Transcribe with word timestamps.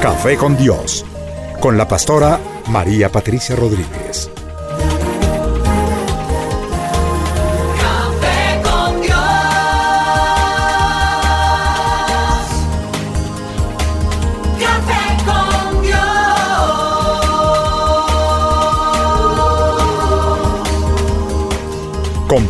Café 0.00 0.36
con 0.36 0.56
Dios, 0.56 1.04
con 1.58 1.76
la 1.76 1.88
pastora 1.88 2.38
María 2.68 3.10
Patricia 3.10 3.56
Rodríguez. 3.56 4.30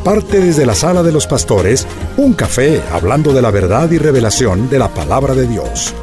Comparte 0.09 0.41
desde 0.41 0.65
la 0.65 0.75
sala 0.75 1.03
de 1.03 1.13
los 1.13 1.27
pastores 1.27 1.87
un 2.17 2.33
café 2.33 2.83
hablando 2.91 3.35
de 3.35 3.43
la 3.43 3.51
verdad 3.51 3.91
y 3.91 3.99
revelación 3.99 4.71
de 4.71 4.79
la 4.79 4.89
palabra 4.89 5.35
de 5.35 5.47
Dios. 5.47 5.95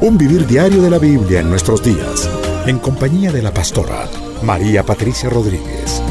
Un 0.00 0.18
vivir 0.18 0.44
diario 0.44 0.82
de 0.82 0.90
la 0.90 0.98
Biblia 0.98 1.38
en 1.38 1.48
nuestros 1.48 1.84
días, 1.84 2.28
en 2.66 2.80
compañía 2.80 3.30
de 3.30 3.40
la 3.40 3.54
pastora 3.54 4.08
María 4.42 4.82
Patricia 4.82 5.30
Rodríguez. 5.30 6.02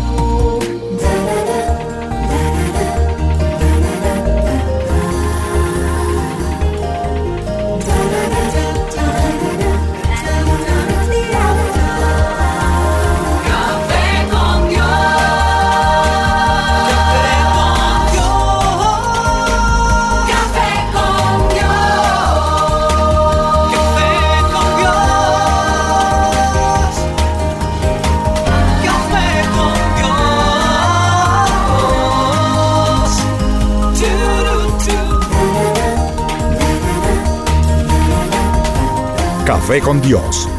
Café 39.71 39.83
con 39.85 40.01
Dios, 40.01 40.49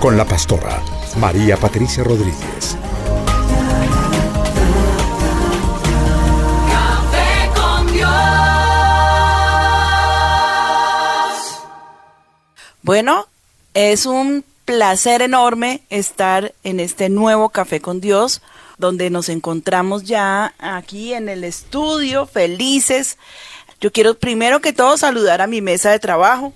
con 0.00 0.16
la 0.16 0.24
pastora 0.24 0.82
María 1.20 1.56
Patricia 1.56 2.02
Rodríguez. 2.02 2.76
Café 6.68 7.48
con 7.54 7.92
Dios. 7.92 8.10
Bueno, 12.82 13.28
es 13.74 14.04
un 14.04 14.44
placer 14.64 15.22
enorme 15.22 15.82
estar 15.88 16.52
en 16.64 16.80
este 16.80 17.08
nuevo 17.08 17.50
Café 17.50 17.80
con 17.80 18.00
Dios, 18.00 18.42
donde 18.78 19.10
nos 19.10 19.28
encontramos 19.28 20.02
ya 20.02 20.54
aquí 20.58 21.14
en 21.14 21.28
el 21.28 21.44
estudio, 21.44 22.26
felices. 22.26 23.16
Yo 23.80 23.92
quiero 23.92 24.14
primero 24.18 24.60
que 24.60 24.72
todo 24.72 24.96
saludar 24.96 25.40
a 25.40 25.46
mi 25.46 25.60
mesa 25.60 25.92
de 25.92 26.00
trabajo. 26.00 26.52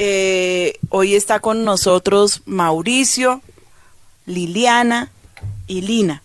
Eh, 0.00 0.78
hoy 0.90 1.16
está 1.16 1.40
con 1.40 1.64
nosotros 1.64 2.42
Mauricio, 2.46 3.42
Liliana 4.26 5.10
y 5.66 5.80
Lina. 5.80 6.22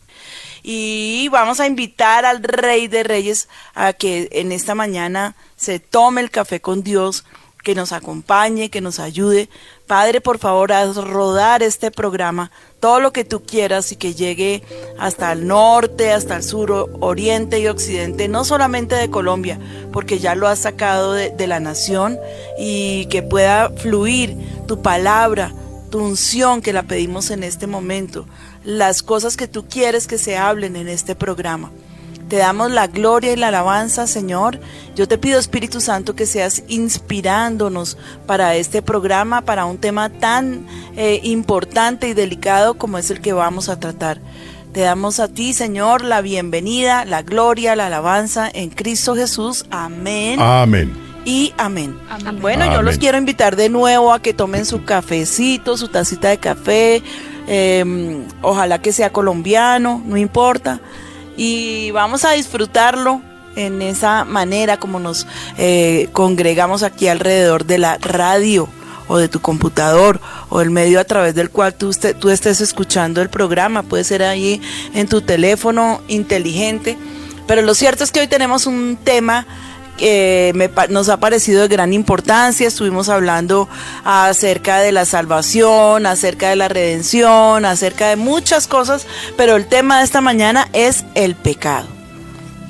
Y 0.62 1.28
vamos 1.32 1.60
a 1.60 1.66
invitar 1.66 2.24
al 2.24 2.44
Rey 2.44 2.88
de 2.88 3.02
Reyes 3.02 3.50
a 3.74 3.94
que 3.94 4.30
en 4.34 4.52
esta 4.52 4.76
mañana 4.76 5.36
se 5.56 5.80
tome 5.80 6.22
el 6.22 6.30
café 6.30 6.62
con 6.62 6.84
Dios, 6.84 7.26
que 7.64 7.74
nos 7.74 7.94
acompañe, 7.94 8.70
que 8.70 8.80
nos 8.80 9.00
ayude. 9.00 9.50
Padre, 9.88 10.22
por 10.22 10.40
favor, 10.40 10.72
haz 10.72 10.96
rodar 10.96 11.62
este 11.62 11.92
programa, 11.92 12.52
todo 12.80 13.02
lo 13.02 13.12
que 13.12 13.26
tú 13.26 13.44
quieras 13.44 13.92
y 13.92 13.98
que 13.98 14.14
llegue 14.14 14.64
hasta 14.98 15.34
el 15.34 15.46
norte, 15.46 16.12
hasta 16.12 16.38
el 16.38 16.44
sur, 16.44 16.90
oriente 17.02 17.60
y 17.60 17.68
occidente, 17.68 18.30
no 18.30 18.46
solamente 18.46 18.96
de 18.96 19.10
Colombia, 19.10 19.60
porque 19.92 20.20
ya 20.20 20.36
lo 20.36 20.48
has 20.48 20.60
sacado 20.60 21.12
de, 21.12 21.32
de 21.32 21.48
la 21.48 21.60
nación 21.60 22.18
y 22.58 23.08
que 23.08 23.24
pueda 23.24 23.72
fluir 23.72 24.38
tu 24.68 24.82
palabra, 24.82 25.54
tu 25.92 26.00
unción 26.00 26.62
que 26.62 26.72
la 26.72 26.84
pedimos 26.84 27.30
en 27.30 27.44
este 27.44 27.68
momento, 27.68 28.26
las 28.64 29.04
cosas 29.04 29.36
que 29.36 29.50
tú 29.50 29.68
quieres 29.68 30.08
que 30.08 30.18
se 30.18 30.38
hablen 30.38 30.78
en 30.78 30.88
este 30.88 31.14
programa. 31.14 31.72
Te 32.30 32.38
damos 32.38 32.72
la 32.72 32.88
gloria 32.88 33.34
y 33.34 33.36
la 33.36 33.50
alabanza, 33.50 34.08
Señor. 34.08 34.60
Yo 34.96 35.08
te 35.08 35.18
pido, 35.18 35.40
Espíritu 35.40 35.82
Santo, 35.82 36.16
que 36.16 36.26
seas 36.26 36.64
inspirándonos 36.68 37.98
para 38.26 38.56
este 38.56 38.82
programa, 38.82 39.42
para 39.42 39.66
un 39.66 39.78
tema 39.78 40.10
tan 40.10 40.66
eh, 40.96 41.20
importante 41.24 42.08
y 42.08 42.14
delicado 42.14 42.76
como 42.76 42.98
es 42.98 43.12
el 43.12 43.22
que 43.22 43.34
vamos 43.34 43.70
a 43.70 43.80
tratar. 43.80 44.20
Te 44.74 44.82
damos 44.82 45.20
a 45.20 45.28
ti, 45.28 45.54
Señor, 45.54 46.04
la 46.04 46.22
bienvenida, 46.22 47.06
la 47.06 47.22
gloria, 47.22 47.76
la 47.76 47.88
alabanza 47.88 48.50
en 48.52 48.72
Cristo 48.72 49.16
Jesús. 49.16 49.66
Amén 49.70 50.40
Amén. 50.40 50.92
y 51.26 51.54
amén. 51.60 51.96
Bueno, 52.42 52.66
yo 52.74 52.82
los 52.82 52.98
quiero 52.98 53.20
invitar 53.20 53.56
de 53.56 53.70
nuevo 53.70 54.12
a 54.12 54.20
que 54.20 54.34
tomen 54.34 54.66
su 54.66 54.84
cafecito, 54.84 55.78
su 55.78 55.90
tacita 55.90 56.30
de 56.30 56.40
café, 56.40 57.04
eh, 57.48 58.26
ojalá 58.42 58.82
que 58.82 58.94
sea 58.94 59.12
colombiano, 59.12 60.02
no 60.04 60.18
importa, 60.18 60.80
y 61.38 61.92
vamos 61.92 62.26
a 62.26 62.32
disfrutarlo 62.32 63.22
en 63.56 63.82
esa 63.82 64.24
manera 64.26 64.78
como 64.78 65.00
nos 65.00 65.28
eh, 65.58 66.10
congregamos 66.14 66.82
aquí 66.84 67.08
alrededor 67.08 67.66
de 67.66 67.78
la 67.78 67.98
radio 68.00 68.68
o 69.08 69.18
de 69.18 69.28
tu 69.28 69.42
computador 69.42 70.20
o 70.50 70.62
el 70.62 70.72
medio 70.72 71.00
a 71.00 71.04
través 71.04 71.36
del 71.36 71.50
cual 71.50 71.74
tú, 71.76 71.90
este- 71.92 72.14
tú 72.14 72.30
estés 72.30 72.62
escuchando 72.62 73.22
el 73.22 73.30
programa, 73.30 73.84
puede 73.84 74.04
ser 74.06 74.24
ahí 74.24 74.62
en 74.96 75.08
tu 75.08 75.22
teléfono 75.22 76.02
inteligente, 76.08 76.98
pero 77.46 77.62
lo 77.62 77.76
cierto 77.76 78.04
es 78.04 78.12
que 78.12 78.22
hoy 78.22 78.28
tenemos 78.28 78.66
un 78.66 78.98
tema 79.04 79.46
que 79.98 80.52
me 80.56 80.70
nos 80.90 81.10
ha 81.10 81.18
parecido 81.18 81.62
de 81.62 81.68
gran 81.68 81.94
importancia. 81.94 82.68
Estuvimos 82.68 83.10
hablando 83.10 83.70
acerca 84.04 84.80
de 84.80 84.92
la 84.92 85.06
salvación, 85.06 86.06
acerca 86.06 86.50
de 86.50 86.56
la 86.56 86.68
redención, 86.68 87.66
acerca 87.66 88.10
de 88.10 88.16
muchas 88.16 88.68
cosas, 88.68 89.06
pero 89.38 89.56
el 89.56 89.68
tema 89.68 90.00
de 90.00 90.06
esta 90.06 90.22
mañana 90.22 90.70
es 90.74 91.06
el 91.16 91.36
pecado. 91.36 91.88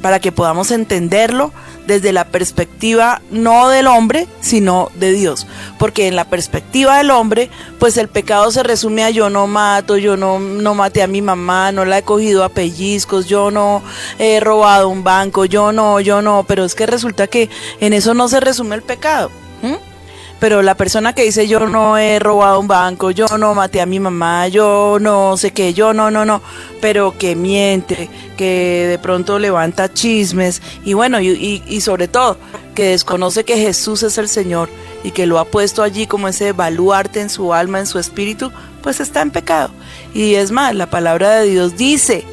Para 0.01 0.19
que 0.19 0.31
podamos 0.31 0.72
entenderlo 0.72 1.53
desde 1.88 2.14
la 2.14 2.26
perspectiva 2.26 3.22
no 3.32 3.70
del 3.70 3.88
hombre, 3.88 4.28
sino 4.42 4.90
de 4.96 5.12
Dios. 5.12 5.48
Porque 5.78 6.08
en 6.08 6.16
la 6.16 6.26
perspectiva 6.26 6.98
del 6.98 7.12
hombre, 7.12 7.50
pues 7.80 7.98
el 7.98 8.08
pecado 8.08 8.52
se 8.52 8.64
resume 8.64 9.04
a 9.04 9.10
yo 9.10 9.30
no 9.30 9.48
mato, 9.48 9.98
yo 9.98 10.18
no, 10.18 10.40
no 10.40 10.74
maté 10.74 11.02
a 11.04 11.08
mi 11.08 11.22
mamá, 11.22 11.72
no 11.72 11.86
la 11.86 12.00
he 12.00 12.04
cogido 12.04 12.44
a 12.44 12.50
pellizcos, 12.50 13.28
yo 13.28 13.52
no 13.52 13.84
he 14.20 14.40
robado 14.40 14.90
un 14.90 15.04
banco, 15.04 15.46
yo 15.46 15.72
no, 15.72 16.00
yo 16.00 16.22
no. 16.22 16.46
Pero 16.48 16.66
es 16.66 16.76
que 16.76 16.86
resulta 16.86 17.28
que 17.28 17.50
en 17.80 17.94
eso 17.94 18.14
no 18.14 18.28
se 18.28 18.40
resume 18.40 18.76
el 18.76 18.82
pecado. 18.82 19.32
Pero 20.44 20.62
la 20.62 20.76
persona 20.76 21.14
que 21.14 21.24
dice 21.24 21.48
yo 21.48 21.62
no 21.70 21.98
he 21.98 22.20
robado 22.20 22.59
un 22.59 22.68
banco, 22.68 23.12
yo 23.12 23.28
no 23.40 23.56
maté 23.56 23.80
a 23.80 23.86
mi 23.86 24.02
mamá, 24.02 24.50
yo 24.50 24.98
no 25.00 25.38
sé 25.38 25.52
qué, 25.52 25.74
yo 25.74 25.94
no, 25.94 26.12
no, 26.12 26.26
no, 26.26 26.42
pero 26.81 27.18
que 27.18 27.34
miente, 27.38 28.09
que 28.36 28.88
de 28.90 29.00
pronto 29.00 29.40
levanta 29.40 29.94
chismes 29.94 30.62
y 30.84 30.96
bueno, 30.96 31.22
y, 31.22 31.30
y- 31.30 31.64
y 31.66 31.80
sobre 31.80 32.09
todo 32.09 32.36
que 32.76 32.88
desconoce 32.90 33.46
que 33.46 33.56
Jesús 33.56 34.03
es 34.03 34.18
el 34.18 34.28
Señor 34.28 34.68
y 35.06 35.12
que 35.12 35.28
lo 35.28 35.40
ha 35.40 35.46
puesto 35.46 35.82
allí 35.82 36.08
como 36.08 36.28
ese 36.28 36.52
baluarte 36.52 37.22
en 37.22 37.30
su 37.30 37.53
alma, 37.53 37.80
en 37.80 37.88
su 37.88 37.98
espíritu, 37.98 38.52
pues 38.82 39.00
está 39.00 39.22
en 39.22 39.32
pecado. 39.32 39.70
Y 40.14 40.36
es 40.36 40.52
más, 40.52 40.76
la 40.76 40.88
palabra 40.90 41.38
de 41.40 41.50
Dios 41.52 41.78
dice 41.78 42.26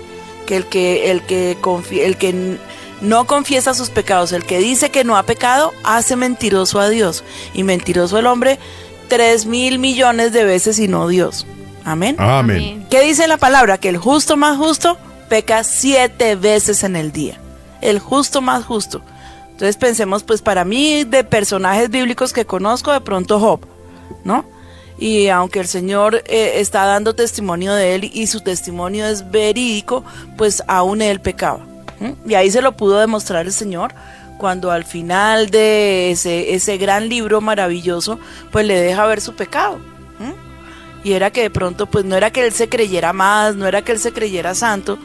que 0.46 0.56
el 0.56 0.66
que, 0.66 1.12
el 1.12 1.22
que, 1.22 1.56
confi- 1.62 2.00
el 2.02 2.16
que 2.16 2.58
no 3.00 3.26
confiesa 3.26 3.74
sus 3.74 3.90
pecados, 3.90 4.32
el 4.32 4.44
que 4.44 4.58
dice 4.58 4.90
que 4.90 5.04
no 5.04 5.16
ha 5.16 5.22
pecado, 5.24 5.72
hace 5.84 6.16
mentiroso 6.16 6.80
a 6.80 6.88
Dios. 6.88 7.24
Y 7.54 7.62
mentiroso 7.62 8.18
el 8.18 8.26
hombre 8.26 8.58
tres 9.08 9.46
mil 9.46 9.78
millones 9.78 10.32
de 10.32 10.44
veces 10.44 10.78
y 10.78 10.88
no 10.88 11.08
Dios. 11.08 11.46
Amén. 11.84 12.16
Amén. 12.18 12.86
¿Qué 12.90 13.00
dice 13.02 13.26
la 13.26 13.36
palabra? 13.36 13.78
Que 13.78 13.88
el 13.88 13.96
justo 13.96 14.36
más 14.36 14.56
justo 14.56 14.98
peca 15.28 15.64
siete 15.64 16.36
veces 16.36 16.84
en 16.84 16.96
el 16.96 17.12
día. 17.12 17.40
El 17.80 17.98
justo 17.98 18.40
más 18.40 18.64
justo. 18.64 19.02
Entonces 19.50 19.76
pensemos, 19.76 20.22
pues 20.22 20.42
para 20.42 20.64
mí, 20.64 21.04
de 21.04 21.24
personajes 21.24 21.90
bíblicos 21.90 22.32
que 22.32 22.46
conozco, 22.46 22.92
de 22.92 23.00
pronto 23.00 23.38
Job, 23.38 23.60
¿no? 24.24 24.44
Y 24.98 25.28
aunque 25.28 25.60
el 25.60 25.66
Señor 25.66 26.22
eh, 26.26 26.52
está 26.56 26.84
dando 26.84 27.14
testimonio 27.14 27.74
de 27.74 27.94
él 27.94 28.10
y 28.12 28.26
su 28.26 28.40
testimonio 28.40 29.06
es 29.06 29.30
verídico, 29.30 30.04
pues 30.36 30.62
aún 30.66 31.02
él 31.02 31.20
pecaba. 31.20 31.69
Y 32.26 32.34
ahí 32.34 32.50
se 32.50 32.62
lo 32.62 32.76
pudo 32.76 32.98
demostrar 32.98 33.46
el 33.46 33.52
Señor 33.52 33.92
cuando 34.38 34.70
al 34.70 34.84
final 34.84 35.50
de 35.50 36.10
ese, 36.10 36.54
ese 36.54 36.78
gran 36.78 37.08
libro 37.08 37.40
maravilloso, 37.42 38.18
pues 38.50 38.66
le 38.66 38.80
deja 38.80 39.04
ver 39.06 39.20
su 39.20 39.34
pecado. 39.34 39.78
Y 41.04 41.12
era 41.12 41.30
que 41.30 41.42
de 41.42 41.50
pronto, 41.50 41.86
pues 41.86 42.04
no 42.04 42.16
era 42.16 42.30
que 42.30 42.44
él 42.46 42.52
se 42.52 42.68
creyera 42.68 43.12
más, 43.12 43.56
no 43.56 43.66
era 43.66 43.82
que 43.82 43.92
él 43.92 43.98
se 43.98 44.12
creyera 44.12 44.54
santo, 44.54 44.98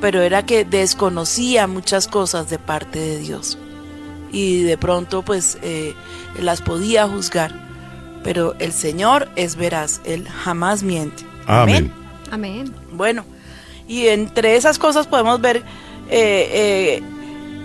pero 0.00 0.22
era 0.22 0.44
que 0.44 0.64
desconocía 0.64 1.66
muchas 1.66 2.06
cosas 2.06 2.48
de 2.50 2.58
parte 2.58 2.98
de 2.98 3.18
Dios. 3.18 3.58
y 4.32 4.62
de 4.62 4.78
pronto 4.78 5.22
pues 5.22 5.58
eh, 5.62 5.94
las 6.38 6.62
podía 6.62 7.06
juzgar. 7.08 7.52
Pero 8.22 8.54
el 8.58 8.72
Señor 8.72 9.28
es 9.36 9.56
veraz, 9.56 10.00
Él 10.04 10.28
jamás 10.28 10.82
miente. 10.82 11.24
Amén. 11.46 11.90
Amén. 12.30 12.72
Bueno, 12.92 13.24
y 13.88 14.08
entre 14.08 14.56
esas 14.56 14.78
cosas 14.78 15.06
podemos 15.06 15.40
ver, 15.40 15.64
eh, 16.10 17.00
eh, 17.00 17.02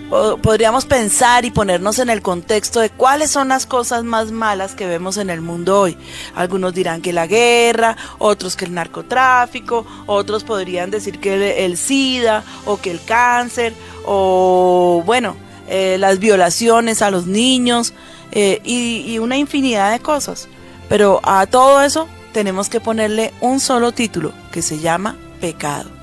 po- 0.08 0.38
podríamos 0.38 0.84
pensar 0.84 1.44
y 1.44 1.50
ponernos 1.50 1.98
en 1.98 2.08
el 2.10 2.22
contexto 2.22 2.80
de 2.80 2.90
cuáles 2.90 3.30
son 3.30 3.48
las 3.48 3.66
cosas 3.66 4.04
más 4.04 4.30
malas 4.30 4.74
que 4.74 4.86
vemos 4.86 5.16
en 5.16 5.30
el 5.30 5.40
mundo 5.40 5.80
hoy. 5.80 5.98
Algunos 6.34 6.72
dirán 6.74 7.02
que 7.02 7.12
la 7.12 7.26
guerra, 7.26 7.96
otros 8.18 8.56
que 8.56 8.64
el 8.64 8.74
narcotráfico, 8.74 9.84
otros 10.06 10.44
podrían 10.44 10.90
decir 10.90 11.18
que 11.18 11.64
el, 11.64 11.76
SIDA 11.76 12.44
o 12.64 12.78
que 12.78 12.90
el 12.92 13.04
cáncer 13.04 13.74
o 14.04 15.02
bueno, 15.04 15.36
eh, 15.68 15.96
las 15.98 16.18
violaciones 16.20 17.02
a 17.02 17.10
los 17.10 17.26
niños 17.26 17.92
y, 18.32 19.04
y 19.06 19.18
una 19.18 19.36
infinidad 19.36 19.90
de 19.92 20.00
cosas. 20.00 20.48
Pero 20.88 21.20
a 21.24 21.46
todo 21.46 21.82
eso 21.82 22.06
tenemos 22.32 22.68
que 22.68 22.80
ponerle 22.80 23.32
un 23.40 23.58
solo 23.58 23.92
título 23.92 24.32
que 24.52 24.62
se 24.62 24.78
llama 24.78 25.16
pecado. 25.40 25.95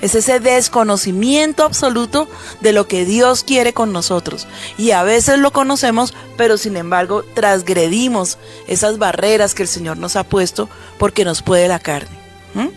Es 0.00 0.14
ese 0.14 0.40
desconocimiento 0.40 1.64
absoluto 1.64 2.28
de 2.60 2.72
lo 2.72 2.86
que 2.86 3.04
Dios 3.04 3.44
quiere 3.44 3.72
con 3.72 3.92
nosotros. 3.92 4.46
Y 4.76 4.92
a 4.92 5.02
veces 5.02 5.38
lo 5.38 5.52
conocemos, 5.52 6.14
pero 6.36 6.56
sin 6.56 6.76
embargo 6.76 7.24
transgredimos 7.34 8.38
esas 8.66 8.98
barreras 8.98 9.54
que 9.54 9.62
el 9.62 9.68
Señor 9.68 9.96
nos 9.96 10.16
ha 10.16 10.24
puesto 10.24 10.68
porque 10.98 11.24
nos 11.24 11.42
puede 11.42 11.68
la 11.68 11.80
carne. 11.80 12.16
¿Mm? 12.54 12.68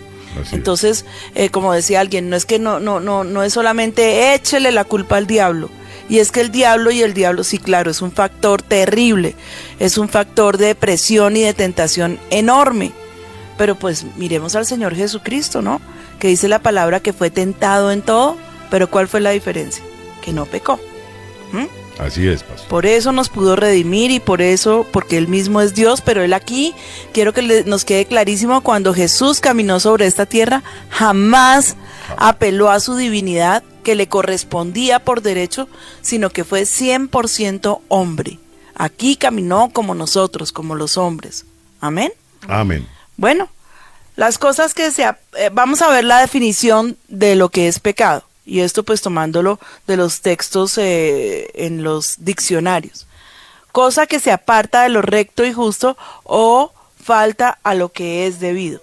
Entonces, 0.53 1.05
eh, 1.35 1.49
como 1.49 1.73
decía 1.73 1.99
alguien, 1.99 2.29
no 2.29 2.35
es 2.35 2.45
que 2.45 2.57
no, 2.57 2.79
no, 2.79 2.99
no, 2.99 3.23
no 3.23 3.43
es 3.43 3.53
solamente 3.53 4.33
échele 4.33 4.71
la 4.71 4.85
culpa 4.85 5.17
al 5.17 5.27
diablo. 5.27 5.69
Y 6.09 6.19
es 6.19 6.31
que 6.31 6.41
el 6.41 6.51
diablo 6.51 6.91
y 6.91 7.03
el 7.03 7.13
diablo, 7.13 7.43
sí, 7.43 7.57
claro, 7.57 7.89
es 7.91 8.01
un 8.01 8.11
factor 8.11 8.61
terrible, 8.61 9.35
es 9.79 9.97
un 9.97 10.09
factor 10.09 10.57
de 10.57 10.75
presión 10.75 11.37
y 11.37 11.41
de 11.41 11.53
tentación 11.53 12.19
enorme. 12.29 12.91
Pero 13.57 13.75
pues 13.75 14.05
miremos 14.17 14.55
al 14.55 14.65
Señor 14.65 14.95
Jesucristo, 14.95 15.61
¿no? 15.61 15.79
Que 16.21 16.27
dice 16.27 16.47
la 16.47 16.59
palabra 16.59 16.99
que 16.99 17.13
fue 17.13 17.31
tentado 17.31 17.91
en 17.91 18.03
todo, 18.03 18.37
pero 18.69 18.91
¿cuál 18.91 19.07
fue 19.07 19.21
la 19.21 19.31
diferencia? 19.31 19.83
Que 20.21 20.31
no 20.31 20.45
pecó. 20.45 20.79
¿Mm? 21.51 21.65
Así 21.97 22.27
es, 22.27 22.43
pastor. 22.43 22.69
Por 22.69 22.85
eso 22.85 23.11
nos 23.11 23.29
pudo 23.29 23.55
redimir 23.55 24.11
y 24.11 24.19
por 24.19 24.43
eso, 24.43 24.85
porque 24.91 25.17
Él 25.17 25.27
mismo 25.27 25.61
es 25.61 25.73
Dios, 25.73 26.01
pero 26.01 26.21
Él 26.21 26.33
aquí, 26.33 26.75
quiero 27.11 27.33
que 27.33 27.63
nos 27.65 27.85
quede 27.85 28.05
clarísimo, 28.05 28.61
cuando 28.61 28.93
Jesús 28.93 29.39
caminó 29.39 29.79
sobre 29.79 30.05
esta 30.05 30.27
tierra, 30.27 30.61
jamás 30.91 31.75
apeló 32.17 32.69
a 32.69 32.79
su 32.79 32.95
divinidad 32.95 33.63
que 33.83 33.95
le 33.95 34.07
correspondía 34.07 34.99
por 34.99 35.23
derecho, 35.23 35.67
sino 36.03 36.29
que 36.29 36.43
fue 36.43 36.61
100% 36.61 37.81
hombre. 37.87 38.37
Aquí 38.75 39.15
caminó 39.15 39.71
como 39.73 39.95
nosotros, 39.95 40.51
como 40.51 40.75
los 40.75 40.97
hombres. 40.97 41.45
Amén. 41.79 42.13
Amén. 42.47 42.87
Bueno, 43.17 43.49
las 44.15 44.37
cosas 44.37 44.73
que 44.73 44.91
se... 44.91 45.03
eh, 45.03 45.49
vamos 45.51 45.81
a 45.81 45.89
ver 45.89 46.03
la 46.03 46.19
definición 46.19 46.97
de 47.07 47.35
lo 47.35 47.49
que 47.49 47.67
es 47.67 47.79
pecado. 47.79 48.23
Y 48.45 48.61
esto 48.61 48.83
pues 48.83 49.01
tomándolo 49.01 49.59
de 49.87 49.97
los 49.97 50.21
textos 50.21 50.77
eh, 50.77 51.49
en 51.53 51.83
los 51.83 52.15
diccionarios. 52.25 53.07
Cosa 53.71 54.07
que 54.07 54.19
se 54.19 54.31
aparta 54.31 54.83
de 54.83 54.89
lo 54.89 55.01
recto 55.01 55.45
y 55.45 55.53
justo 55.53 55.95
o 56.23 56.73
falta 57.01 57.59
a 57.63 57.73
lo 57.75 57.89
que 57.89 58.27
es 58.27 58.39
debido. 58.39 58.81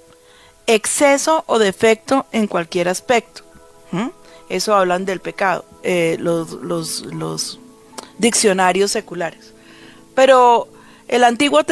Exceso 0.66 1.44
o 1.46 1.58
defecto 1.58 2.26
en 2.32 2.46
cualquier 2.46 2.88
aspecto. 2.88 3.42
Eso 4.48 4.74
hablan 4.74 5.04
del 5.04 5.20
pecado, 5.20 5.64
eh, 5.82 6.16
los, 6.18 6.52
los, 6.52 7.02
los 7.06 7.58
diccionarios 8.18 8.90
seculares. 8.90 9.52
Pero 10.14 10.68
el 11.06 11.24
Antiguo 11.24 11.62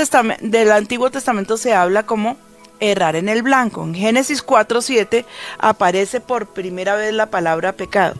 del 0.41 0.73
Antiguo 0.73 1.11
Testamento 1.11 1.57
se 1.57 1.73
habla 1.73 2.05
como 2.05 2.37
errar 2.81 3.17
en 3.17 3.29
el 3.29 3.43
blanco. 3.43 3.83
En 3.85 3.95
Génesis 3.95 4.45
4.7 4.45 5.25
aparece 5.59 6.21
por 6.21 6.47
primera 6.49 6.95
vez 6.97 7.13
la 7.15 7.27
palabra 7.31 7.73
pecado. 7.73 8.17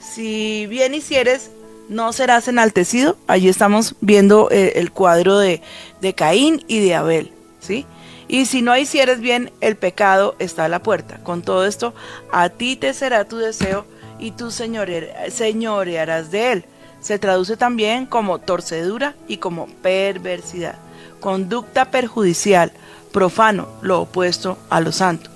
Si 0.00 0.66
bien 0.66 0.94
hicieres, 0.94 1.50
no 1.88 2.12
serás 2.12 2.48
enaltecido. 2.48 3.16
Allí 3.26 3.48
estamos 3.48 3.94
viendo 4.00 4.48
eh, 4.50 4.74
el 4.76 4.92
cuadro 4.92 5.38
de, 5.38 5.62
de 6.00 6.14
Caín 6.14 6.64
y 6.68 6.80
de 6.80 6.94
Abel. 6.94 7.32
¿sí? 7.60 7.86
Y 8.28 8.46
si 8.46 8.62
no 8.62 8.76
hicieres 8.76 9.20
bien, 9.20 9.50
el 9.60 9.76
pecado 9.76 10.36
está 10.38 10.66
a 10.66 10.68
la 10.68 10.82
puerta. 10.82 11.18
Con 11.22 11.42
todo 11.42 11.66
esto, 11.66 11.94
a 12.30 12.48
ti 12.50 12.76
te 12.76 12.92
será 12.94 13.24
tu 13.24 13.38
deseo 13.38 13.86
y 14.18 14.32
tú 14.32 14.46
señore- 14.50 15.30
señorearás 15.30 16.30
de 16.30 16.52
él. 16.52 16.64
Se 17.00 17.18
traduce 17.18 17.56
también 17.56 18.06
como 18.06 18.38
torcedura 18.40 19.14
y 19.28 19.36
como 19.38 19.66
perversidad. 19.82 20.74
Conducta 21.20 21.86
perjudicial, 21.90 22.72
profano, 23.12 23.68
lo 23.82 24.02
opuesto 24.02 24.58
a 24.70 24.80
lo 24.80 24.92
santo. 24.92 25.30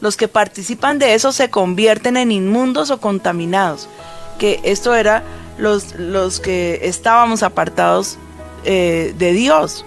Los 0.00 0.16
que 0.16 0.28
participan 0.28 0.98
de 0.98 1.14
eso 1.14 1.32
se 1.32 1.50
convierten 1.50 2.16
en 2.16 2.32
inmundos 2.32 2.90
o 2.90 3.00
contaminados. 3.00 3.88
Que 4.38 4.60
esto 4.64 4.94
era 4.94 5.22
los, 5.58 5.94
los 5.94 6.40
que 6.40 6.80
estábamos 6.82 7.42
apartados 7.42 8.18
eh, 8.64 9.14
de 9.18 9.32
Dios. 9.32 9.84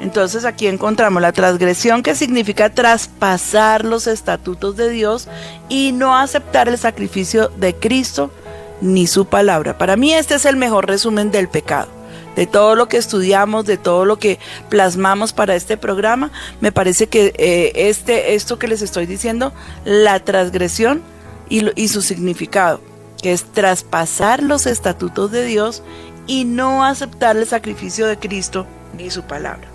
Entonces 0.00 0.44
aquí 0.44 0.66
encontramos 0.66 1.22
la 1.22 1.30
transgresión 1.30 2.02
que 2.02 2.16
significa 2.16 2.74
traspasar 2.74 3.84
los 3.84 4.08
estatutos 4.08 4.76
de 4.76 4.90
Dios 4.90 5.28
y 5.68 5.92
no 5.92 6.16
aceptar 6.16 6.68
el 6.68 6.76
sacrificio 6.76 7.50
de 7.50 7.76
Cristo 7.76 8.32
ni 8.80 9.06
su 9.06 9.26
palabra. 9.26 9.78
Para 9.78 9.96
mí 9.96 10.12
este 10.12 10.34
es 10.34 10.44
el 10.44 10.56
mejor 10.56 10.88
resumen 10.88 11.30
del 11.30 11.48
pecado. 11.48 12.01
De 12.36 12.46
todo 12.46 12.74
lo 12.74 12.88
que 12.88 12.96
estudiamos, 12.96 13.66
de 13.66 13.76
todo 13.76 14.04
lo 14.06 14.18
que 14.18 14.38
plasmamos 14.70 15.32
para 15.34 15.54
este 15.54 15.76
programa, 15.76 16.30
me 16.60 16.72
parece 16.72 17.06
que 17.06 17.34
eh, 17.36 17.72
este, 17.74 18.34
esto 18.34 18.58
que 18.58 18.68
les 18.68 18.80
estoy 18.80 19.04
diciendo, 19.06 19.52
la 19.84 20.18
transgresión 20.20 21.02
y, 21.50 21.60
lo- 21.60 21.72
y 21.76 21.88
su 21.88 22.00
significado, 22.00 22.80
que 23.22 23.32
es 23.32 23.44
traspasar 23.44 24.42
los 24.42 24.66
estatutos 24.66 25.30
de 25.30 25.44
Dios 25.44 25.82
y 26.26 26.44
no 26.44 26.84
aceptar 26.84 27.36
el 27.36 27.46
sacrificio 27.46 28.06
de 28.06 28.16
Cristo 28.18 28.66
ni 28.96 29.10
su 29.10 29.22
palabra. 29.24 29.68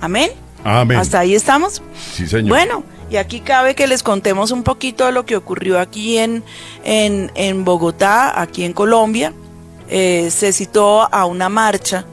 Amén. 0.00 0.30
Amén. 0.62 0.98
¿Hasta 0.98 1.20
ahí 1.20 1.34
estamos? 1.34 1.80
Sí, 2.14 2.26
señor. 2.26 2.48
Bueno, 2.48 2.84
y 3.10 3.16
aquí 3.16 3.40
cabe 3.40 3.74
que 3.74 3.86
les 3.86 4.02
contemos 4.02 4.50
un 4.50 4.62
poquito 4.62 5.06
de 5.06 5.12
lo 5.12 5.24
que 5.24 5.36
ocurrió 5.36 5.78
aquí 5.78 6.18
en, 6.18 6.42
en, 6.84 7.30
en 7.34 7.64
Bogotá, 7.64 8.40
aquí 8.40 8.64
en 8.64 8.72
Colombia. 8.74 9.32
Eh, 9.96 10.32
se 10.32 10.52
citó 10.52 11.02
a 11.14 11.24
una 11.24 11.48
marcha 11.48 12.04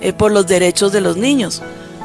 eh, 0.00 0.12
por 0.12 0.30
los 0.30 0.46
derechos 0.46 0.92
de 0.92 1.00
los 1.00 1.16
niños. 1.16 1.62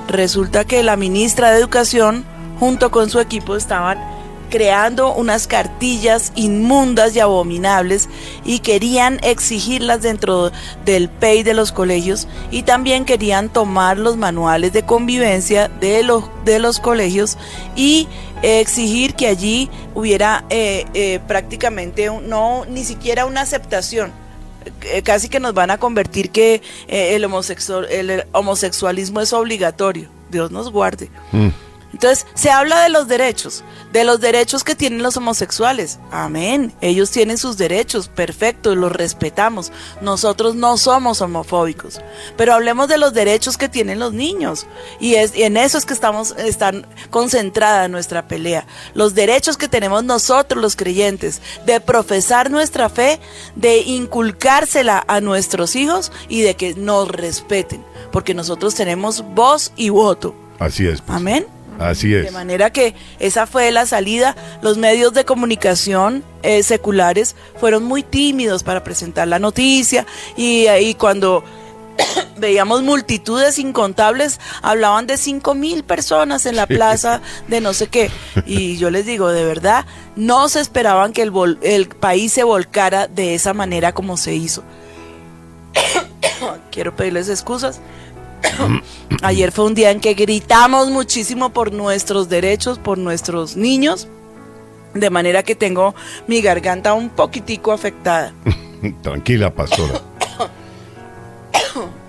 Resulta 0.07 0.65
que 0.65 0.81
la 0.81 0.98
ministra 0.98 1.51
de 1.51 1.59
Educación, 1.59 2.25
junto 2.59 2.89
con 2.89 3.12
su 3.12 3.19
equipo, 3.19 3.55
estaban 3.55 4.00
creando 4.50 5.13
unas 5.13 5.45
cartillas 5.45 6.31
inmundas 6.33 7.15
y 7.15 7.19
abominables 7.19 8.09
y 8.43 8.57
querían 8.62 9.19
exigirlas 9.21 10.01
dentro 10.01 10.51
del 10.83 11.09
PEI 11.09 11.43
de 11.43 11.53
los 11.53 11.71
colegios 11.71 12.27
y 12.50 12.63
también 12.63 13.05
querían 13.05 13.50
tomar 13.50 14.00
los 14.00 14.17
manuales 14.17 14.74
de 14.74 14.81
convivencia 14.81 15.67
de 15.67 16.01
los, 16.01 16.24
de 16.43 16.57
los 16.57 16.79
colegios 16.79 17.38
y 17.75 18.07
exigir 18.41 19.13
que 19.13 19.27
allí 19.27 19.69
hubiera 19.93 20.43
eh, 20.50 21.19
prácticamente 21.27 22.09
no 22.24 22.65
ni 22.65 22.83
siquiera 22.83 23.27
una 23.27 23.41
aceptación 23.41 24.12
casi 25.03 25.29
que 25.29 25.39
nos 25.39 25.53
van 25.53 25.71
a 25.71 25.77
convertir 25.77 26.31
que 26.31 26.61
eh, 26.88 27.15
el, 27.15 27.25
homosexual, 27.25 27.85
el 27.89 28.25
homosexualismo 28.31 29.21
es 29.21 29.33
obligatorio. 29.33 30.09
Dios 30.29 30.51
nos 30.51 30.71
guarde. 30.71 31.09
Mm. 31.31 31.49
Entonces, 31.93 32.25
se 32.36 32.51
habla 32.51 32.84
de 32.84 32.89
los 32.89 33.08
derechos, 33.08 33.63
de 33.91 34.03
los 34.03 34.19
derechos 34.19 34.63
que 34.63 34.75
tienen 34.75 35.01
los 35.01 35.17
homosexuales. 35.17 36.00
Amén. 36.12 36.74
Ellos 36.81 37.12
tienen 37.12 37.38
sus 37.38 37.58
derechos, 37.58 38.08
perfecto, 38.08 38.75
los 38.75 38.91
respetamos. 38.91 39.72
Nosotros 40.01 40.55
no 40.55 40.77
somos 40.77 41.22
homofóbicos. 41.22 42.00
Pero 42.38 42.53
hablemos 42.53 42.88
de 42.88 42.98
los 42.98 43.13
derechos 43.13 43.58
que 43.58 43.69
tienen 43.69 44.00
los 44.00 44.13
niños. 44.13 44.67
Y, 45.00 45.15
es, 45.15 45.36
y 45.36 45.43
en 45.43 45.58
eso 45.58 45.77
es 45.77 45.86
que 45.86 45.93
estamos 45.93 46.36
están 46.38 46.86
concentrada 47.10 47.88
nuestra 47.88 48.27
pelea. 48.27 48.65
Los 48.93 49.15
derechos 49.15 49.58
que 49.58 49.67
tenemos 49.67 50.03
nosotros 50.03 50.62
los 50.62 50.75
creyentes 50.75 51.41
de 51.65 51.79
profesar 51.81 52.51
nuestra 52.51 52.89
fe, 52.89 53.19
de 53.55 53.79
inculcársela 53.79 55.03
a 55.08 55.22
nuestros 55.22 55.75
hijos 55.75 56.12
y 56.27 56.41
de 56.41 56.55
que 56.55 56.75
nos 56.75 57.08
respeten, 57.08 57.84
porque 58.12 58.34
nosotros 58.34 58.75
tenemos 58.75 59.24
voz 59.34 59.72
y 59.75 59.89
voto. 59.89 60.36
Así 60.60 60.88
es. 60.88 61.00
pastor. 61.00 61.15
Amén. 61.15 61.58
Así 61.79 62.13
es. 62.13 62.25
De 62.25 62.31
manera 62.31 62.71
que 62.71 62.93
esa 63.19 63.48
fue 63.48 63.71
la 63.71 63.86
salida. 63.86 64.36
Los 64.62 64.77
medios 64.77 65.13
de 65.13 65.24
comunicación 65.25 66.24
eh, 66.43 66.62
seculares 66.63 67.36
fueron 67.59 67.83
muy 67.86 68.03
tímidos 68.03 68.63
para 68.63 68.83
presentar 68.83 69.27
la 69.27 69.39
noticia 69.39 70.05
y, 70.36 70.67
y 70.67 70.93
cuando 70.95 71.43
veíamos 72.38 72.83
multitudes 72.83 73.59
incontables, 73.59 74.39
hablaban 74.62 75.07
de 75.07 75.17
cinco 75.17 75.55
mil 75.55 75.83
personas 75.83 76.45
en 76.45 76.55
la 76.57 76.67
plaza 76.67 77.21
de 77.48 77.62
no 77.62 77.74
sé 77.74 77.88
qué. 77.88 78.12
Y 78.45 78.77
yo 78.77 78.89
les 78.89 79.05
digo, 79.05 79.29
de 79.29 79.45
verdad, 79.45 79.86
no 80.15 80.50
se 80.50 80.59
esperaban 80.59 81.13
que 81.13 81.21
el, 81.21 81.31
vol- 81.31 81.59
el 81.62 81.88
país 81.88 82.33
se 82.33 82.43
volcara 82.43 83.07
de 83.07 83.36
esa 83.36 83.53
manera 83.53 83.93
como 83.93 84.17
se 84.17 84.33
hizo. 84.36 84.63
Quiero 86.71 86.95
pedirles 86.95 87.29
excusas. 87.29 87.79
Ayer 89.22 89.51
fue 89.51 89.65
un 89.65 89.75
día 89.75 89.91
en 89.91 90.00
que 90.00 90.13
gritamos 90.13 90.89
muchísimo 90.89 91.50
por 91.50 91.74
nuestros 91.74 92.29
derechos, 92.29 92.79
por 92.79 92.98
nuestros 92.98 93.55
niños, 93.55 94.08
de 94.93 95.10
manera 95.10 95.43
que 95.43 95.55
tengo 95.55 95.96
mi 96.27 96.41
garganta 96.41 96.93
un 96.93 97.10
poquitico 97.10 97.72
afectada. 97.72 98.34
Tranquila, 99.01 99.53
pastora. 99.53 100.01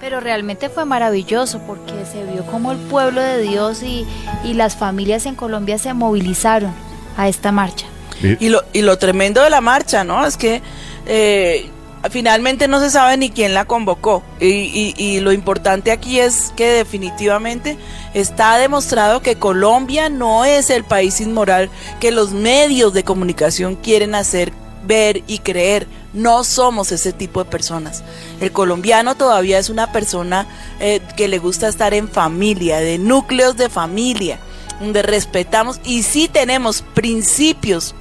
Pero 0.00 0.20
realmente 0.20 0.68
fue 0.68 0.84
maravilloso 0.84 1.60
porque 1.66 1.92
se 2.10 2.24
vio 2.24 2.44
como 2.46 2.72
el 2.72 2.78
pueblo 2.78 3.20
de 3.20 3.42
Dios 3.42 3.82
y, 3.82 4.06
y 4.44 4.54
las 4.54 4.76
familias 4.76 5.26
en 5.26 5.34
Colombia 5.34 5.78
se 5.78 5.92
movilizaron 5.92 6.72
a 7.16 7.28
esta 7.28 7.52
marcha. 7.52 7.86
Y 8.22 8.50
lo, 8.50 8.62
y 8.72 8.82
lo 8.82 8.98
tremendo 8.98 9.42
de 9.42 9.50
la 9.50 9.62
marcha, 9.62 10.04
¿no? 10.04 10.26
Es 10.26 10.36
que 10.36 10.60
eh, 11.06 11.70
finalmente 12.08 12.66
no 12.66 12.80
se 12.80 12.90
sabe 12.90 13.16
ni 13.16 13.30
quién 13.30 13.52
la 13.52 13.66
convocó. 13.66 14.22
Y, 14.40 15.20
lo 15.20 15.32
importante 15.32 15.92
aquí 15.92 16.18
es 16.18 16.52
que 16.56 16.70
definitivamente 16.70 17.76
está 18.14 18.56
demostrado 18.56 19.20
que 19.20 19.36
Colombia 19.36 20.08
no 20.08 20.44
es 20.44 20.70
el 20.70 20.84
país 20.84 21.20
inmoral 21.20 21.68
que 22.00 22.10
los 22.10 22.32
medios 22.32 22.94
de 22.94 23.04
comunicación 23.04 23.76
quieren 23.76 24.14
hacer 24.14 24.52
ver 24.86 25.22
y 25.26 25.40
creer. 25.40 25.86
No 26.12 26.42
somos 26.42 26.90
ese 26.90 27.12
tipo 27.12 27.44
de 27.44 27.50
personas. 27.50 28.02
El 28.40 28.50
colombiano 28.50 29.14
todavía 29.14 29.58
es 29.58 29.68
una 29.68 29.92
persona 29.92 30.46
eh, 30.80 31.00
que 31.16 31.28
le 31.28 31.38
gusta 31.38 31.68
estar 31.68 31.92
en 31.92 32.08
familia, 32.08 32.78
de 32.78 32.98
núcleos 32.98 33.56
de 33.56 33.68
familia, 33.68 34.38
donde 34.80 35.02
respetamos 35.02 35.80
y 35.84 36.02
sí 36.02 36.28
tenemos 36.28 36.82
principios 36.94 37.94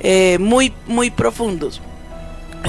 eh, 0.00 0.38
muy, 0.40 0.72
muy 0.86 1.10
profundos. 1.10 1.80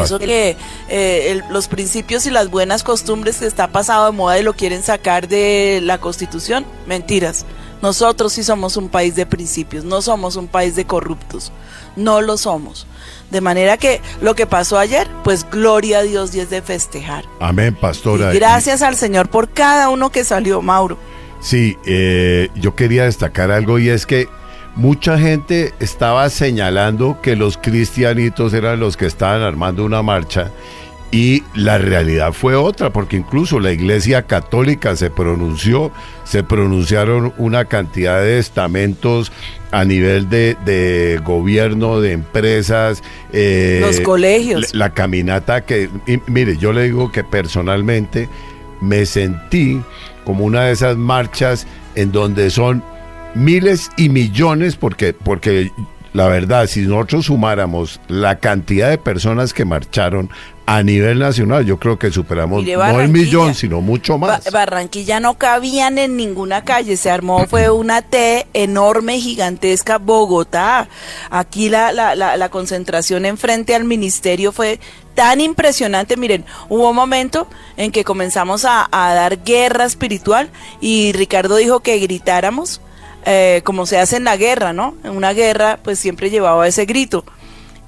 Eso 0.03 0.19
que 0.19 0.57
eh, 0.89 1.31
el- 1.31 1.43
los 1.49 1.67
principios 1.67 2.25
y 2.25 2.31
las 2.31 2.49
buenas 2.49 2.83
costumbres 2.83 3.37
que 3.37 3.45
está 3.47 3.67
pasado 3.67 4.05
de 4.07 4.11
moda 4.17 4.37
y 4.39 4.43
lo 4.43 4.53
quieren 4.53 4.83
sacar 4.83 5.27
de 5.27 5.79
la 5.83 5.97
constitución, 5.99 6.65
mentiras. 6.87 7.45
Nosotros 7.81 8.33
sí 8.33 8.43
somos 8.43 8.77
un 8.77 8.89
país 8.89 9.15
de 9.15 9.25
principios, 9.25 9.83
no 9.83 10.01
somos 10.01 10.35
un 10.37 10.47
país 10.47 10.75
de 10.75 10.85
corruptos, 10.85 11.51
no 11.95 12.21
lo 12.21 12.37
somos. 12.37 12.87
De 13.31 13.41
manera 13.41 13.77
que 13.77 14.01
lo 14.21 14.33
que 14.35 14.45
pasó 14.47 14.77
ayer, 14.79 15.07
pues 15.23 15.45
gloria 15.49 15.99
a 15.99 16.03
Dios 16.03 16.33
y 16.35 16.39
es 16.39 16.49
de 16.49 16.61
festejar. 16.61 17.25
Amén, 17.39 17.75
pastora. 17.75 18.33
Y 18.33 18.37
gracias 18.37 18.81
al 18.81 18.95
Señor 18.95 19.29
por 19.29 19.49
cada 19.49 19.89
uno 19.89 20.11
que 20.11 20.23
salió, 20.23 20.61
Mauro. 20.61 20.97
Sí, 21.41 21.75
eh, 21.85 22.49
yo 22.55 22.75
quería 22.75 23.03
destacar 23.03 23.51
algo 23.51 23.77
y 23.77 23.89
es 23.89 24.05
que 24.05 24.27
mucha 24.75 25.17
gente 25.17 25.73
estaba 25.79 26.29
señalando 26.29 27.19
que 27.21 27.35
los 27.35 27.57
cristianitos 27.57 28.53
eran 28.53 28.79
los 28.79 28.97
que 28.97 29.05
estaban 29.05 29.41
armando 29.41 29.85
una 29.85 30.01
marcha 30.01 30.51
y 31.11 31.43
la 31.53 31.77
realidad 31.77 32.33
fue 32.33 32.55
otra, 32.55 32.91
porque 32.91 33.15
incluso 33.15 33.59
la 33.61 33.71
Iglesia 33.71 34.23
Católica 34.23 34.97
se 34.97 35.09
pronunció, 35.09 35.91
se 36.25 36.43
pronunciaron 36.43 37.33
una 37.37 37.65
cantidad 37.65 38.19
de 38.19 38.37
estamentos 38.37 39.31
a 39.71 39.85
nivel 39.85 40.29
de, 40.29 40.57
de 40.65 41.21
gobierno, 41.23 42.01
de 42.01 42.11
empresas. 42.11 43.01
eh, 43.31 43.79
Los 43.81 44.01
colegios. 44.01 44.73
La, 44.73 44.87
la 44.87 44.93
caminata 44.93 45.61
que, 45.61 45.89
y 46.05 46.19
mire, 46.27 46.57
yo 46.57 46.73
le 46.73 46.83
digo 46.83 47.09
que 47.11 47.23
personalmente 47.23 48.27
me 48.81 49.05
sentí 49.05 49.81
como 50.25 50.43
una 50.43 50.63
de 50.63 50.73
esas 50.73 50.97
marchas 50.97 51.65
en 51.93 52.11
donde 52.11 52.49
son 52.49 52.83
miles 53.35 53.89
y 53.97 54.09
millones, 54.09 54.75
porque, 54.75 55.13
porque 55.13 55.69
la 56.13 56.27
verdad, 56.27 56.67
si 56.67 56.81
nosotros 56.81 57.25
sumáramos 57.25 57.99
la 58.07 58.39
cantidad 58.39 58.89
de 58.89 58.97
personas 58.97 59.53
que 59.53 59.65
marcharon 59.65 60.29
a 60.65 60.81
nivel 60.81 61.19
nacional, 61.19 61.63
yo 61.65 61.77
creo 61.77 61.99
que 61.99 62.09
superamos 62.09 62.65
no 62.65 62.99
el 62.99 63.09
millón, 63.09 63.53
sino 63.53 63.81
mucho 63.81 64.17
Ba- 64.17 64.27
más. 64.39 64.51
Barranquilla 64.51 65.19
no 65.19 65.35
cabían 65.37 65.99
en 65.99 66.17
ninguna 66.17 66.63
calle, 66.63 66.97
se 66.97 67.11
armó, 67.11 67.45
fue 67.47 67.69
una 67.69 68.01
T 68.01 68.47
enorme, 68.53 69.19
gigantesca, 69.19 69.97
Bogotá. 69.99 70.87
Aquí 71.29 71.69
la, 71.69 71.91
la, 71.91 72.15
la, 72.15 72.35
la 72.37 72.49
concentración 72.49 73.25
enfrente 73.25 73.75
al 73.75 73.83
ministerio 73.83 74.51
fue 74.51 74.79
tan 75.13 75.39
impresionante. 75.39 76.17
Miren, 76.17 76.45
hubo 76.69 76.89
un 76.89 76.95
momento 76.95 77.47
en 77.77 77.91
que 77.91 78.03
comenzamos 78.03 78.65
a, 78.65 78.87
a 78.91 79.13
dar 79.13 79.43
guerra 79.43 79.85
espiritual 79.85 80.49
y 80.81 81.11
Ricardo 81.11 81.57
dijo 81.57 81.81
que 81.81 81.99
gritáramos. 81.99 82.81
Eh, 83.25 83.61
como 83.63 83.85
se 83.85 83.97
hace 83.97 84.17
en 84.17 84.23
la 84.23 84.37
guerra, 84.37 84.71
¿no? 84.71 84.95
En 85.03 85.11
una 85.11 85.33
guerra, 85.33 85.79
pues 85.83 85.99
siempre 85.99 86.29
llevaba 86.29 86.67
ese 86.67 86.85
grito 86.85 87.25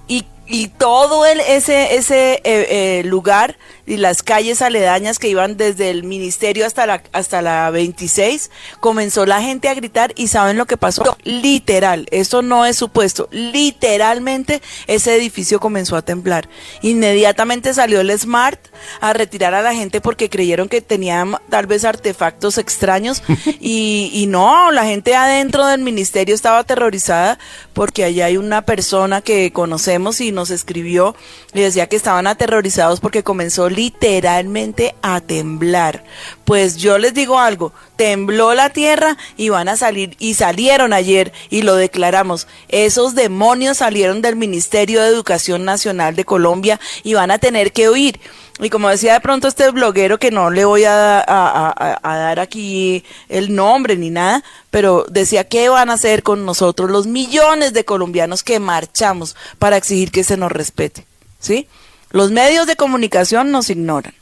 y, 0.07 0.25
y 0.47 0.69
todo 0.69 1.25
el, 1.25 1.39
ese, 1.41 1.95
ese 1.95 2.33
eh, 2.33 2.41
eh, 2.43 3.03
lugar 3.05 3.57
y 3.87 3.95
las 3.97 4.21
calles 4.21 4.61
aledañas 4.61 5.17
que 5.17 5.29
iban 5.29 5.55
desde 5.55 5.89
el 5.89 6.03
ministerio 6.03 6.65
hasta 6.65 6.85
la, 6.85 7.01
hasta 7.13 7.41
la 7.41 7.71
26, 7.71 8.51
comenzó 8.81 9.25
la 9.25 9.41
gente 9.41 9.69
a 9.69 9.73
gritar 9.73 10.11
y 10.17 10.27
¿saben 10.27 10.57
lo 10.57 10.65
que 10.65 10.75
pasó? 10.75 11.17
Literal, 11.23 12.05
esto 12.11 12.41
no 12.41 12.65
es 12.65 12.75
supuesto, 12.75 13.29
literalmente 13.31 14.61
ese 14.87 15.15
edificio 15.15 15.61
comenzó 15.61 15.95
a 15.95 16.01
temblar. 16.01 16.49
Inmediatamente 16.81 17.73
salió 17.73 18.01
el 18.01 18.11
SMART 18.11 18.59
a 18.99 19.13
retirar 19.13 19.53
a 19.53 19.61
la 19.61 19.73
gente 19.73 20.01
porque 20.01 20.29
creyeron 20.29 20.67
que 20.67 20.81
tenían 20.81 21.37
tal 21.49 21.65
vez 21.65 21.85
artefactos 21.85 22.57
extraños 22.57 23.23
y, 23.61 24.11
y 24.13 24.27
no, 24.27 24.71
la 24.71 24.83
gente 24.83 25.15
adentro 25.15 25.65
del 25.65 25.79
ministerio 25.79 26.35
estaba 26.35 26.59
aterrorizada 26.59 27.39
porque 27.73 28.03
allá 28.03 28.25
hay 28.25 28.35
una 28.35 28.63
persona 28.63 29.21
que 29.21 29.53
conocemos 29.53 30.19
y 30.19 30.33
nos 30.33 30.49
escribió 30.49 31.15
y 31.53 31.61
decía 31.61 31.87
que 31.87 31.95
estaban 31.95 32.27
aterrorizados 32.27 32.99
porque 32.99 33.23
comenzó 33.23 33.69
literalmente 33.77 34.95
a 35.01 35.21
temblar. 35.21 36.03
Pues 36.45 36.77
yo 36.77 36.97
les 36.97 37.13
digo 37.13 37.39
algo, 37.39 37.71
tembló 37.95 38.53
la 38.53 38.69
tierra 38.71 39.17
y 39.37 39.49
van 39.49 39.69
a 39.69 39.77
salir 39.77 40.15
y 40.19 40.33
salieron 40.33 40.93
ayer 40.93 41.31
y 41.49 41.61
lo 41.61 41.75
declaramos. 41.75 42.47
Esos 42.69 43.15
demonios 43.15 43.77
salieron 43.77 44.21
del 44.21 44.35
Ministerio 44.35 45.01
de 45.01 45.09
Educación 45.09 45.65
Nacional 45.65 46.15
de 46.15 46.25
Colombia 46.25 46.79
y 47.03 47.13
van 47.13 47.31
a 47.31 47.37
tener 47.39 47.71
que 47.71 47.89
huir. 47.89 48.19
Y 48.59 48.69
como 48.71 48.89
decía 48.89 49.13
de 49.13 49.19
pronto 49.21 49.47
este 49.47 49.69
bloguero, 49.69 50.17
que 50.17 50.31
no 50.31 50.49
le 50.49 50.65
voy 50.65 50.83
a, 50.85 51.19
a- 51.19 51.99
a- 52.01 52.17
dar 52.17 52.39
aquí 52.39 53.03
el 53.29 53.53
nombre 53.53 53.97
ni 53.97 54.09
nada, 54.09 54.43
pero 54.71 55.05
decía 55.09 55.43
qué 55.43 55.69
van 55.69 55.91
a 55.91 55.93
hacer 55.93 56.23
con 56.23 56.43
nosotros 56.43 56.89
los 56.89 57.05
millones 57.05 57.73
de 57.73 57.85
colombianos 57.85 58.41
que 58.41 58.59
marchamos 58.59 59.35
para 59.59 59.77
exigir 59.77 60.09
que 60.11 60.23
se 60.23 60.37
nos 60.37 60.51
respete. 60.51 61.05
¿Sí? 61.39 61.67
Los 62.11 62.31
medios 62.31 62.67
de 62.67 62.75
comunicación 62.75 63.51
nos 63.51 63.69
ignoran. 63.69 64.13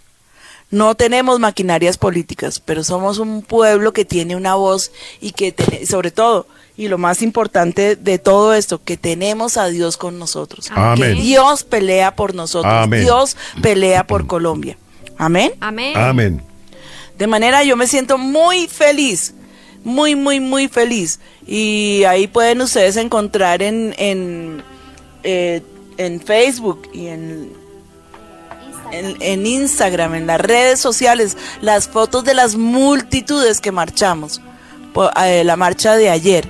No 0.72 0.96
tenemos 0.96 1.40
maquinarias 1.40 1.98
políticas, 1.98 2.60
pero 2.60 2.84
somos 2.84 3.20
un 3.20 3.44
pueblo 3.44 3.94
que 3.94 4.04
tiene 4.06 4.36
una 4.36 4.56
voz 4.56 4.92
y 5.22 5.32
que, 5.32 5.52
te- 5.52 5.86
sobre 5.86 6.10
todo, 6.12 6.48
y 6.76 6.88
lo 6.88 6.98
más 6.98 7.22
importante 7.22 7.96
de 7.96 8.18
todo 8.18 8.54
esto, 8.56 8.82
que 8.84 8.98
tenemos 8.98 9.58
a 9.58 9.68
Dios 9.68 9.96
con 9.96 10.18
nosotros. 10.20 10.70
Amén. 10.72 11.16
Que 11.16 11.22
Dios 11.22 11.64
pelea 11.64 12.16
por 12.16 12.34
nosotros. 12.34 12.74
Amén. 12.74 13.02
Dios 13.04 13.38
pelea 13.62 14.08
por 14.08 14.26
Colombia. 14.28 14.78
Amén. 15.18 15.54
Amén. 15.62 15.96
Amén. 15.96 16.42
De 17.18 17.28
manera 17.28 17.64
yo 17.64 17.78
me 17.78 17.88
siento 17.88 18.18
muy 18.18 18.68
feliz, 18.68 19.34
muy, 19.84 20.16
muy, 20.16 20.40
muy 20.42 20.68
feliz. 20.68 21.20
Y 21.48 22.04
ahí 22.06 22.28
pueden 22.28 22.60
ustedes 22.62 22.98
encontrar 22.98 23.62
en, 23.62 23.94
en, 23.98 24.64
eh, 25.24 25.62
en 25.98 26.20
Facebook 26.20 26.90
y 26.92 27.08
en, 27.08 27.54
en, 28.92 29.18
en 29.20 29.46
Instagram, 29.46 30.16
en 30.16 30.28
las 30.28 30.40
redes 30.42 30.80
sociales, 30.80 31.38
las 31.62 31.88
fotos 31.88 32.24
de 32.24 32.34
las 32.34 32.56
multitudes 32.56 33.62
que 33.62 33.72
marchamos. 33.72 34.42
Eh, 35.24 35.44
la 35.44 35.56
marcha 35.56 35.96
de 35.96 36.10
ayer. 36.10 36.50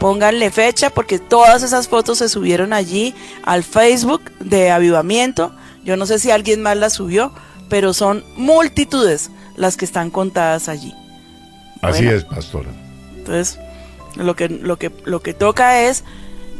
Pónganle 0.00 0.50
fecha 0.50 0.90
porque 0.90 1.18
todas 1.18 1.62
esas 1.62 1.88
fotos 1.88 2.18
se 2.18 2.28
subieron 2.28 2.72
allí 2.72 3.14
al 3.44 3.62
Facebook 3.62 4.22
de 4.40 4.70
Avivamiento. 4.70 5.54
Yo 5.84 5.96
no 5.96 6.06
sé 6.06 6.18
si 6.18 6.30
alguien 6.30 6.62
más 6.62 6.76
las 6.76 6.94
subió, 6.94 7.32
pero 7.68 7.92
son 7.92 8.24
multitudes 8.36 9.30
las 9.56 9.76
que 9.76 9.84
están 9.84 10.10
contadas 10.10 10.68
allí. 10.68 10.92
Así 11.82 12.04
Bueno. 12.04 12.18
es, 12.18 12.24
pastora. 12.24 12.70
Entonces, 13.16 13.58
lo 14.16 14.34
que, 14.34 14.48
lo 14.48 14.78
que, 14.78 14.90
lo 15.04 15.20
que 15.20 15.34
toca 15.34 15.82
es, 15.82 16.02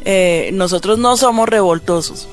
eh, 0.05 0.51
nosotros 0.53 0.99
no 0.99 1.17
somos 1.17 1.49
revoltosos, 1.49 2.29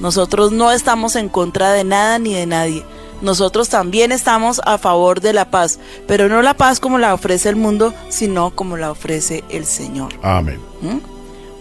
nosotros 0.00 0.52
no 0.52 0.72
estamos 0.72 1.14
en 1.16 1.28
contra 1.28 1.72
de 1.72 1.84
nada 1.84 2.18
ni 2.18 2.34
de 2.34 2.46
nadie, 2.46 2.84
nosotros 3.22 3.68
también 3.68 4.12
estamos 4.12 4.60
a 4.64 4.78
favor 4.78 5.20
de 5.20 5.32
la 5.32 5.50
paz, 5.50 5.78
pero 6.06 6.28
no 6.28 6.42
la 6.42 6.54
paz 6.54 6.80
como 6.80 6.98
la 6.98 7.14
ofrece 7.14 7.48
el 7.48 7.56
mundo, 7.56 7.94
sino 8.08 8.50
como 8.50 8.76
la 8.76 8.90
ofrece 8.90 9.44
el 9.50 9.66
Señor. 9.66 10.14
Amén. 10.22 10.58
¿Mm? 10.80 10.98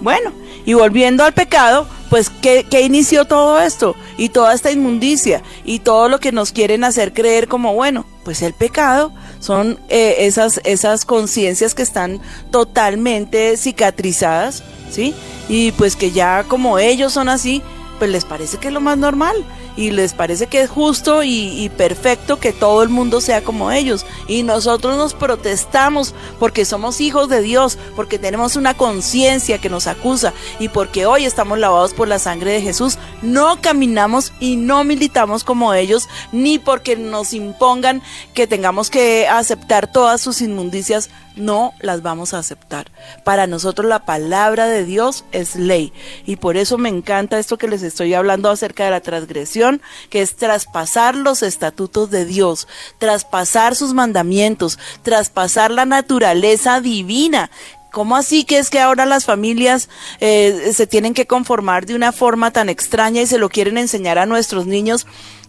Bueno, 0.01 0.31
y 0.65 0.73
volviendo 0.73 1.25
al 1.25 1.33
pecado, 1.33 1.85
pues 2.09 2.29
¿qué, 2.29 2.65
qué 2.69 2.81
inició 2.81 3.25
todo 3.25 3.59
esto? 3.59 3.97
Y 4.17 4.29
toda 4.29 4.53
esta 4.53 4.71
inmundicia 4.71 5.43
y 5.65 5.79
todo 5.79 6.07
lo 6.07 6.21
que 6.21 6.31
nos 6.31 6.53
quieren 6.53 6.85
hacer 6.85 7.13
creer 7.13 7.49
como 7.49 7.73
bueno, 7.73 8.05
pues 8.23 8.29
Pues 8.29 8.43
el 8.43 8.53
pecado 8.53 9.11
son 9.39 9.79
eh, 9.89 10.17
esas, 10.19 10.61
esas 10.63 11.03
conciencias 11.03 11.73
que 11.73 11.81
están 11.81 12.21
totalmente 12.51 13.57
cicatrizadas, 13.57 14.63
¿sí? 14.91 15.15
Y 15.49 15.71
pues 15.71 15.95
que 15.95 16.11
ya 16.11 16.43
como 16.47 16.77
ellos 16.77 17.11
son 17.11 17.27
así, 17.27 17.63
pues 17.99 18.09
les 18.09 18.25
parece 18.25 18.57
que 18.57 18.69
es 18.69 18.73
lo 18.73 18.79
más 18.81 18.97
normal 18.97 19.35
y 19.75 19.91
les 19.91 20.13
parece 20.13 20.47
que 20.47 20.61
es 20.61 20.69
justo 20.69 21.23
y, 21.23 21.69
perfecto 21.77 22.39
que 22.39 22.51
todo 22.51 22.83
el 22.83 22.89
mundo 22.89 23.21
sea 23.21 23.43
como 23.43 23.71
ellos. 23.71 24.05
Y 24.27 24.43
nosotros 24.43 24.97
nos 24.97 25.13
protestamos 25.13 26.13
porque 26.39 26.65
somos 26.65 27.01
hijos 27.01 27.29
de 27.29 27.41
Dios, 27.41 27.77
porque 27.95 28.19
tenemos 28.19 28.55
una 28.55 28.75
conciencia 28.75 29.59
que 29.59 29.69
nos 29.69 29.87
acusa 29.87 30.33
y 30.59 30.69
porque 30.69 31.05
hoy 31.05 31.25
estamos 31.25 31.59
lavados 31.59 31.93
por 31.93 32.07
la 32.07 32.19
sangre 32.19 32.53
de 32.53 32.61
Jesús. 32.61 32.97
No 33.21 33.61
caminamos 33.61 34.33
y 34.39 34.55
no 34.55 34.83
militamos 34.83 35.43
como 35.43 35.73
ellos, 35.73 36.07
ni 36.31 36.59
porque 36.59 36.95
nos 36.95 37.33
impongan 37.33 38.01
que 38.33 38.47
tengamos 38.47 38.89
que 38.89 39.27
aceptar 39.27 39.91
todas 39.91 40.21
sus 40.21 40.41
inmundicias 40.41 41.09
no 41.39 41.73
las 41.79 42.01
vamos 42.01 42.33
a 42.33 42.39
aceptar. 42.39 42.91
Para 43.23 43.47
nosotros 43.47 43.87
la 43.87 44.05
palabra 44.05 44.67
de 44.67 44.85
Dios 44.85 45.25
es 45.31 45.55
ley 45.55 45.93
y 46.25 46.35
por 46.35 46.57
eso 46.57 46.77
me 46.77 46.89
encanta 46.89 47.39
esto 47.39 47.57
que 47.57 47.67
les 47.67 47.81
estoy 47.81 48.13
hablando 48.13 48.49
acerca 48.49 48.85
de 48.85 48.91
la 48.91 49.01
transgresión, 49.01 49.68
que 50.09 50.21
es 50.21 50.35
traspasar 50.35 51.15
los 51.15 51.43
estatutos 51.43 52.09
de 52.09 52.25
Dios, 52.25 52.67
traspasar 52.97 53.75
sus 53.75 53.93
mandamientos, 53.93 54.79
traspasar 55.03 55.71
la 55.71 55.85
naturaleza 55.85 56.81
divina. 56.81 57.49
¿Cómo 57.91 58.15
así 58.15 58.43
que 58.43 58.59
es 58.59 58.69
que 58.69 58.79
ahora 58.79 59.05
las 59.05 59.25
familias 59.25 59.89
eh, 60.19 60.71
se 60.73 60.85
tienen 60.85 61.13
que 61.13 61.25
conformar 61.25 61.85
de 61.85 61.95
una 61.95 62.11
forma 62.11 62.51
tan 62.51 62.69
extraña 62.69 63.21
y 63.21 63.27
se 63.27 63.39
lo 63.39 63.49
quieren 63.49 63.77
enseñar 63.77 64.17
a 64.17 64.25
nuestros 64.25 64.65
niños? 64.65 65.05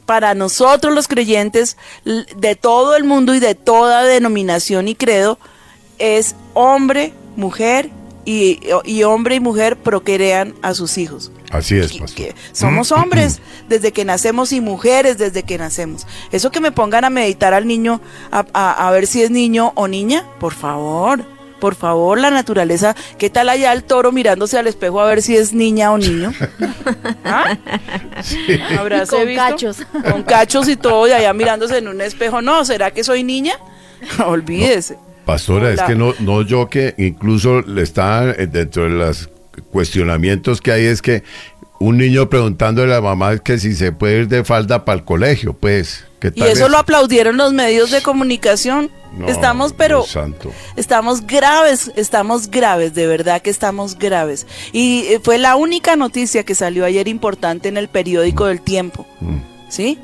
para 0.07 0.35
nosotros 0.35 0.93
los 0.93 1.07
creyentes 1.07 1.77
de 2.05 2.57
todo 2.57 2.97
el 2.97 3.05
mundo 3.05 3.33
y 3.33 3.39
de 3.39 3.55
toda 3.55 4.03
denominación 4.03 4.89
y 4.89 4.97
credo, 4.97 5.39
es 5.99 6.35
hombre, 6.53 7.12
mujer 7.37 7.91
y, 8.25 8.61
y 8.85 9.03
hombre 9.03 9.37
y 9.37 9.41
mujer 9.41 9.77
procrean 9.77 10.55
a 10.62 10.75
sus 10.75 10.99
hijos. 10.99 11.33
Así 11.50 11.77
es, 11.79 11.93
pastor. 11.95 12.15
que 12.17 12.35
somos 12.53 12.93
hombres 12.93 13.41
desde 13.69 13.93
que 13.93 14.05
nacemos 14.05 14.53
y 14.53 14.61
mujeres 14.61 15.19
desde 15.19 15.43
que 15.43 15.59
nacemos. 15.59 16.07
Eso 16.31 16.50
que 16.50 16.61
me 16.61 16.71
pongan 16.73 17.05
a 17.05 17.11
meditar 17.11 17.55
al 17.55 17.67
niño 17.67 18.00
a, 18.31 18.45
a- 18.53 18.89
a 18.89 18.91
ver 18.93 19.07
si 19.07 19.23
es 19.23 19.31
niño 19.31 19.73
o 19.75 19.89
niña, 19.89 20.25
por 20.39 20.55
favor. 20.55 21.25
Por 21.61 21.75
favor, 21.75 22.19
la 22.19 22.31
naturaleza. 22.31 22.97
¿Qué 23.19 23.29
tal 23.29 23.50
allá 23.50 23.75
el 23.75 23.85
toro 23.85 24.12
mirándose 24.12 24.59
al 24.59 24.67
espejo 24.67 24.99
a 24.99 25.05
ver 25.07 25.21
si 25.21 25.37
es 25.37 25.53
niña 25.53 25.93
o 25.93 25.99
niño? 25.99 26.33
¿Ah? 27.25 27.55
¿Habráse 28.79 29.17
Con 29.17 29.27
visto? 29.27 29.43
cachos. 29.43 29.77
Con 30.11 30.23
cachos 30.23 30.69
y 30.69 30.77
todo, 30.77 31.07
y 31.07 31.12
allá 31.12 31.33
mirándose 31.35 31.77
en 31.77 31.89
un 31.89 32.00
espejo. 32.00 32.41
No, 32.41 32.65
¿será 32.65 32.91
que 32.93 33.05
soy 33.05 33.25
niña? 33.25 33.59
Olvídese. 34.27 34.97
Pastora, 35.25 35.73
es 35.73 35.81
que 35.83 35.95
no, 35.95 36.15
no 36.21 36.43
yo 36.43 36.69
que 36.69 36.95
incluso 36.99 37.62
le 37.62 37.83
está 37.83 38.31
eh, 38.31 38.47
dentro 38.47 38.85
de 38.85 38.91
los 38.91 39.29
cuestionamientos 39.71 40.61
que 40.61 40.73
hay 40.73 40.85
es 40.87 41.03
que 41.03 41.23
un 41.79 41.97
niño 41.97 42.29
preguntándole 42.29 42.93
a 42.93 42.97
la 42.97 43.00
mamá 43.00 43.39
que 43.39 43.59
si 43.59 43.75
se 43.75 43.91
puede 43.93 44.21
ir 44.21 44.29
de 44.29 44.45
falda 44.45 44.85
para 44.85 44.99
el 44.99 45.05
colegio, 45.05 45.55
pues. 45.55 46.05
¿qué 46.21 46.29
Y 46.29 46.41
tal 46.41 46.49
eso 46.49 46.69
lo 46.69 46.77
aplaudieron 46.79 47.37
los 47.39 47.53
medios 47.55 47.91
de 47.91 48.03
comunicación. 48.03 48.91
No, 49.17 49.27
estamos, 49.27 49.73
pero 49.73 50.05
santo. 50.05 50.53
estamos 50.77 51.27
graves, 51.27 51.91
estamos 51.97 52.49
graves, 52.50 52.95
de 52.95 53.07
verdad 53.09 53.43
que 53.43 53.50
estamos 53.50 53.99
graves. 53.99 54.47
Y 54.73 55.05
eh, 55.09 55.21
fue 55.23 55.39
la 55.39 55.57
única 55.57 55.97
noticia 55.97 56.45
que 56.45 56.55
salió 56.55 56.85
ayer 56.85 57.09
importante 57.09 57.69
en 57.69 57.77
el 57.77 57.89
periódico 57.89 58.47
del 58.47 58.61
Tiempo, 58.61 59.07
Mm. 59.21 59.39
¿sí? 59.69 59.99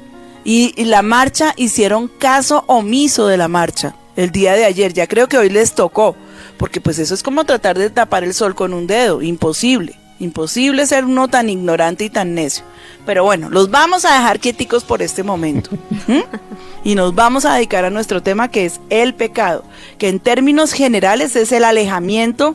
Y, 0.45 0.73
y 0.77 0.85
la 0.87 1.03
marcha 1.03 1.53
hicieron 1.57 2.09
caso 2.09 2.65
omiso 2.69 3.27
de 3.29 3.37
la 3.37 3.49
marcha 3.49 3.95
el 4.17 4.31
día 4.31 4.55
de 4.55 4.65
ayer. 4.65 4.93
Ya 4.93 5.07
creo 5.07 5.29
que 5.29 5.39
hoy 5.39 5.51
les 5.51 5.75
tocó, 5.75 6.17
porque 6.59 6.81
pues 6.81 6.99
eso 6.99 7.15
es 7.15 7.23
como 7.23 7.45
tratar 7.45 7.79
de 7.79 7.91
tapar 7.91 8.25
el 8.25 8.35
sol 8.35 8.55
con 8.55 8.73
un 8.73 8.87
dedo, 8.87 9.23
imposible. 9.23 9.99
Imposible 10.19 10.87
ser 10.87 11.05
uno 11.05 11.29
tan 11.29 11.51
ignorante 11.51 12.05
y 12.05 12.11
tan 12.11 12.35
necio. 12.35 12.65
Pero 13.05 13.25
bueno, 13.25 13.51
los 13.51 13.71
vamos 13.71 14.07
a 14.07 14.15
dejar 14.15 14.41
quieticos 14.41 14.83
por 14.83 15.03
este 15.03 15.23
momento. 15.23 15.71
Y 16.85 16.95
nos 16.95 17.17
vamos 17.17 17.45
a 17.45 17.55
dedicar 17.55 17.85
a 17.85 17.91
nuestro 17.91 18.23
tema 18.23 18.47
que 18.47 18.65
es 18.65 18.81
el 18.91 19.13
pecado, 19.13 19.65
que 19.99 20.09
en 20.09 20.21
términos 20.21 20.73
generales 20.73 21.35
es 21.35 21.51
el 21.51 21.65
alejamiento 21.65 22.55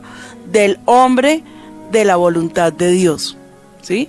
del 0.50 0.78
hombre 0.86 1.44
de 1.90 2.06
la 2.06 2.16
voluntad 2.16 2.72
de 2.72 2.92
Dios. 2.92 3.36
¿Sí? 3.82 4.08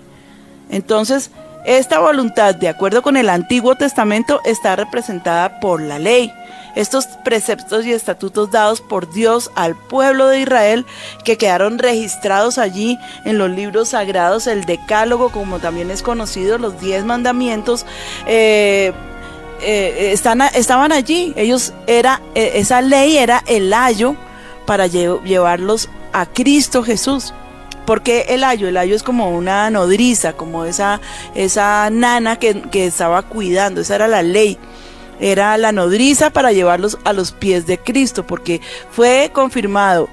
Entonces, 0.69 1.29
esta 1.65 1.99
voluntad, 1.99 2.55
de 2.55 2.67
acuerdo 2.69 3.01
con 3.01 3.17
el 3.17 3.29
Antiguo 3.29 3.75
Testamento, 3.75 4.41
está 4.45 4.75
representada 4.75 5.59
por 5.59 5.81
la 5.81 5.99
ley. 5.99 6.33
Estos 6.75 7.05
preceptos 7.23 7.85
y 7.85 7.93
estatutos 7.93 8.49
dados 8.49 8.81
por 8.81 9.11
Dios 9.13 9.51
al 9.53 9.75
pueblo 9.75 10.27
de 10.27 10.39
Israel 10.41 10.85
que 11.23 11.37
quedaron 11.37 11.77
registrados 11.77 12.57
allí 12.57 12.97
en 13.25 13.37
los 13.37 13.51
libros 13.51 13.89
sagrados, 13.89 14.47
el 14.47 14.65
Decálogo, 14.65 15.29
como 15.29 15.59
también 15.59 15.91
es 15.91 16.01
conocido, 16.01 16.57
los 16.57 16.79
diez 16.81 17.05
mandamientos, 17.05 17.85
eh, 18.25 18.91
eh, 19.61 20.09
están, 20.13 20.41
estaban 20.41 20.91
allí. 20.91 21.33
Ellos 21.35 21.73
era, 21.85 22.21
eh, 22.33 22.53
esa 22.55 22.81
ley 22.81 23.17
era 23.17 23.43
el 23.45 23.71
ayo 23.71 24.15
para 24.65 24.87
lle- 24.87 25.21
llevarlos 25.23 25.89
a 26.11 26.25
Cristo 26.25 26.83
Jesús. 26.83 27.33
Porque 27.85 28.25
el 28.29 28.43
ayo, 28.43 28.67
el 28.67 28.77
ayo 28.77 28.95
es 28.95 29.03
como 29.03 29.29
una 29.29 29.69
nodriza, 29.69 30.33
como 30.33 30.65
esa, 30.65 31.01
esa 31.35 31.89
nana 31.89 32.37
que, 32.37 32.61
que 32.61 32.85
estaba 32.85 33.21
cuidando, 33.23 33.81
esa 33.81 33.95
era 33.95 34.07
la 34.07 34.23
ley. 34.23 34.57
Era 35.19 35.57
la 35.57 35.71
nodriza 35.71 36.31
para 36.31 36.51
llevarlos 36.51 36.97
a 37.03 37.13
los 37.13 37.31
pies 37.31 37.65
de 37.65 37.77
Cristo, 37.77 38.25
porque 38.25 38.61
fue 38.91 39.29
confirmado 39.33 40.09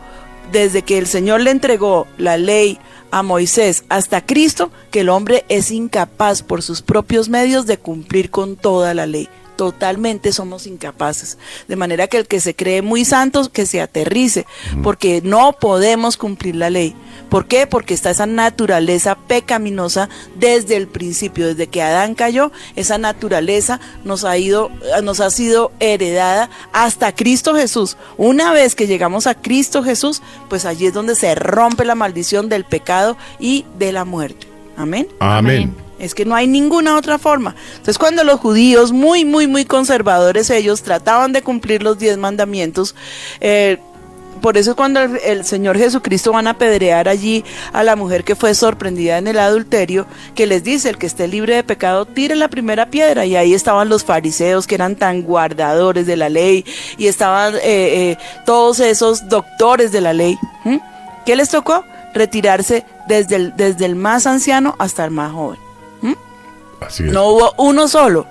desde 0.52 0.83
que 0.83 0.98
el 0.98 1.06
Señor 1.06 1.40
le 1.40 1.50
entregó 1.50 2.06
la 2.18 2.37
ley 2.37 2.78
a 3.11 3.22
Moisés 3.22 3.85
hasta 3.88 4.24
Cristo, 4.24 4.70
que 4.90 5.00
el 5.00 5.09
hombre 5.09 5.44
es 5.48 5.70
incapaz 5.70 6.42
por 6.42 6.62
sus 6.62 6.83
propios 6.83 7.28
medios 7.28 7.66
de 7.66 7.78
cumplir 7.78 8.30
con 8.30 8.56
toda 8.56 8.94
la 8.94 9.06
ley. 9.06 9.28
Totalmente 9.61 10.33
somos 10.33 10.66
incapaces. 10.66 11.37
De 11.68 11.77
manera 11.77 12.07
que 12.07 12.16
el 12.16 12.27
que 12.27 12.40
se 12.40 12.57
cree 12.57 12.81
muy 12.81 13.05
santo, 13.05 13.53
que 13.53 13.66
se 13.66 13.83
aterrice, 13.83 14.46
porque 14.83 15.20
no 15.23 15.53
podemos 15.53 16.16
cumplir 16.16 16.57
la 16.57 16.70
ley. 16.70 16.96
¿Por 17.29 17.44
qué? 17.44 17.66
Porque 17.66 17.92
está 17.92 18.09
esa 18.09 18.25
naturaleza 18.25 19.18
pecaminosa 19.18 20.09
desde 20.35 20.79
el 20.79 20.88
principio, 20.88 21.46
desde 21.49 21.66
que 21.66 21.83
Adán 21.83 22.14
cayó, 22.14 22.53
esa 22.75 22.96
naturaleza 22.96 23.81
nos 24.03 24.25
ha 24.25 24.38
ido, 24.38 24.70
nos 25.03 25.20
ha 25.20 25.29
sido 25.29 25.73
heredada 25.79 26.49
hasta 26.73 27.14
Cristo 27.14 27.55
Jesús. 27.55 27.99
Una 28.16 28.53
vez 28.53 28.75
que 28.75 28.87
llegamos 28.87 29.27
a 29.27 29.35
Cristo 29.35 29.83
Jesús, 29.83 30.23
pues 30.49 30.64
allí 30.64 30.87
es 30.87 30.94
donde 30.94 31.16
se 31.16 31.35
rompe 31.35 31.85
la 31.85 31.94
maldición 31.94 32.49
del 32.49 32.64
pecado 32.64 33.18
y 33.38 33.66
de 33.79 33.92
la 33.92 34.07
muerte. 34.07 34.46
Amén. 34.79 35.07
Amén. 35.18 35.89
Es 36.00 36.14
que 36.14 36.24
no 36.24 36.34
hay 36.34 36.46
ninguna 36.46 36.96
otra 36.96 37.18
forma. 37.18 37.54
Entonces 37.72 37.98
cuando 37.98 38.24
los 38.24 38.40
judíos, 38.40 38.92
muy, 38.92 39.24
muy, 39.24 39.46
muy 39.46 39.64
conservadores 39.64 40.50
ellos, 40.50 40.82
trataban 40.82 41.32
de 41.32 41.42
cumplir 41.42 41.82
los 41.82 41.98
diez 41.98 42.16
mandamientos, 42.16 42.94
eh, 43.40 43.78
por 44.40 44.56
eso 44.56 44.74
cuando 44.74 45.00
el, 45.00 45.44
Señor 45.44 45.76
Jesucristo 45.76 46.32
van 46.32 46.46
a 46.46 46.50
apedrear 46.50 47.08
allí 47.08 47.44
a 47.72 47.82
la 47.82 47.96
mujer 47.96 48.24
que 48.24 48.34
fue 48.34 48.54
sorprendida 48.54 49.18
en 49.18 49.28
el 49.28 49.38
adulterio, 49.38 50.06
que 50.34 50.46
les 50.46 50.64
dice, 50.64 50.88
el 50.88 50.98
que 50.98 51.06
esté 51.06 51.28
libre 51.28 51.56
de 51.56 51.62
pecado, 51.62 52.06
tire 52.06 52.34
la 52.36 52.48
primera 52.48 52.86
piedra. 52.86 53.26
Y 53.26 53.36
ahí 53.36 53.52
estaban 53.52 53.88
los 53.88 54.04
fariseos 54.04 54.66
que 54.66 54.74
eran 54.74 54.96
tan 54.96 55.22
guardadores 55.22 56.06
de 56.06 56.16
la 56.16 56.28
ley 56.28 56.64
y 56.96 57.06
estaban 57.06 57.54
eh, 57.56 57.60
eh, 57.64 58.18
todos 58.46 58.80
esos 58.80 59.28
doctores 59.28 59.92
de 59.92 60.00
la 60.00 60.12
ley. 60.12 60.38
¿Mm? 60.64 60.78
¿Qué 61.26 61.36
les 61.36 61.50
tocó? 61.50 61.84
Retirarse 62.14 62.84
desde 63.06 63.84
el 63.84 63.96
más 63.96 64.26
anciano 64.26 64.74
hasta 64.78 65.04
el 65.04 65.10
más 65.10 65.32
joven. 65.32 65.69
No 67.01 67.29
hubo 67.29 67.55
uno 67.57 67.88
solo 67.88 68.27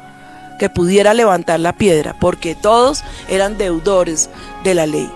que 0.60 0.70
pudiera 0.70 1.14
levantar 1.14 1.60
la 1.60 1.74
piedra, 1.74 2.16
porque 2.20 2.56
todos 2.56 3.04
eran 3.30 3.58
deudores 3.58 4.30
de 4.64 4.74
la 4.76 4.86
ley. 4.86 5.10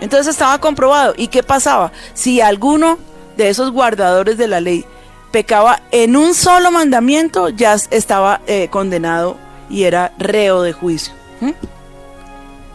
Entonces 0.00 0.28
estaba 0.28 0.58
comprobado. 0.58 1.14
¿Y 1.16 1.28
qué 1.28 1.42
pasaba? 1.42 1.90
Si 2.14 2.40
alguno 2.40 2.98
de 3.36 3.48
esos 3.48 3.72
guardadores 3.72 4.36
de 4.36 4.46
la 4.46 4.60
ley 4.60 4.84
pecaba 5.30 5.80
en 5.90 6.16
un 6.16 6.34
solo 6.34 6.70
mandamiento, 6.70 7.48
ya 7.48 7.74
estaba 7.90 8.40
eh, 8.46 8.68
condenado 8.70 9.36
y 9.68 9.84
era 9.84 10.12
reo 10.18 10.62
de 10.62 10.72
juicio. 10.72 11.12
¿Mm? 11.40 11.50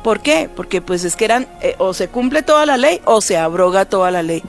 ¿Por 0.03 0.19
qué? 0.19 0.49
Porque 0.53 0.81
pues 0.81 1.05
es 1.05 1.15
que 1.15 1.25
eran, 1.25 1.47
eh, 1.61 1.75
o 1.77 1.93
se 1.93 2.09
cumple 2.09 2.41
toda 2.41 2.65
la 2.65 2.77
ley 2.77 3.01
o 3.05 3.21
se 3.21 3.37
abroga 3.37 3.85
toda 3.85 4.11
la 4.11 4.21
ley. 4.21 4.43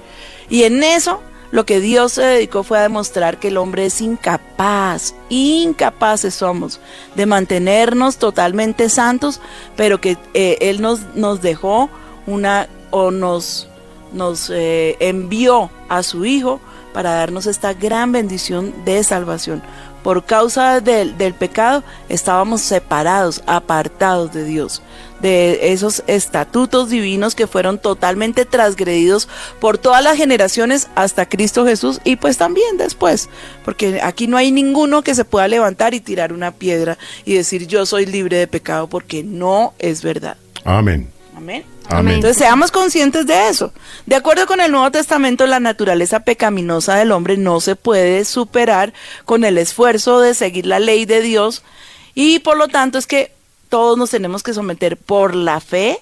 Y 0.49 0.65
en 0.65 0.83
eso 0.83 1.21
lo 1.55 1.65
que 1.65 1.79
Dios 1.79 2.15
se 2.15 2.23
dedicó 2.23 2.65
fue 2.65 2.81
a 2.81 2.83
demostrar 2.83 3.39
que 3.39 3.47
el 3.47 3.59
hombre 3.59 3.87
es 3.87 4.01
incapaz, 4.01 5.15
incapaces 5.29 6.35
somos 6.35 6.81
de 7.15 7.27
mantenernos 7.27 8.17
totalmente 8.17 8.89
santos, 8.89 9.41
pero 9.77 10.01
que 10.01 10.19
eh, 10.35 10.59
Él 10.61 10.83
nos, 10.83 11.15
nos 11.15 11.43
dejó 11.43 11.91
una, 12.27 12.69
o 12.91 13.13
nos, 13.13 13.69
nos 14.13 14.51
eh, 14.51 14.97
envió 14.99 15.71
a 15.89 16.03
su 16.03 16.25
Hijo 16.25 16.61
para 16.93 17.15
darnos 17.15 17.47
esta 17.47 17.73
gran 17.73 18.11
bendición 18.11 18.75
de 18.85 19.05
salvación. 19.05 19.63
por 20.03 20.25
causa 20.25 20.81
del, 20.81 21.17
del 21.17 21.35
pecado, 21.35 21.85
estábamos 22.09 22.63
separados, 22.63 23.45
apartados 23.47 24.33
de 24.33 24.45
Dios, 24.45 24.83
de 25.25 25.73
esos 25.73 26.05
estatutos 26.07 26.91
divinos 26.91 27.35
que 27.35 27.47
fueron 27.47 27.79
totalmente 27.79 28.45
transgredidos 28.45 29.27
por 29.59 29.79
todas 29.79 30.05
las 30.05 30.19
generaciones 30.19 30.89
hasta 30.95 31.27
Cristo 31.27 31.65
Jesús 31.65 31.99
y 32.05 32.17
pues 32.17 32.37
también 32.37 32.77
después, 32.77 33.31
porque 33.65 34.01
aquí 34.03 34.27
no 34.27 34.37
hay 34.37 34.53
ninguno 34.53 35.01
que 35.03 35.15
se 35.15 35.25
pueda 35.25 35.49
levantar 35.49 35.95
y 35.95 36.01
tirar 36.01 36.35
una 36.35 36.53
piedra 36.53 36.99
y 37.25 37.33
decir 37.35 37.67
yo 37.67 37.87
soy 37.87 38.05
libre 38.05 38.37
de 38.37 38.47
pecado 38.47 38.87
porque 38.87 39.23
no 39.23 39.73
es 39.79 40.03
verdad. 40.03 40.37
Amén. 40.63 41.09
Amén. 41.35 41.65
Amén. 41.89 42.17
Entonces 42.17 42.37
seamos 42.37 42.71
conscientes 42.71 43.27
de 43.27 43.49
eso. 43.49 43.73
De 44.05 44.17
acuerdo 44.17 44.47
con 44.47 44.61
el 44.61 44.71
Nuevo 44.71 44.91
Testamento, 44.91 45.47
la 45.47 45.59
naturaleza 45.59 46.21
pecaminosa 46.21 46.97
del 46.97 47.13
hombre 47.13 47.39
no 47.39 47.61
se 47.61 47.77
puede 47.77 48.27
superar 48.27 48.93
con 49.25 49.45
el 49.45 49.57
esfuerzo 49.57 50.21
de 50.21 50.35
seguir 50.35 50.67
la 50.67 50.81
ley 50.81 51.07
de 51.07 51.23
Dios 51.23 51.63
y 52.15 52.41
por 52.41 52.59
lo 52.59 52.69
tanto 52.69 52.99
es 52.99 53.07
que 53.07 53.33
todos 53.69 53.99
nos 53.99 54.11
tenemos 54.11 54.43
que 54.43 54.55
someter 54.55 54.97
por 54.97 55.35
la 55.35 55.61
fe, 55.61 56.01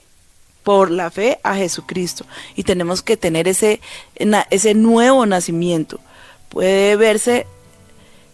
por 0.62 0.90
la 0.90 1.10
fe 1.10 1.38
a 1.42 1.54
Jesucristo 1.56 2.24
y 2.54 2.64
tenemos 2.64 3.02
que 3.02 3.16
tener 3.16 3.48
ese, 3.48 3.80
ese 4.50 4.74
nuevo 4.74 5.26
nacimiento. 5.26 6.00
Puede 6.48 6.96
verse 6.96 7.46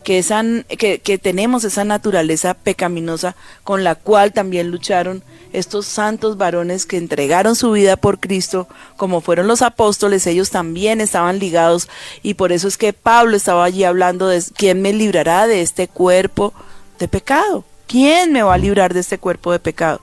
que, 0.04 0.18
esa, 0.18 0.42
que, 0.68 1.00
que 1.00 1.18
tenemos 1.18 1.64
esa 1.64 1.84
naturaleza 1.84 2.54
pecaminosa 2.54 3.36
con 3.64 3.84
la 3.84 3.94
cual 3.94 4.32
también 4.32 4.70
lucharon 4.70 5.22
estos 5.52 5.86
santos 5.86 6.36
varones 6.36 6.86
que 6.86 6.96
entregaron 6.96 7.56
su 7.56 7.72
vida 7.72 7.96
por 7.96 8.20
Cristo, 8.20 8.68
como 8.96 9.20
fueron 9.20 9.46
los 9.46 9.62
apóstoles, 9.62 10.26
ellos 10.26 10.50
también 10.50 11.00
estaban 11.00 11.38
ligados 11.38 11.88
y 12.22 12.34
por 12.34 12.52
eso 12.52 12.68
es 12.68 12.76
que 12.76 12.92
Pablo 12.92 13.36
estaba 13.36 13.64
allí 13.64 13.84
hablando 13.84 14.28
de 14.28 14.42
quién 14.56 14.82
me 14.82 14.92
librará 14.92 15.46
de 15.46 15.62
este 15.62 15.88
cuerpo 15.88 16.52
de 16.98 17.08
pecado. 17.08 17.64
¿Quién 17.88 18.32
me 18.32 18.42
va 18.42 18.54
a 18.54 18.58
librar 18.58 18.94
de 18.94 19.00
este 19.00 19.18
cuerpo 19.18 19.50
de 19.50 19.58
pecado? 19.58 20.00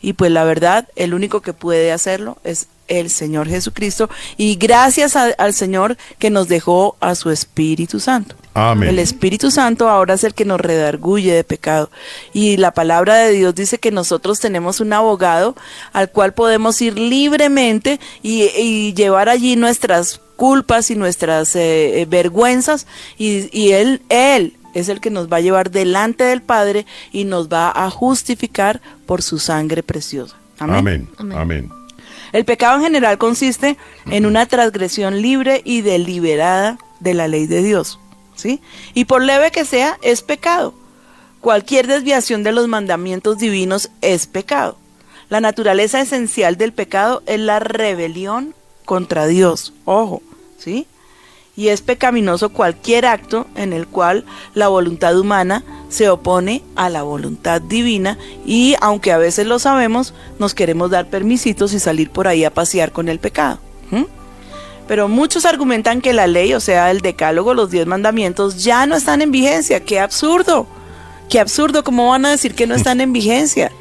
Y 0.00 0.14
pues 0.14 0.30
la 0.30 0.44
verdad, 0.44 0.88
el 0.96 1.12
único 1.12 1.42
que 1.42 1.52
puede 1.52 1.92
hacerlo 1.92 2.38
es 2.44 2.68
el 2.86 3.08
Señor 3.10 3.48
Jesucristo 3.48 4.10
y 4.36 4.56
gracias 4.56 5.16
a- 5.16 5.32
al 5.38 5.54
Señor 5.54 5.96
que 6.18 6.28
nos 6.28 6.48
dejó 6.48 6.96
a 7.00 7.14
su 7.14 7.30
Espíritu 7.30 7.98
Santo. 7.98 8.36
Amén. 8.52 8.90
El 8.90 8.98
Espíritu 8.98 9.50
Santo 9.50 9.88
ahora 9.88 10.14
es 10.14 10.22
el 10.22 10.34
que 10.34 10.44
nos 10.44 10.60
redarguye 10.60 11.32
de 11.32 11.44
pecado. 11.44 11.90
Y 12.34 12.58
la 12.58 12.72
palabra 12.72 13.16
de 13.16 13.32
Dios 13.32 13.54
dice 13.54 13.78
que 13.78 13.90
nosotros 13.90 14.38
tenemos 14.38 14.80
un 14.80 14.92
abogado 14.92 15.56
al 15.92 16.10
cual 16.10 16.34
podemos 16.34 16.80
ir 16.82 16.98
libremente 16.98 17.98
y, 18.22 18.42
y 18.56 18.92
llevar 18.94 19.28
allí 19.30 19.56
nuestras 19.56 20.20
culpas 20.36 20.90
y 20.90 20.94
nuestras 20.94 21.56
eh, 21.56 22.02
eh, 22.02 22.06
vergüenzas. 22.06 22.86
Y, 23.18 23.48
y 23.58 23.72
él, 23.72 24.02
él 24.10 24.56
es 24.74 24.88
el 24.88 25.00
que 25.00 25.10
nos 25.10 25.32
va 25.32 25.38
a 25.38 25.40
llevar 25.40 25.70
delante 25.70 26.24
del 26.24 26.42
Padre 26.42 26.86
y 27.12 27.24
nos 27.24 27.48
va 27.48 27.72
a 27.74 27.90
justificar 27.90 28.80
por 29.06 29.22
su 29.22 29.38
sangre 29.38 29.82
preciosa. 29.82 30.36
Amén. 30.58 31.08
Amén. 31.18 31.38
Amén. 31.38 31.70
El 32.32 32.44
pecado 32.44 32.76
en 32.78 32.82
general 32.82 33.16
consiste 33.16 33.76
en 34.10 34.26
una 34.26 34.46
transgresión 34.46 35.22
libre 35.22 35.62
y 35.64 35.82
deliberada 35.82 36.78
de 36.98 37.14
la 37.14 37.28
ley 37.28 37.46
de 37.46 37.62
Dios, 37.62 38.00
¿sí? 38.34 38.60
Y 38.92 39.04
por 39.04 39.22
leve 39.22 39.52
que 39.52 39.64
sea, 39.64 39.98
es 40.02 40.22
pecado. 40.22 40.74
Cualquier 41.40 41.86
desviación 41.86 42.42
de 42.42 42.52
los 42.52 42.66
mandamientos 42.66 43.38
divinos 43.38 43.90
es 44.00 44.26
pecado. 44.26 44.78
La 45.28 45.40
naturaleza 45.40 46.00
esencial 46.00 46.56
del 46.56 46.72
pecado 46.72 47.22
es 47.26 47.38
la 47.38 47.60
rebelión 47.60 48.54
contra 48.84 49.26
Dios. 49.26 49.72
Ojo, 49.84 50.22
¿sí? 50.58 50.86
Y 51.56 51.68
es 51.68 51.82
pecaminoso 51.82 52.48
cualquier 52.48 53.06
acto 53.06 53.46
en 53.54 53.72
el 53.72 53.86
cual 53.86 54.24
la 54.54 54.68
voluntad 54.68 55.16
humana 55.18 55.62
se 55.88 56.08
opone 56.08 56.62
a 56.74 56.90
la 56.90 57.02
voluntad 57.02 57.60
divina 57.60 58.18
y 58.44 58.74
aunque 58.80 59.12
a 59.12 59.18
veces 59.18 59.46
lo 59.46 59.60
sabemos, 59.60 60.14
nos 60.40 60.54
queremos 60.54 60.90
dar 60.90 61.06
permisitos 61.06 61.72
y 61.72 61.78
salir 61.78 62.10
por 62.10 62.26
ahí 62.26 62.44
a 62.44 62.52
pasear 62.52 62.90
con 62.90 63.08
el 63.08 63.20
pecado. 63.20 63.60
Pero 64.86 65.08
muchos 65.08 65.46
argumentan 65.46 66.00
que 66.00 66.12
la 66.12 66.26
ley, 66.26 66.52
o 66.52 66.60
sea, 66.60 66.90
el 66.90 67.00
decálogo, 67.00 67.54
los 67.54 67.70
diez 67.70 67.86
mandamientos, 67.86 68.62
ya 68.62 68.84
no 68.86 68.96
están 68.96 69.22
en 69.22 69.30
vigencia. 69.30 69.80
¡Qué 69.80 69.98
absurdo! 69.98 70.66
¡Qué 71.30 71.40
absurdo! 71.40 71.84
¿Cómo 71.84 72.10
van 72.10 72.26
a 72.26 72.30
decir 72.30 72.54
que 72.54 72.66
no 72.66 72.74
están 72.74 73.00
en 73.00 73.12
vigencia? 73.12 73.72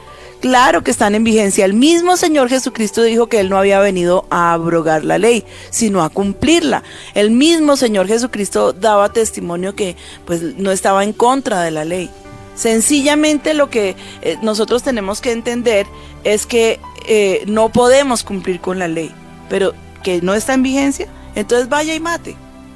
Claro 0.43 0.84
que 0.84 0.91
están 0.91 1.15
en 1.15 1.23
vigencia. 1.23 1.63
El 1.63 1.73
mismo 1.73 2.17
Señor 2.17 2.49
Jesucristo 2.49 3.01
dijo 3.01 3.27
que 3.27 3.39
Él 3.39 3.49
no 3.49 3.58
había 3.58 3.79
venido 3.79 4.25
a 4.29 4.51
abrogar 4.51 5.06
la 5.06 5.17
ley, 5.17 5.45
sino 5.69 6.03
a 6.03 6.10
cumplirla. 6.10 6.84
El 7.13 7.32
mismo 7.32 7.77
Señor 7.77 8.10
Jesucristo 8.10 8.73
daba 8.73 9.13
testimonio 9.13 9.73
que 9.73 9.95
pues 10.25 10.41
no 10.58 10.71
estaba 10.71 11.06
en 11.06 11.13
contra 11.13 11.62
de 11.62 11.71
la 11.71 11.86
ley. 11.86 12.10
Sencillamente 12.56 13.53
lo 13.53 13.69
que 13.69 13.95
eh, 14.21 14.38
nosotros 14.41 14.84
tenemos 14.84 15.21
que 15.21 15.32
entender 15.32 15.88
es 16.25 16.45
que 16.45 16.82
eh, 17.08 17.45
no 17.47 17.69
podemos 17.69 18.25
cumplir 18.25 18.60
con 18.60 18.79
la 18.79 18.89
ley, 18.89 19.13
pero 19.47 19.73
que 20.03 20.21
no 20.21 20.34
está 20.34 20.56
en 20.56 20.63
vigencia, 20.63 21.08
entonces 21.36 21.69
vaya 21.69 21.95
y 21.95 22.01
mate. 22.01 22.36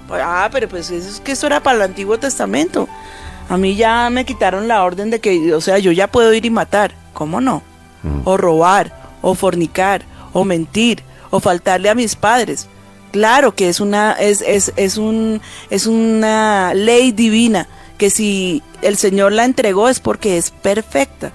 Ah, 0.10 0.48
pero 0.54 0.70
pues 0.70 0.90
eso 0.90 1.10
es 1.10 1.20
que 1.20 1.34
eso 1.34 1.48
era 1.48 1.62
para 1.62 1.76
el 1.76 1.82
Antiguo 1.82 2.18
Testamento. 2.18 2.88
A 3.50 3.58
mí 3.58 3.76
ya 3.76 4.10
me 4.10 4.24
quitaron 4.24 4.70
la 4.70 4.86
orden 4.86 5.10
de 5.10 5.20
que, 5.20 5.54
o 5.54 5.60
sea, 5.60 5.80
yo 5.80 5.92
ya 5.92 6.08
puedo 6.08 6.34
ir 6.34 6.46
y 6.46 6.50
matar. 6.50 6.94
¿Cómo 7.18 7.42
no? 7.42 7.64
O 8.26 8.38
robar, 8.38 9.18
o 9.24 9.34
fornicar, 9.34 10.06
o 10.34 10.46
mentir, 10.46 11.02
o 11.32 11.40
faltarle 11.40 11.90
a 11.90 11.96
mis 11.96 12.16
padres. 12.16 12.68
Claro 13.12 13.56
que 13.56 13.70
es 13.70 13.80
una, 13.80 14.12
es, 14.12 14.42
es, 14.42 14.72
es 14.76 14.98
un, 14.98 15.42
es 15.72 15.88
una 15.88 16.76
ley 16.76 17.12
divina 17.12 17.68
que 17.98 18.12
si 18.12 18.62
el 18.84 18.98
Señor 18.98 19.32
la 19.32 19.46
entregó 19.46 19.90
es 19.90 20.00
porque 20.00 20.38
es 20.38 20.52
perfecta, 20.52 21.32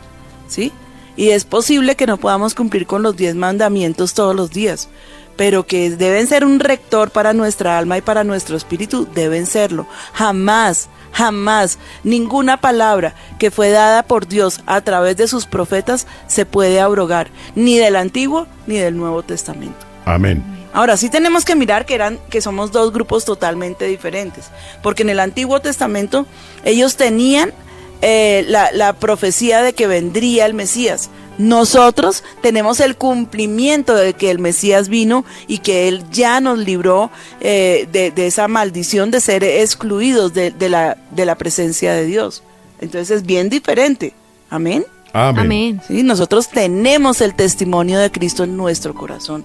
¿sí? 0.46 0.70
Y 1.16 1.30
es 1.30 1.44
posible 1.44 1.96
que 1.96 2.06
no 2.06 2.16
podamos 2.16 2.54
cumplir 2.54 2.86
con 2.86 3.02
los 3.02 3.16
diez 3.16 3.34
mandamientos 3.34 4.14
todos 4.14 4.36
los 4.36 4.52
días, 4.52 4.88
pero 5.36 5.66
que 5.66 5.90
deben 5.90 6.28
ser 6.28 6.44
un 6.44 6.60
rector 6.60 7.10
para 7.10 7.32
nuestra 7.32 7.76
alma 7.76 7.98
y 7.98 8.02
para 8.02 8.22
nuestro 8.22 8.56
espíritu, 8.56 9.08
deben 9.12 9.46
serlo. 9.46 9.88
Jamás, 10.12 10.88
jamás, 11.12 11.78
ninguna 12.02 12.60
palabra 12.60 13.14
que 13.38 13.50
fue 13.50 13.70
dada 13.70 14.02
por 14.02 14.26
Dios 14.26 14.60
a 14.66 14.80
través 14.80 15.16
de 15.16 15.28
sus 15.28 15.46
profetas 15.46 16.06
se 16.26 16.46
puede 16.46 16.80
abrogar, 16.80 17.28
ni 17.54 17.78
del 17.78 17.96
Antiguo 17.96 18.46
ni 18.66 18.76
del 18.76 18.96
Nuevo 18.96 19.22
Testamento. 19.22 19.86
Amén. 20.04 20.42
Ahora 20.72 20.96
sí 20.96 21.10
tenemos 21.10 21.44
que 21.44 21.54
mirar 21.54 21.84
que 21.84 21.94
eran 21.94 22.18
que 22.30 22.40
somos 22.40 22.72
dos 22.72 22.92
grupos 22.92 23.24
totalmente 23.24 23.84
diferentes, 23.84 24.50
porque 24.82 25.02
en 25.02 25.10
el 25.10 25.20
Antiguo 25.20 25.60
Testamento 25.60 26.26
ellos 26.64 26.96
tenían 26.96 27.52
eh, 28.00 28.44
la, 28.48 28.72
la 28.72 28.94
profecía 28.94 29.62
de 29.62 29.74
que 29.74 29.86
vendría 29.86 30.46
el 30.46 30.54
Mesías. 30.54 31.10
Nosotros 31.38 32.22
tenemos 32.40 32.80
el 32.80 32.96
cumplimiento 32.96 33.94
de 33.94 34.14
que 34.14 34.30
el 34.30 34.38
Mesías 34.38 34.88
vino 34.88 35.24
y 35.46 35.58
que 35.58 35.88
Él 35.88 36.04
ya 36.10 36.40
nos 36.40 36.58
libró 36.58 37.10
eh, 37.40 37.88
de, 37.90 38.10
de 38.10 38.26
esa 38.26 38.48
maldición 38.48 39.10
de 39.10 39.20
ser 39.20 39.42
excluidos 39.44 40.34
de, 40.34 40.50
de 40.50 40.68
la, 40.68 40.98
de 41.10 41.26
la 41.26 41.36
presencia 41.36 41.94
de 41.94 42.04
Dios. 42.04 42.42
Entonces 42.80 43.10
es 43.18 43.26
bien 43.26 43.48
diferente. 43.48 44.12
Amén. 44.50 44.84
Amén. 45.12 45.38
Amén. 45.38 45.82
¿sí? 45.86 46.02
Nosotros 46.02 46.48
tenemos 46.48 47.20
el 47.20 47.34
testimonio 47.34 47.98
de 47.98 48.10
Cristo 48.10 48.44
en 48.44 48.56
nuestro 48.56 48.94
corazón. 48.94 49.44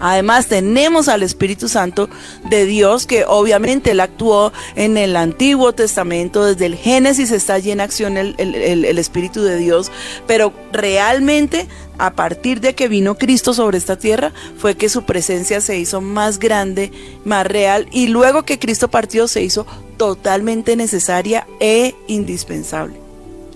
Además 0.00 0.46
tenemos 0.46 1.08
al 1.08 1.22
Espíritu 1.22 1.68
Santo 1.68 2.08
de 2.48 2.64
Dios 2.66 3.06
que 3.06 3.24
obviamente 3.26 3.90
él 3.92 4.00
actuó 4.00 4.52
en 4.76 4.96
el 4.96 5.16
Antiguo 5.16 5.72
Testamento, 5.72 6.44
desde 6.44 6.66
el 6.66 6.76
Génesis 6.76 7.30
está 7.30 7.54
allí 7.54 7.70
en 7.70 7.80
acción 7.80 8.16
el, 8.16 8.34
el- 8.38 8.54
el- 8.54 8.84
el 8.84 8.98
Espíritu 8.98 9.42
de 9.42 9.56
Dios, 9.56 9.90
pero 10.26 10.52
realmente 10.72 11.66
a 11.98 12.12
partir 12.14 12.60
de 12.60 12.74
que 12.74 12.86
vino 12.88 13.16
Cristo 13.16 13.52
sobre 13.54 13.76
esta 13.78 13.96
tierra 13.98 14.32
fue 14.56 14.76
que 14.76 14.88
su 14.88 15.02
presencia 15.04 15.60
se 15.60 15.78
hizo 15.78 16.00
más 16.00 16.38
grande, 16.38 16.92
más 17.24 17.44
real 17.46 17.88
y 17.90 18.06
luego 18.06 18.44
que 18.44 18.58
Cristo 18.58 18.88
partió 18.88 19.26
se 19.26 19.42
hizo 19.42 19.66
totalmente 19.96 20.76
necesaria 20.76 21.46
e 21.60 21.94
indispensable. 22.06 22.94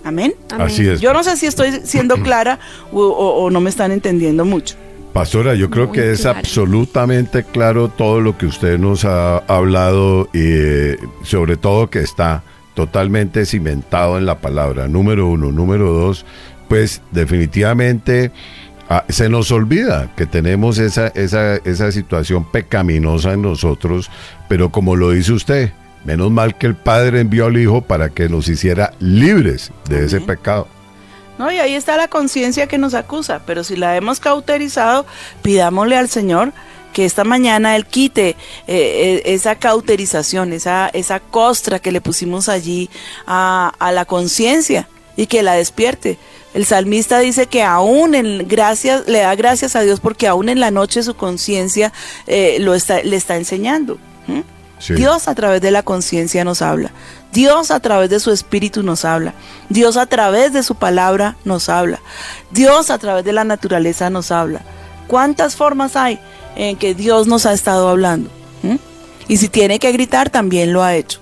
Amén. 0.04 0.34
Amén. 0.50 0.66
Así 0.66 0.88
es. 0.88 1.00
Yo 1.00 1.12
no 1.12 1.22
sé 1.22 1.36
si 1.36 1.46
estoy 1.46 1.82
siendo 1.84 2.16
clara 2.24 2.58
o, 2.92 3.00
o- 3.02 3.44
o 3.44 3.50
no 3.50 3.60
me 3.60 3.70
están 3.70 3.92
entendiendo 3.92 4.44
mucho. 4.44 4.74
Pastora, 5.12 5.54
yo 5.54 5.68
creo 5.68 5.88
Muy 5.88 5.96
que 5.96 6.12
es 6.12 6.22
claro. 6.22 6.38
absolutamente 6.38 7.44
claro 7.44 7.88
todo 7.88 8.20
lo 8.20 8.38
que 8.38 8.46
usted 8.46 8.78
nos 8.78 9.04
ha 9.04 9.38
hablado 9.38 10.28
y 10.32 10.96
sobre 11.22 11.56
todo 11.56 11.90
que 11.90 11.98
está 12.00 12.42
totalmente 12.74 13.44
cimentado 13.44 14.18
en 14.18 14.26
la 14.26 14.38
palabra. 14.40 14.88
Número 14.88 15.28
uno. 15.28 15.52
Número 15.52 15.92
dos, 15.92 16.24
pues 16.68 17.02
definitivamente 17.10 18.32
ah, 18.88 19.04
se 19.08 19.28
nos 19.28 19.52
olvida 19.52 20.10
que 20.16 20.26
tenemos 20.26 20.78
esa, 20.78 21.08
esa, 21.08 21.56
esa 21.56 21.92
situación 21.92 22.50
pecaminosa 22.50 23.34
en 23.34 23.42
nosotros, 23.42 24.10
pero 24.48 24.70
como 24.70 24.96
lo 24.96 25.10
dice 25.10 25.32
usted, 25.32 25.72
menos 26.04 26.30
mal 26.30 26.56
que 26.56 26.66
el 26.66 26.74
Padre 26.74 27.20
envió 27.20 27.46
al 27.46 27.58
Hijo 27.58 27.82
para 27.82 28.08
que 28.08 28.30
nos 28.30 28.48
hiciera 28.48 28.94
libres 28.98 29.72
de 29.88 30.06
ese 30.06 30.20
pecado. 30.22 30.66
¿No? 31.42 31.52
Y 31.52 31.58
ahí 31.58 31.74
está 31.74 31.96
la 31.96 32.08
conciencia 32.08 32.66
que 32.66 32.78
nos 32.78 32.94
acusa, 32.94 33.42
pero 33.44 33.64
si 33.64 33.76
la 33.76 33.96
hemos 33.96 34.20
cauterizado, 34.20 35.04
pidámosle 35.42 35.96
al 35.96 36.08
Señor 36.08 36.52
que 36.92 37.04
esta 37.04 37.24
mañana 37.24 37.74
Él 37.74 37.86
quite 37.86 38.28
eh, 38.30 38.36
eh, 38.68 39.22
esa 39.26 39.56
cauterización, 39.56 40.52
esa, 40.52 40.88
esa 40.92 41.20
costra 41.20 41.78
que 41.78 41.90
le 41.90 42.00
pusimos 42.00 42.48
allí 42.48 42.90
a, 43.26 43.72
a 43.78 43.92
la 43.92 44.04
conciencia 44.04 44.88
y 45.16 45.26
que 45.26 45.42
la 45.42 45.54
despierte. 45.54 46.18
El 46.54 46.66
salmista 46.66 47.18
dice 47.18 47.46
que 47.46 47.62
aún 47.62 48.14
en 48.14 48.46
gracias, 48.46 49.08
le 49.08 49.20
da 49.20 49.34
gracias 49.34 49.74
a 49.74 49.80
Dios 49.80 50.00
porque 50.00 50.26
aún 50.26 50.48
en 50.48 50.60
la 50.60 50.70
noche 50.70 51.02
su 51.02 51.14
conciencia 51.14 51.92
eh, 52.26 52.58
lo 52.60 52.74
está, 52.74 53.02
le 53.02 53.16
está 53.16 53.36
enseñando. 53.36 53.98
Dios 54.88 55.28
a 55.28 55.34
través 55.34 55.60
de 55.60 55.70
la 55.70 55.82
conciencia 55.82 56.44
nos 56.44 56.62
habla. 56.62 56.90
Dios 57.32 57.70
a 57.70 57.80
través 57.80 58.10
de 58.10 58.20
su 58.20 58.30
espíritu 58.30 58.82
nos 58.82 59.04
habla. 59.04 59.34
Dios 59.68 59.96
a 59.96 60.06
través 60.06 60.52
de 60.52 60.62
su 60.62 60.74
palabra 60.74 61.36
nos 61.44 61.68
habla. 61.68 62.00
Dios 62.50 62.90
a 62.90 62.98
través 62.98 63.24
de 63.24 63.32
la 63.32 63.44
naturaleza 63.44 64.10
nos 64.10 64.30
habla. 64.30 64.62
¿Cuántas 65.06 65.56
formas 65.56 65.96
hay 65.96 66.18
en 66.56 66.76
que 66.76 66.94
Dios 66.94 67.26
nos 67.26 67.46
ha 67.46 67.52
estado 67.52 67.88
hablando? 67.88 68.30
¿Mm? 68.62 68.76
Y 69.28 69.36
si 69.36 69.48
tiene 69.48 69.78
que 69.78 69.92
gritar, 69.92 70.30
también 70.30 70.72
lo 70.72 70.82
ha 70.82 70.94
hecho. 70.94 71.20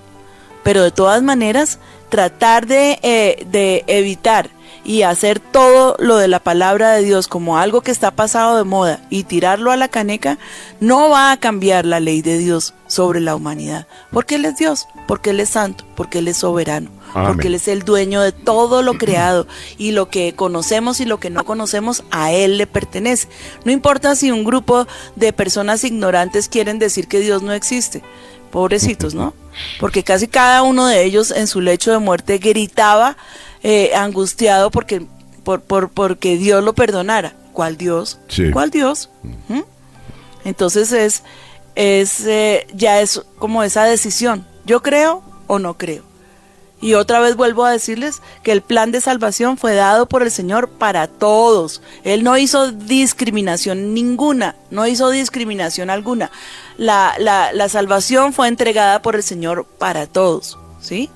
Pero 0.63 0.83
de 0.83 0.91
todas 0.91 1.21
maneras, 1.21 1.79
tratar 2.09 2.67
de, 2.67 2.99
eh, 3.03 3.45
de 3.49 3.83
evitar 3.87 4.49
y 4.83 5.03
hacer 5.03 5.39
todo 5.39 5.95
lo 5.99 6.17
de 6.17 6.27
la 6.27 6.39
palabra 6.39 6.93
de 6.93 7.03
Dios 7.03 7.27
como 7.27 7.57
algo 7.57 7.81
que 7.81 7.91
está 7.91 8.11
pasado 8.11 8.57
de 8.57 8.63
moda 8.63 9.01
y 9.09 9.23
tirarlo 9.23 9.71
a 9.71 9.77
la 9.77 9.87
caneca, 9.87 10.39
no 10.79 11.09
va 11.09 11.31
a 11.31 11.37
cambiar 11.37 11.85
la 11.85 11.99
ley 11.99 12.21
de 12.21 12.37
Dios 12.37 12.73
sobre 12.87 13.19
la 13.19 13.35
humanidad. 13.35 13.87
Porque 14.11 14.35
Él 14.35 14.45
es 14.45 14.57
Dios, 14.57 14.87
porque 15.07 15.31
Él 15.31 15.39
es 15.39 15.49
santo, 15.49 15.85
porque 15.95 16.19
Él 16.19 16.27
es 16.27 16.37
soberano, 16.37 16.89
Amén. 17.13 17.27
porque 17.27 17.47
Él 17.47 17.55
es 17.55 17.67
el 17.67 17.83
dueño 17.83 18.21
de 18.21 18.31
todo 18.31 18.81
lo 18.81 18.97
creado 18.97 19.47
y 19.77 19.91
lo 19.91 20.09
que 20.09 20.33
conocemos 20.33 20.99
y 20.99 21.05
lo 21.05 21.19
que 21.19 21.29
no 21.29 21.45
conocemos 21.45 22.03
a 22.09 22.31
Él 22.31 22.57
le 22.57 22.65
pertenece. 22.67 23.27
No 23.65 23.71
importa 23.71 24.15
si 24.15 24.31
un 24.31 24.43
grupo 24.43 24.87
de 25.15 25.31
personas 25.31 25.83
ignorantes 25.83 26.49
quieren 26.49 26.79
decir 26.79 27.07
que 27.07 27.19
Dios 27.19 27.43
no 27.43 27.53
existe. 27.53 28.01
Pobrecitos, 28.51 29.13
¿no? 29.13 29.33
Porque 29.79 30.03
casi 30.03 30.27
cada 30.27 30.63
uno 30.63 30.85
de 30.85 31.03
ellos 31.05 31.31
en 31.31 31.47
su 31.47 31.61
lecho 31.61 31.91
de 31.91 31.99
muerte 31.99 32.37
gritaba 32.37 33.15
eh, 33.63 33.91
angustiado 33.95 34.71
porque, 34.71 35.05
por, 35.43 35.61
por- 35.61 35.89
porque 35.89 36.37
Dios 36.37 36.63
lo 36.63 36.73
perdonara. 36.73 37.33
¿Cuál 37.53 37.77
Dios? 37.77 38.19
Sí. 38.29 38.49
¿Cuál 38.51 38.69
Dios? 38.71 39.09
¿Mm? 39.49 39.59
Entonces 40.45 40.91
es, 40.91 41.23
es 41.75 42.25
eh, 42.25 42.65
ya 42.73 43.01
es 43.01 43.21
como 43.37 43.63
esa 43.63 43.83
decisión. 43.83 44.45
¿Yo 44.65 44.81
creo 44.81 45.21
o 45.47 45.59
no 45.59 45.77
creo? 45.77 46.03
Y 46.83 46.95
otra 46.95 47.19
vez 47.19 47.35
vuelvo 47.35 47.63
a 47.65 47.71
decirles 47.71 48.23
que 48.41 48.51
el 48.51 48.63
plan 48.63 48.91
de 48.91 49.01
salvación 49.01 49.55
fue 49.57 49.75
dado 49.75 50.07
por 50.07 50.23
el 50.23 50.31
Señor 50.31 50.67
para 50.67 51.05
todos. 51.07 51.83
Él 52.03 52.23
no 52.23 52.37
hizo 52.39 52.71
discriminación 52.71 53.93
ninguna, 53.93 54.55
no 54.71 54.87
hizo 54.87 55.11
discriminación 55.11 55.91
alguna. 55.91 56.31
La, 56.77 57.13
la, 57.19 57.53
la 57.53 57.69
salvación 57.69 58.33
fue 58.33 58.47
entregada 58.47 59.03
por 59.03 59.15
el 59.15 59.21
Señor 59.21 59.65
para 59.77 60.07
todos, 60.07 60.57
¿sí? 60.79 61.11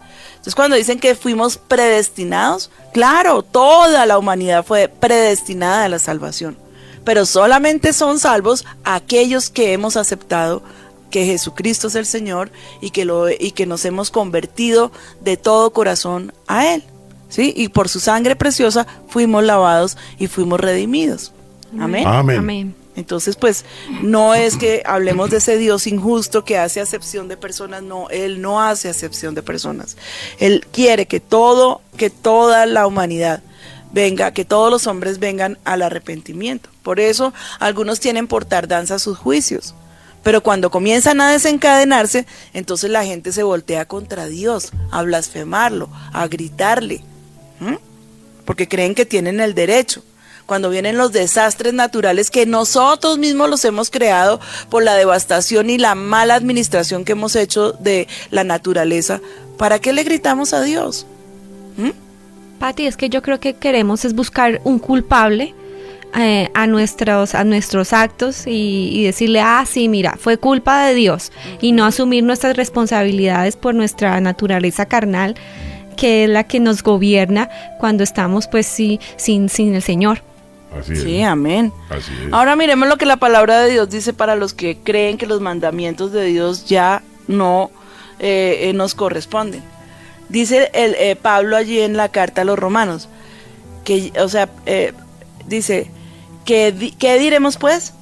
Entonces 0.45 0.55
cuando 0.58 0.75
dicen 0.75 0.99
que 0.99 1.15
fuimos 1.15 1.58
predestinados, 1.58 2.69
claro, 2.93 3.41
toda 3.41 4.05
la 4.05 4.19
humanidad 4.19 4.63
fue 4.63 4.88
predestinada 4.88 5.86
a 5.86 5.89
la 5.89 5.97
salvación. 5.97 6.55
Pero 7.03 7.25
solamente 7.25 7.93
son 7.93 8.19
salvos 8.19 8.63
aquellos 8.84 9.49
que 9.49 9.73
hemos 9.73 9.97
aceptado 9.97 10.62
que 11.10 11.25
Jesucristo 11.25 11.88
es 11.88 11.95
el 11.95 12.05
Señor 12.05 12.51
y 12.79 12.91
que, 12.91 13.05
lo, 13.05 13.27
y 13.31 13.53
que 13.53 13.65
nos 13.65 13.86
hemos 13.86 14.12
convertido 14.12 14.91
de 15.19 15.36
todo 15.36 15.73
corazón 15.73 16.31
a 16.45 16.67
Él. 16.75 16.84
¿sí? 17.27 17.51
Y 17.58 17.69
por 17.69 17.89
su 17.89 17.99
sangre 17.99 18.36
preciosa 18.36 18.86
fuimos 19.08 19.43
lavados 19.43 19.97
y 20.19 20.27
fuimos 20.27 20.60
redimidos. 20.60 21.34
Amén. 21.79 22.05
Amén. 22.05 22.38
Amén. 22.38 22.75
Entonces, 22.95 23.36
pues, 23.36 23.65
no 24.01 24.36
es 24.36 24.58
que 24.58 24.81
hablemos 24.86 25.29
de 25.29 25.38
ese 25.38 25.58
Dios 25.58 25.86
injusto 25.88 26.45
que 26.45 26.58
hace 26.58 26.79
acepción 26.79 27.27
de 27.27 27.38
personas, 27.38 27.84
no, 27.84 28.10
Él 28.10 28.41
no 28.41 28.62
hace 28.62 28.89
acepción 28.89 29.36
de 29.36 29.43
personas. 29.43 29.97
Él 30.39 30.65
quiere 30.71 31.05
que 31.05 31.19
todo, 31.19 31.81
que 31.97 32.10
toda 32.10 32.65
la 32.65 32.88
humanidad 32.88 33.41
venga, 33.91 34.31
que 34.31 34.45
todos 34.45 34.69
los 34.71 34.88
hombres 34.88 35.19
vengan 35.19 35.58
al 35.63 35.81
arrepentimiento. 35.81 36.69
Por 36.84 36.99
eso, 36.99 37.34
algunos 37.60 37.99
tienen 37.99 38.27
por 38.27 38.45
tardanza 38.45 38.99
sus 38.99 39.17
juicios. 39.17 39.73
Pero 40.23 40.41
cuando 40.41 40.71
comienzan 40.71 41.21
a 41.21 41.31
desencadenarse, 41.31 42.25
entonces 42.53 42.89
la 42.89 43.05
gente 43.05 43.31
se 43.31 43.43
voltea 43.43 43.86
contra 43.88 44.25
Dios, 44.25 44.71
a 44.91 45.01
blasfemarlo, 45.03 45.89
a 46.12 46.27
gritarle. 46.27 47.03
Porque 48.43 48.67
creen 48.67 48.95
que 48.95 49.05
tienen 49.05 49.39
el 49.39 49.53
derecho 49.53 50.03
cuando 50.45 50.69
vienen 50.69 50.97
los 50.97 51.12
desastres 51.12 51.73
naturales 51.73 52.29
que 52.29 52.45
nosotros 52.45 53.17
mismos 53.17 53.49
los 53.49 53.65
hemos 53.65 53.89
creado 53.89 54.39
por 54.69 54.84
la 54.84 54.95
devastación 54.95 55.69
y 55.69 55.77
la 55.77 55.95
mala 55.95 56.36
administración 56.36 57.03
que 57.03 57.13
hemos 57.13 57.36
hecho 57.36 57.71
de 57.73 58.08
la 58.31 58.43
naturaleza, 58.43 59.21
¿para 59.58 59.79
qué 59.79 59.93
le 59.93 60.03
gritamos 60.03 60.53
a 60.53 60.62
Dios? 60.62 61.08
Pati, 62.60 62.86
es 62.86 62.95
que 62.95 63.10
yo 63.10 63.21
creo 63.21 63.39
que 63.39 63.55
queremos 63.55 64.05
es 64.05 64.13
buscar 64.13 64.62
un 64.63 64.79
culpable 64.79 65.53
eh, 66.17 66.49
a 66.53 66.67
nuestros 66.67 67.36
a 67.36 67.43
nuestros 67.43 67.91
actos 67.91 68.47
y, 68.47 68.89
y 68.93 69.03
decirle, 69.03 69.41
ah, 69.41 69.65
sí, 69.67 69.89
mira, 69.89 70.15
fue 70.17 70.38
culpa 70.38 70.86
de 70.86 70.93
Dios 70.93 71.34
y 71.60 71.73
no 71.73 71.86
asumir 71.86 72.23
nuestras 72.23 72.55
responsabilidades 72.55 73.58
por 73.58 73.75
nuestra 73.75 74.21
naturaleza 74.21 74.86
carnal, 74.86 75.36
que 75.97 76.23
es 76.23 76.29
la 76.29 76.45
que 76.45 76.62
nos 76.62 76.84
gobierna 76.84 77.49
cuando 77.79 78.03
estamos, 78.03 78.47
pues, 78.47 78.65
sí, 78.65 79.01
sin 79.17 79.49
sin 79.49 79.75
el 79.75 79.81
Señor. 79.81 80.21
Así 80.79 80.93
es. 80.93 81.01
Sí, 81.03 81.21
amén. 81.23 81.71
Así 81.89 82.11
es. 82.25 82.33
Ahora 82.33 82.55
miremos 82.55 82.88
lo 82.89 82.97
que 82.97 83.05
la 83.05 83.17
palabra 83.17 83.61
de 83.61 83.71
Dios 83.71 83.89
dice 83.89 84.13
para 84.13 84.35
los 84.35 84.53
que 84.53 84.77
creen 84.83 85.17
que 85.17 85.25
los 85.27 85.41
mandamientos 85.41 86.11
de 86.11 86.25
Dios 86.25 86.65
ya 86.65 87.01
no 87.27 87.71
eh, 88.19 88.59
eh, 88.69 88.73
nos 88.73 88.95
corresponden. 88.95 89.63
Dice 90.29 90.71
el, 90.73 90.95
eh, 90.95 91.15
Pablo 91.15 91.55
allí 91.55 91.79
en 91.81 91.95
la 91.97 92.09
carta 92.09 92.41
a 92.41 92.45
los 92.45 92.57
romanos, 92.57 93.09
que, 93.83 94.11
o 94.19 94.27
sea, 94.27 94.49
eh, 94.65 94.93
dice, 95.47 95.89
que, 96.45 96.71
di- 96.71 96.91
¿qué 96.91 97.19
diremos 97.19 97.57
pues? 97.57 97.93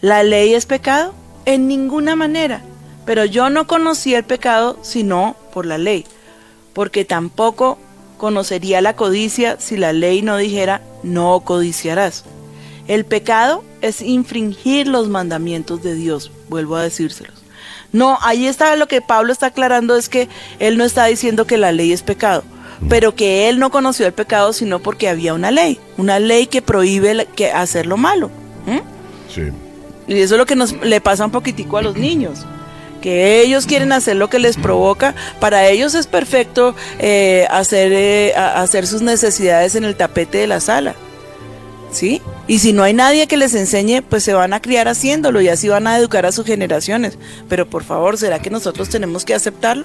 ¿La 0.00 0.22
ley 0.22 0.52
es 0.54 0.66
pecado? 0.66 1.14
En 1.46 1.66
ninguna 1.68 2.14
manera. 2.16 2.62
Pero 3.06 3.24
yo 3.24 3.50
no 3.50 3.66
conocí 3.66 4.14
el 4.14 4.22
pecado 4.24 4.78
sino 4.82 5.34
por 5.52 5.66
la 5.66 5.76
ley, 5.78 6.04
porque 6.72 7.04
tampoco 7.04 7.78
conocería 8.22 8.80
la 8.80 8.94
codicia 8.94 9.56
si 9.58 9.76
la 9.76 9.92
ley 9.92 10.22
no 10.22 10.36
dijera, 10.36 10.80
no 11.02 11.40
codiciarás. 11.40 12.22
El 12.86 13.04
pecado 13.04 13.64
es 13.80 14.00
infringir 14.00 14.86
los 14.86 15.08
mandamientos 15.08 15.82
de 15.82 15.96
Dios, 15.96 16.30
vuelvo 16.48 16.76
a 16.76 16.84
decírselos. 16.84 17.34
No, 17.90 18.18
ahí 18.22 18.46
está 18.46 18.76
lo 18.76 18.86
que 18.86 19.00
Pablo 19.00 19.32
está 19.32 19.46
aclarando, 19.46 19.96
es 19.96 20.08
que 20.08 20.28
él 20.60 20.78
no 20.78 20.84
está 20.84 21.06
diciendo 21.06 21.48
que 21.48 21.56
la 21.56 21.72
ley 21.72 21.90
es 21.90 22.04
pecado, 22.04 22.44
pero 22.88 23.16
que 23.16 23.48
él 23.48 23.58
no 23.58 23.72
conoció 23.72 24.06
el 24.06 24.12
pecado 24.12 24.52
sino 24.52 24.78
porque 24.78 25.08
había 25.08 25.34
una 25.34 25.50
ley, 25.50 25.80
una 25.96 26.20
ley 26.20 26.46
que 26.46 26.62
prohíbe 26.62 27.26
que 27.34 27.50
hacer 27.50 27.86
lo 27.86 27.96
malo. 27.96 28.30
Sí. 29.34 29.48
Y 30.06 30.20
eso 30.20 30.36
es 30.36 30.38
lo 30.38 30.46
que 30.46 30.54
nos 30.54 30.74
le 30.74 31.00
pasa 31.00 31.24
un 31.24 31.32
poquitico 31.32 31.76
a 31.76 31.82
los 31.82 31.96
niños. 31.96 32.46
Que 33.02 33.42
ellos 33.42 33.66
quieren 33.66 33.92
hacer 33.92 34.16
lo 34.16 34.30
que 34.30 34.38
les 34.38 34.56
provoca. 34.56 35.14
Para 35.40 35.68
ellos 35.68 35.94
es 35.94 36.06
perfecto 36.06 36.74
eh, 36.98 37.46
hacer, 37.50 37.92
eh, 37.92 38.32
hacer 38.34 38.86
sus 38.86 39.02
necesidades 39.02 39.74
en 39.74 39.84
el 39.84 39.96
tapete 39.96 40.38
de 40.38 40.46
la 40.46 40.60
sala. 40.60 40.94
¿Sí? 41.90 42.22
Y 42.46 42.60
si 42.60 42.72
no 42.72 42.82
hay 42.82 42.94
nadie 42.94 43.26
que 43.26 43.36
les 43.36 43.54
enseñe, 43.54 44.00
pues 44.00 44.24
se 44.24 44.32
van 44.32 44.54
a 44.54 44.62
criar 44.62 44.88
haciéndolo 44.88 45.42
y 45.42 45.48
así 45.48 45.68
van 45.68 45.86
a 45.86 45.98
educar 45.98 46.24
a 46.24 46.32
sus 46.32 46.46
generaciones. 46.46 47.18
Pero 47.50 47.68
por 47.68 47.84
favor, 47.84 48.16
¿será 48.16 48.40
que 48.40 48.48
nosotros 48.48 48.88
tenemos 48.88 49.26
que 49.26 49.34
aceptarlo? 49.34 49.84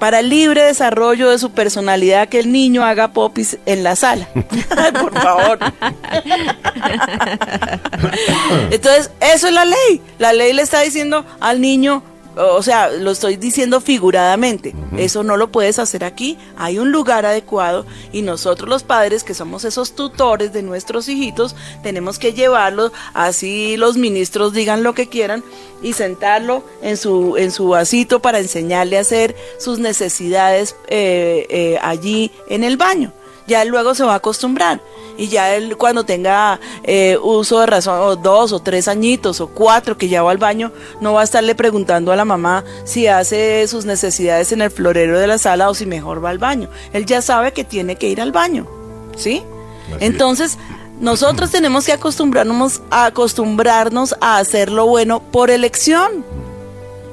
Para 0.00 0.18
el 0.20 0.30
libre 0.30 0.62
desarrollo 0.62 1.30
de 1.30 1.38
su 1.38 1.52
personalidad, 1.52 2.28
que 2.28 2.40
el 2.40 2.50
niño 2.50 2.82
haga 2.82 3.12
popis 3.12 3.58
en 3.66 3.84
la 3.84 3.94
sala. 3.94 4.26
Ay, 4.34 4.92
por 4.92 5.12
favor. 5.12 5.58
Entonces, 8.70 9.10
eso 9.20 9.48
es 9.48 9.52
la 9.52 9.66
ley. 9.66 10.00
La 10.18 10.32
ley 10.32 10.54
le 10.54 10.62
está 10.62 10.80
diciendo 10.80 11.26
al 11.38 11.60
niño, 11.60 12.02
o 12.36 12.62
sea, 12.62 12.90
lo 12.90 13.10
estoy 13.10 13.36
diciendo 13.36 13.80
figuradamente. 13.80 14.74
Eso 14.96 15.22
no 15.22 15.36
lo 15.36 15.50
puedes 15.50 15.78
hacer 15.78 16.04
aquí. 16.04 16.38
Hay 16.56 16.78
un 16.78 16.92
lugar 16.92 17.26
adecuado 17.26 17.86
y 18.12 18.22
nosotros 18.22 18.68
los 18.68 18.82
padres, 18.82 19.24
que 19.24 19.34
somos 19.34 19.64
esos 19.64 19.92
tutores 19.92 20.52
de 20.52 20.62
nuestros 20.62 21.08
hijitos, 21.08 21.56
tenemos 21.82 22.18
que 22.18 22.32
llevarlos, 22.32 22.92
así 23.14 23.76
los 23.76 23.96
ministros 23.96 24.52
digan 24.52 24.82
lo 24.82 24.94
que 24.94 25.08
quieran, 25.08 25.42
y 25.82 25.94
sentarlo 25.94 26.62
en 26.82 26.96
su, 26.96 27.36
en 27.36 27.50
su 27.50 27.68
vasito 27.68 28.20
para 28.20 28.38
enseñarle 28.38 28.98
a 28.98 29.00
hacer 29.00 29.34
sus 29.58 29.78
necesidades 29.78 30.76
eh, 30.88 31.46
eh, 31.48 31.78
allí 31.82 32.30
en 32.48 32.64
el 32.64 32.76
baño 32.76 33.12
ya 33.50 33.62
él 33.62 33.68
luego 33.68 33.94
se 33.94 34.04
va 34.04 34.14
a 34.14 34.16
acostumbrar. 34.16 34.80
Y 35.18 35.28
ya 35.28 35.54
él 35.54 35.76
cuando 35.76 36.04
tenga 36.04 36.58
eh, 36.84 37.18
uso 37.22 37.60
de 37.60 37.66
razón, 37.66 38.00
o 38.00 38.16
dos 38.16 38.52
o 38.52 38.60
tres 38.60 38.88
añitos 38.88 39.40
o 39.40 39.48
cuatro 39.48 39.98
que 39.98 40.08
ya 40.08 40.22
va 40.22 40.30
al 40.30 40.38
baño, 40.38 40.72
no 41.00 41.12
va 41.12 41.20
a 41.20 41.24
estarle 41.24 41.54
preguntando 41.54 42.12
a 42.12 42.16
la 42.16 42.24
mamá 42.24 42.64
si 42.84 43.06
hace 43.06 43.66
sus 43.68 43.84
necesidades 43.84 44.52
en 44.52 44.62
el 44.62 44.70
florero 44.70 45.18
de 45.18 45.26
la 45.26 45.36
sala 45.36 45.68
o 45.68 45.74
si 45.74 45.84
mejor 45.84 46.24
va 46.24 46.30
al 46.30 46.38
baño. 46.38 46.70
Él 46.94 47.04
ya 47.04 47.20
sabe 47.20 47.52
que 47.52 47.64
tiene 47.64 47.96
que 47.96 48.08
ir 48.08 48.20
al 48.20 48.32
baño. 48.32 48.66
¿Sí? 49.16 49.42
Así 49.86 49.96
es. 49.96 50.02
Entonces, 50.02 50.58
Nosotros 51.00 51.50
tenemos 51.50 51.86
que 51.86 51.92
acostumbrarnos 51.92 52.82
a, 52.90 53.06
acostumbrarnos 53.06 54.14
a 54.20 54.36
hacer 54.36 54.70
lo 54.70 54.86
bueno 54.86 55.20
por 55.20 55.50
elección 55.50 56.24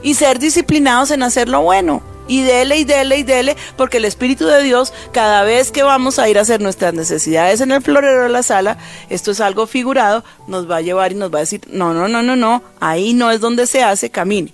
y 0.04 0.13
ser 0.13 0.39
disciplinados 0.39 1.10
en 1.12 1.23
hacer 1.23 1.47
lo 1.47 1.62
bueno. 1.62 2.02
Y 2.27 2.41
dele 2.41 2.77
y 2.77 2.83
dele 2.83 3.17
y 3.17 3.23
dele, 3.23 3.55
porque 3.77 3.97
el 3.97 4.05
Espíritu 4.05 4.45
de 4.45 4.61
Dios, 4.63 4.93
cada 5.11 5.43
vez 5.43 5.71
que 5.71 5.83
vamos 5.83 6.19
a 6.19 6.29
ir 6.29 6.37
a 6.37 6.41
hacer 6.41 6.61
nuestras 6.61 6.93
necesidades 6.93 7.61
en 7.61 7.71
el 7.71 7.81
florero 7.81 8.23
de 8.23 8.29
la 8.29 8.43
sala, 8.43 8.77
esto 9.09 9.31
es 9.31 9.39
algo 9.39 9.67
figurado, 9.67 10.23
nos 10.47 10.69
va 10.69 10.77
a 10.77 10.81
llevar 10.81 11.11
y 11.11 11.15
nos 11.15 11.33
va 11.33 11.37
a 11.37 11.41
decir, 11.41 11.61
no, 11.71 11.93
no, 11.93 12.07
no, 12.07 12.23
no, 12.23 12.35
no, 12.35 12.63
ahí 12.79 13.13
no 13.13 13.31
es 13.31 13.39
donde 13.39 13.67
se 13.67 13.83
hace, 13.83 14.09
camine. 14.09 14.53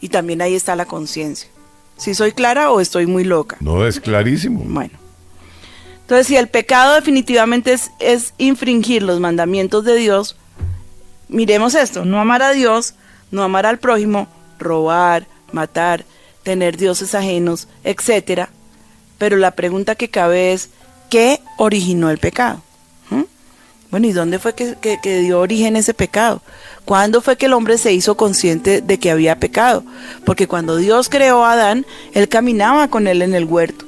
Y 0.00 0.08
también 0.08 0.42
ahí 0.42 0.54
está 0.54 0.76
la 0.76 0.86
conciencia. 0.86 1.48
Si 1.96 2.14
soy 2.14 2.32
clara 2.32 2.70
o 2.70 2.80
estoy 2.80 3.06
muy 3.06 3.24
loca. 3.24 3.56
No, 3.60 3.86
es 3.86 4.00
clarísimo. 4.00 4.62
Bueno. 4.64 4.98
Entonces, 6.02 6.26
si 6.26 6.36
el 6.36 6.48
pecado 6.48 6.94
definitivamente 6.94 7.72
es, 7.72 7.92
es 8.00 8.34
infringir 8.38 9.02
los 9.02 9.20
mandamientos 9.20 9.84
de 9.84 9.94
Dios, 9.94 10.36
miremos 11.28 11.74
esto, 11.74 12.04
no 12.04 12.20
amar 12.20 12.42
a 12.42 12.50
Dios, 12.50 12.94
no 13.30 13.42
amar 13.42 13.64
al 13.66 13.78
prójimo, 13.78 14.26
robar, 14.58 15.26
matar, 15.52 16.04
tener 16.42 16.76
dioses 16.76 17.14
ajenos, 17.14 17.68
etcétera. 17.84 18.50
Pero 19.18 19.36
la 19.36 19.50
pregunta 19.52 19.94
que 19.94 20.08
cabe 20.08 20.52
es, 20.52 20.70
¿qué 21.10 21.40
originó 21.58 22.10
el 22.10 22.18
pecado? 22.18 22.62
¿Mm? 23.10 23.22
Bueno, 23.90 24.06
¿y 24.06 24.12
dónde 24.12 24.38
fue 24.38 24.54
que, 24.54 24.76
que- 24.80 24.98
que 25.02 25.18
dio 25.18 25.40
origen 25.40 25.76
ese 25.76 25.92
pecado? 25.94 26.40
¿Cuándo 26.84 27.20
fue 27.20 27.36
que 27.36 27.46
el 27.46 27.52
hombre 27.52 27.76
se 27.78 27.92
hizo 27.92 28.16
consciente 28.16 28.80
de 28.80 28.98
que 28.98 29.10
había 29.10 29.38
pecado? 29.38 29.84
Porque 30.24 30.48
cuando 30.48 30.76
Dios 30.76 31.08
creó 31.08 31.44
a 31.44 31.52
Adán, 31.52 31.84
él 32.14 32.28
caminaba 32.28 32.88
con 32.88 33.06
él 33.06 33.22
en 33.22 33.34
el 33.34 33.44
huerto. 33.44 33.84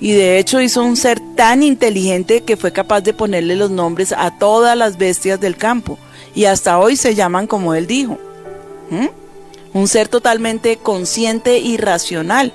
Y 0.00 0.12
de 0.12 0.38
hecho 0.38 0.62
hizo 0.62 0.82
un 0.82 0.96
ser 0.96 1.20
tan 1.36 1.62
inteligente 1.62 2.40
que 2.42 2.56
fue 2.56 2.72
capaz 2.72 3.02
de 3.02 3.12
ponerle 3.12 3.54
los 3.54 3.70
nombres 3.70 4.12
a 4.16 4.38
todas 4.38 4.74
las 4.76 4.96
bestias 4.96 5.38
del 5.40 5.56
campo. 5.58 5.98
Y 6.34 6.46
hasta 6.46 6.78
hoy 6.78 6.96
se 6.96 7.14
llaman 7.14 7.46
como 7.46 7.74
él 7.74 7.86
dijo. 7.86 8.18
¿Mm? 8.88 9.08
Un 9.72 9.88
ser 9.88 10.08
totalmente 10.08 10.76
consciente 10.78 11.58
y 11.58 11.76
racional. 11.76 12.52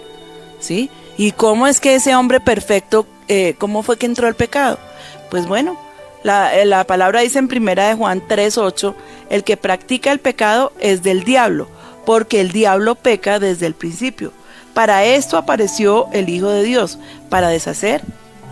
¿Sí? 0.60 0.89
¿Y 1.17 1.32
cómo 1.32 1.67
es 1.67 1.80
que 1.80 1.95
ese 1.95 2.15
hombre 2.15 2.39
perfecto, 2.39 3.06
eh, 3.28 3.56
cómo 3.58 3.84
fue 3.84 3.97
que 3.97 4.06
entró 4.06 4.28
el 4.28 4.36
pecado? 4.36 4.80
Pues 5.30 5.47
bueno, 5.47 5.80
la, 6.23 6.56
eh, 6.56 6.65
la 6.65 6.84
palabra 6.86 7.21
dice 7.21 7.39
en 7.39 7.47
primera 7.47 7.88
de 7.88 7.95
Juan 7.95 8.21
3.8, 8.28 8.95
el 9.30 9.43
que 9.43 9.58
practica 9.58 10.12
el 10.12 10.19
pecado 10.19 10.73
es 10.80 11.04
del 11.04 11.23
diablo, 11.23 11.67
porque 12.06 12.41
el 12.41 12.51
diablo 12.51 12.95
peca 12.95 13.39
desde 13.39 13.65
el 13.65 13.75
principio. 13.75 14.32
Para 14.73 15.06
esto 15.06 15.38
apareció 15.38 16.08
el 16.12 16.28
Hijo 16.28 16.49
de 16.49 16.63
Dios, 16.63 16.99
para 17.30 17.47
deshacer 17.47 18.01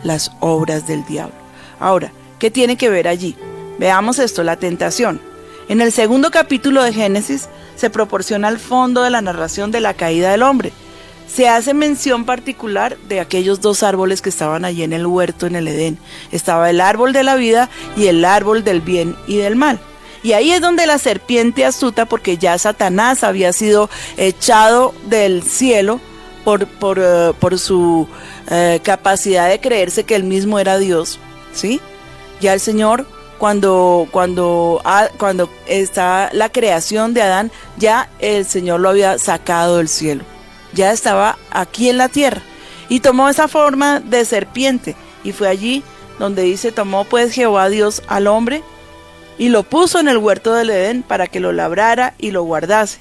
las 0.03 0.31
obras 0.39 0.87
del 0.87 1.05
diablo. 1.05 1.35
Ahora, 1.79 2.11
¿qué 2.39 2.49
tiene 2.49 2.77
que 2.77 2.89
ver 2.89 3.07
allí? 3.07 3.35
Veamos 3.77 4.19
esto, 4.19 4.43
la 4.43 4.55
tentación. 4.55 5.19
En 5.69 5.81
el 5.81 5.91
segundo 5.91 6.29
capítulo 6.29 6.83
de 6.83 6.93
Génesis 6.93 7.47
se 7.75 7.89
proporciona 7.89 8.49
el 8.49 8.59
fondo 8.59 9.01
de 9.01 9.09
la 9.09 9.21
narración 9.21 9.71
de 9.71 9.79
la 9.79 9.93
caída 9.93 10.31
del 10.31 10.43
hombre. 10.43 10.73
Se 11.27 11.47
hace 11.47 11.73
mención 11.73 12.25
particular 12.25 12.97
de 13.07 13.19
aquellos 13.19 13.61
dos 13.61 13.81
árboles 13.81 14.21
que 14.21 14.29
estaban 14.29 14.65
allí 14.65 14.83
en 14.83 14.93
el 14.93 15.07
huerto 15.07 15.47
en 15.47 15.55
el 15.55 15.67
Edén. 15.67 15.97
Estaba 16.31 16.69
el 16.69 16.81
árbol 16.81 17.13
de 17.13 17.23
la 17.23 17.35
vida 17.35 17.69
y 17.95 18.07
el 18.07 18.23
árbol 18.25 18.63
del 18.63 18.81
bien 18.81 19.15
y 19.25 19.37
del 19.37 19.55
mal. 19.55 19.79
Y 20.21 20.33
ahí 20.33 20.51
es 20.51 20.61
donde 20.61 20.85
la 20.85 20.99
serpiente 20.99 21.65
astuta, 21.65 22.05
porque 22.05 22.37
ya 22.37 22.57
Satanás 22.57 23.23
había 23.23 23.51
sido 23.51 23.89
echado 24.15 24.93
del 25.07 25.43
cielo 25.43 25.99
por, 26.45 26.67
por, 26.67 26.99
eh, 27.01 27.33
por 27.39 27.57
su 27.59 28.07
eh, 28.49 28.79
capacidad 28.83 29.49
de 29.49 29.59
creerse 29.59 30.03
que 30.03 30.15
él 30.15 30.23
mismo 30.23 30.59
era 30.59 30.77
Dios, 30.77 31.19
¿sí? 31.53 31.81
Ya 32.39 32.53
el 32.53 32.59
Señor, 32.59 33.05
cuando, 33.43 34.07
cuando, 34.09 34.81
ah, 34.85 35.09
cuando 35.17 35.49
está 35.67 36.29
la 36.31 36.47
creación 36.47 37.13
de 37.13 37.23
Adán, 37.23 37.51
ya 37.75 38.09
el 38.19 38.45
Señor 38.45 38.79
lo 38.79 38.87
había 38.87 39.19
sacado 39.19 39.79
del 39.79 39.89
cielo. 39.89 40.23
Ya 40.71 40.93
estaba 40.93 41.37
aquí 41.51 41.89
en 41.89 41.97
la 41.97 42.07
tierra. 42.07 42.41
Y 42.87 43.01
tomó 43.01 43.27
esa 43.27 43.49
forma 43.49 43.99
de 43.99 44.23
serpiente. 44.23 44.95
Y 45.25 45.33
fue 45.33 45.49
allí 45.49 45.83
donde 46.19 46.43
dice, 46.43 46.71
tomó 46.71 47.03
pues 47.03 47.33
Jehová 47.33 47.67
Dios 47.67 48.01
al 48.07 48.27
hombre 48.27 48.63
y 49.37 49.49
lo 49.49 49.63
puso 49.63 49.99
en 49.99 50.07
el 50.07 50.19
huerto 50.19 50.53
del 50.53 50.69
Edén 50.69 51.03
para 51.03 51.27
que 51.27 51.41
lo 51.41 51.51
labrara 51.51 52.13
y 52.17 52.31
lo 52.31 52.43
guardase. 52.43 52.99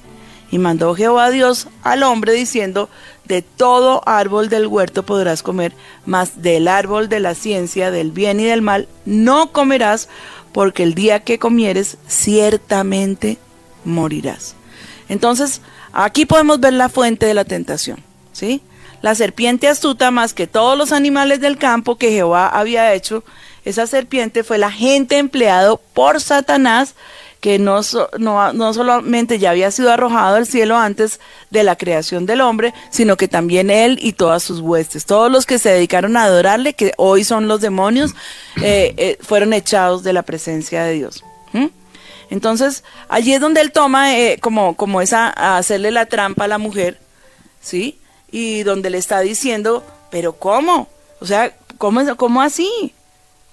Y 0.51 0.57
mandó 0.57 0.93
Jehová 0.93 1.29
Dios 1.29 1.69
al 1.83 2.03
hombre 2.03 2.33
diciendo, 2.33 2.89
de 3.25 3.41
todo 3.41 4.01
árbol 4.05 4.49
del 4.49 4.67
huerto 4.67 5.03
podrás 5.03 5.43
comer, 5.43 5.73
mas 6.05 6.41
del 6.41 6.67
árbol 6.67 7.09
de 7.09 7.19
la 7.19 7.35
ciencia 7.35 7.91
del 7.91 8.11
bien 8.11 8.39
y 8.39 8.45
del 8.45 8.61
mal 8.61 8.87
no 9.05 9.51
comerás, 9.51 10.09
porque 10.51 10.83
el 10.83 10.93
día 10.93 11.21
que 11.21 11.39
comieres 11.39 11.97
ciertamente 12.07 13.37
morirás. 13.85 14.55
Entonces, 15.09 15.61
aquí 15.93 16.25
podemos 16.25 16.59
ver 16.59 16.73
la 16.73 16.89
fuente 16.89 17.25
de 17.25 17.33
la 17.33 17.45
tentación, 17.45 18.03
¿sí? 18.31 18.61
La 19.01 19.15
serpiente 19.15 19.67
astuta 19.67 20.11
más 20.11 20.33
que 20.33 20.47
todos 20.47 20.77
los 20.77 20.91
animales 20.91 21.41
del 21.41 21.57
campo 21.57 21.97
que 21.97 22.11
Jehová 22.11 22.47
había 22.47 22.93
hecho, 22.93 23.23
esa 23.65 23.87
serpiente 23.87 24.43
fue 24.43 24.57
el 24.57 24.63
agente 24.63 25.17
empleado 25.17 25.79
por 25.93 26.21
Satanás 26.21 26.95
que 27.43 27.59
no, 27.59 27.81
no, 28.19 28.53
no 28.53 28.73
solamente 28.73 29.37
ya 29.37 29.49
había 29.49 29.69
sido 29.69 29.91
arrojado 29.91 30.37
al 30.37 30.47
cielo 30.47 30.77
antes 30.77 31.19
de 31.49 31.65
la 31.65 31.75
creación 31.75 32.25
del 32.25 32.39
hombre, 32.39 32.73
sino 32.89 33.17
que 33.17 33.27
también 33.27 33.69
él 33.69 33.99
y 34.01 34.13
todas 34.13 34.43
sus 34.43 34.61
huestes. 34.61 35.05
Todos 35.05 35.29
los 35.29 35.45
que 35.45 35.59
se 35.59 35.67
dedicaron 35.67 36.15
a 36.15 36.23
adorarle, 36.23 36.73
que 36.73 36.93
hoy 36.95 37.25
son 37.25 37.49
los 37.49 37.59
demonios, 37.59 38.15
eh, 38.61 38.93
eh, 38.95 39.17
fueron 39.19 39.51
echados 39.51 40.03
de 40.03 40.13
la 40.13 40.21
presencia 40.21 40.85
de 40.85 40.93
Dios. 40.93 41.25
¿Mm? 41.51 41.65
Entonces, 42.29 42.85
allí 43.09 43.33
es 43.33 43.41
donde 43.41 43.59
él 43.59 43.73
toma 43.73 44.17
eh, 44.17 44.37
como, 44.39 44.77
como 44.77 45.01
esa, 45.01 45.27
a 45.27 45.57
hacerle 45.57 45.91
la 45.91 46.05
trampa 46.05 46.45
a 46.45 46.47
la 46.47 46.59
mujer, 46.59 46.97
¿sí? 47.59 47.99
Y 48.31 48.63
donde 48.63 48.89
le 48.89 48.99
está 48.99 49.19
diciendo, 49.19 49.83
pero 50.11 50.31
¿cómo? 50.31 50.87
O 51.19 51.25
sea, 51.25 51.53
¿cómo, 51.77 52.15
cómo 52.15 52.41
así? 52.41 52.93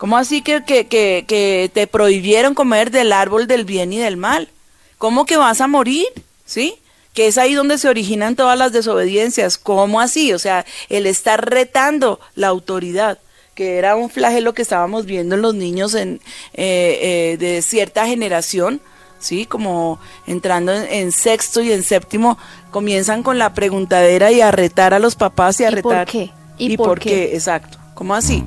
¿Cómo 0.01 0.17
así 0.17 0.41
que, 0.41 0.65
que, 0.65 0.87
que, 0.87 1.27
que 1.29 1.71
te 1.75 1.87
prohibieron 1.87 2.55
comer 2.55 2.91
del 2.91 3.13
árbol 3.13 3.47
del 3.47 3.67
bien 3.67 3.93
y 3.93 3.99
del 3.99 4.17
mal? 4.17 4.49
¿Cómo 4.97 5.27
que 5.27 5.37
vas 5.37 5.61
a 5.61 5.67
morir? 5.67 6.07
¿Sí? 6.47 6.77
Que 7.13 7.27
es 7.27 7.37
ahí 7.37 7.53
donde 7.53 7.77
se 7.77 7.87
originan 7.87 8.35
todas 8.35 8.57
las 8.57 8.73
desobediencias. 8.73 9.59
¿Cómo 9.59 10.01
así? 10.01 10.33
O 10.33 10.39
sea, 10.39 10.65
él 10.89 11.05
está 11.05 11.37
retando 11.37 12.19
la 12.35 12.47
autoridad, 12.47 13.19
que 13.55 13.77
era 13.77 13.95
un 13.95 14.09
flagelo 14.09 14.55
que 14.55 14.63
estábamos 14.63 15.05
viendo 15.05 15.35
en 15.35 15.43
los 15.43 15.55
niños 15.55 15.95
en, 15.95 16.23
eh, 16.55 17.35
eh, 17.35 17.37
de 17.39 17.61
cierta 17.61 18.07
generación, 18.07 18.81
¿sí? 19.19 19.45
Como 19.45 20.01
entrando 20.27 20.73
en, 20.73 20.91
en 20.91 21.13
sexto 21.13 21.61
y 21.61 21.73
en 21.73 21.83
séptimo, 21.83 22.39
comienzan 22.71 23.23
con 23.23 23.39
la 23.39 23.53
preguntadera 23.53 24.33
y 24.33 24.41
a 24.41 24.51
retar 24.51 24.95
a 24.95 24.99
los 24.99 25.15
papás 25.15 25.61
y 25.61 25.65
a 25.65 25.69
¿Y 25.69 25.83
por 25.83 25.93
retar. 25.93 26.07
qué? 26.07 26.31
¿Y, 26.57 26.73
¿Y 26.73 26.77
por, 26.79 26.87
por 26.89 27.01
qué? 27.01 27.11
qué? 27.11 27.35
Exacto. 27.35 27.77
¿Cómo 27.93 28.15
así? 28.15 28.45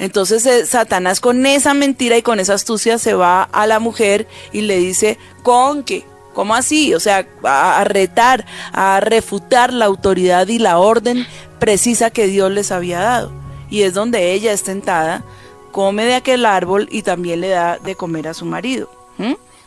Entonces 0.00 0.44
eh, 0.46 0.66
Satanás 0.66 1.20
con 1.20 1.46
esa 1.46 1.74
mentira 1.74 2.16
y 2.16 2.22
con 2.22 2.40
esa 2.40 2.54
astucia 2.54 2.98
se 2.98 3.14
va 3.14 3.42
a 3.44 3.66
la 3.68 3.78
mujer 3.78 4.26
y 4.50 4.62
le 4.62 4.78
dice, 4.78 5.16
¿con 5.44 5.84
qué? 5.84 6.04
¿Cómo 6.34 6.54
así? 6.54 6.94
O 6.94 7.00
sea, 7.00 7.26
a, 7.44 7.80
a 7.80 7.84
retar, 7.84 8.44
a 8.72 8.98
refutar 9.00 9.72
la 9.72 9.84
autoridad 9.84 10.48
y 10.48 10.58
la 10.58 10.78
orden 10.78 11.26
precisa 11.58 12.10
que 12.10 12.26
Dios 12.26 12.50
les 12.50 12.72
había 12.72 12.98
dado. 13.00 13.30
Y 13.68 13.82
es 13.82 13.94
donde 13.94 14.32
ella 14.32 14.52
es 14.52 14.62
tentada, 14.64 15.22
come 15.70 16.04
de 16.04 16.14
aquel 16.14 16.46
árbol 16.46 16.88
y 16.90 17.02
también 17.02 17.40
le 17.42 17.50
da 17.50 17.78
de 17.78 17.94
comer 17.94 18.26
a 18.26 18.34
su 18.34 18.44
marido. 18.46 18.90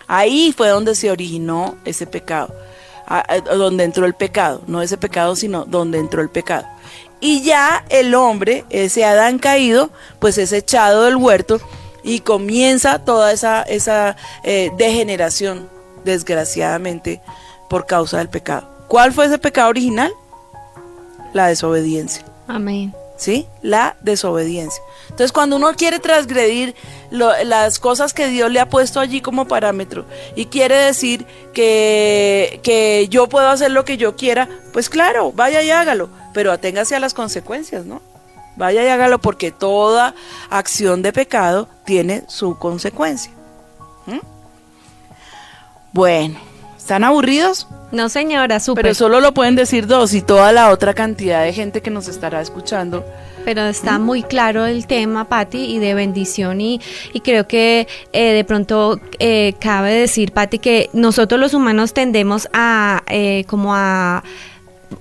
Ahí 0.08 0.54
fue 0.56 0.68
donde 0.70 0.96
se 0.96 1.12
originó 1.12 1.76
ese 1.86 2.06
pecado, 2.08 2.54
a- 3.08 3.24
a- 3.34 3.40
donde 3.56 3.84
entró 3.84 4.06
el 4.06 4.14
pecado, 4.16 4.62
no 4.68 4.82
ese 4.82 4.98
pecado, 4.98 5.36
sino 5.36 5.64
donde 5.66 6.00
entró 6.00 6.22
el 6.22 6.30
pecado. 6.30 6.66
Y 7.26 7.42
ya 7.42 7.86
el 7.88 8.16
hombre, 8.16 8.66
ese 8.70 9.06
Adán 9.06 9.40
caído, 9.40 9.92
pues 10.20 10.38
es 10.38 10.52
echado 10.52 11.04
del 11.04 11.16
huerto 11.16 11.62
y 12.04 12.20
comienza 12.20 13.00
toda 13.00 13.32
esa, 13.32 13.62
esa 13.62 14.18
eh, 14.44 14.72
degeneración, 14.78 15.70
desgraciadamente, 16.04 17.22
por 17.70 17.86
causa 17.86 18.18
del 18.18 18.28
pecado. 18.28 18.68
¿Cuál 18.90 19.14
fue 19.14 19.28
ese 19.28 19.38
pecado 19.38 19.70
original? 19.70 20.12
La 21.32 21.48
desobediencia. 21.48 22.26
Amén. 22.46 22.94
¿sí? 23.16 23.48
La 23.62 23.96
desobediencia. 24.02 24.84
Entonces, 25.14 25.32
cuando 25.32 25.58
uno 25.58 25.72
quiere 25.76 26.00
transgredir 26.00 26.74
lo- 27.12 27.32
las 27.44 27.78
cosas 27.78 28.14
que 28.16 28.28
Dios 28.30 28.50
le 28.52 28.60
ha 28.60 28.68
puesto 28.68 29.00
allí 29.00 29.22
como 29.22 29.48
parámetro 29.48 30.06
y 30.36 30.48
quiere 30.48 30.76
decir 30.76 31.28
que, 31.54 32.60
que 32.64 33.08
yo 33.12 33.30
puedo 33.30 33.48
hacer 33.50 33.70
lo 33.70 33.86
que 33.86 33.98
yo 33.98 34.16
quiera, 34.16 34.50
pues 34.74 34.90
claro, 34.90 35.32
vaya 35.32 35.62
y 35.62 35.70
hágalo, 35.70 36.10
pero 36.34 36.52
aténgase 36.52 36.96
a 36.96 37.00
las 37.00 37.14
consecuencias, 37.14 37.86
¿no? 37.86 38.02
Vaya 38.56 38.84
y 38.84 38.88
hágalo 38.88 39.20
porque 39.20 39.52
toda 39.52 40.16
acción 40.50 41.04
de 41.04 41.14
pecado 41.14 41.68
tiene 41.86 42.24
su 42.28 42.58
consecuencia. 42.58 43.32
¿Mm? 44.08 44.20
Bueno, 45.92 46.40
¿están 46.78 47.04
aburridos? 47.04 47.68
No, 47.92 48.10
señora, 48.10 48.60
súper. 48.60 48.82
Pero 48.84 48.96
solo 48.96 49.20
lo 49.22 49.34
pueden 49.34 49.56
decir 49.56 49.86
dos 49.86 50.14
y 50.16 50.22
toda 50.22 50.52
la 50.52 50.72
otra 50.72 50.96
cantidad 50.96 51.44
de 51.44 51.54
gente 51.54 51.82
que 51.82 51.92
nos 51.92 52.08
estará 52.08 52.42
escuchando 52.42 53.06
pero 53.44 53.64
está 53.64 54.00
muy 54.00 54.24
claro 54.24 54.66
el 54.66 54.88
tema, 54.88 55.26
Patti, 55.26 55.66
y 55.66 55.80
de 55.80 55.94
bendición. 55.94 56.62
Y, 56.62 56.82
y 57.14 57.20
creo 57.22 57.48
que 57.48 57.88
eh, 58.12 58.34
de 58.34 58.44
pronto 58.44 59.00
eh, 59.20 59.54
cabe 59.60 59.94
decir, 59.94 60.32
Patti, 60.32 60.60
que 60.60 60.90
nosotros 60.94 61.40
los 61.40 61.54
humanos 61.54 61.94
tendemos 61.94 62.48
a 62.54 63.04
eh, 63.08 63.46
como 63.48 63.76
a 63.76 64.24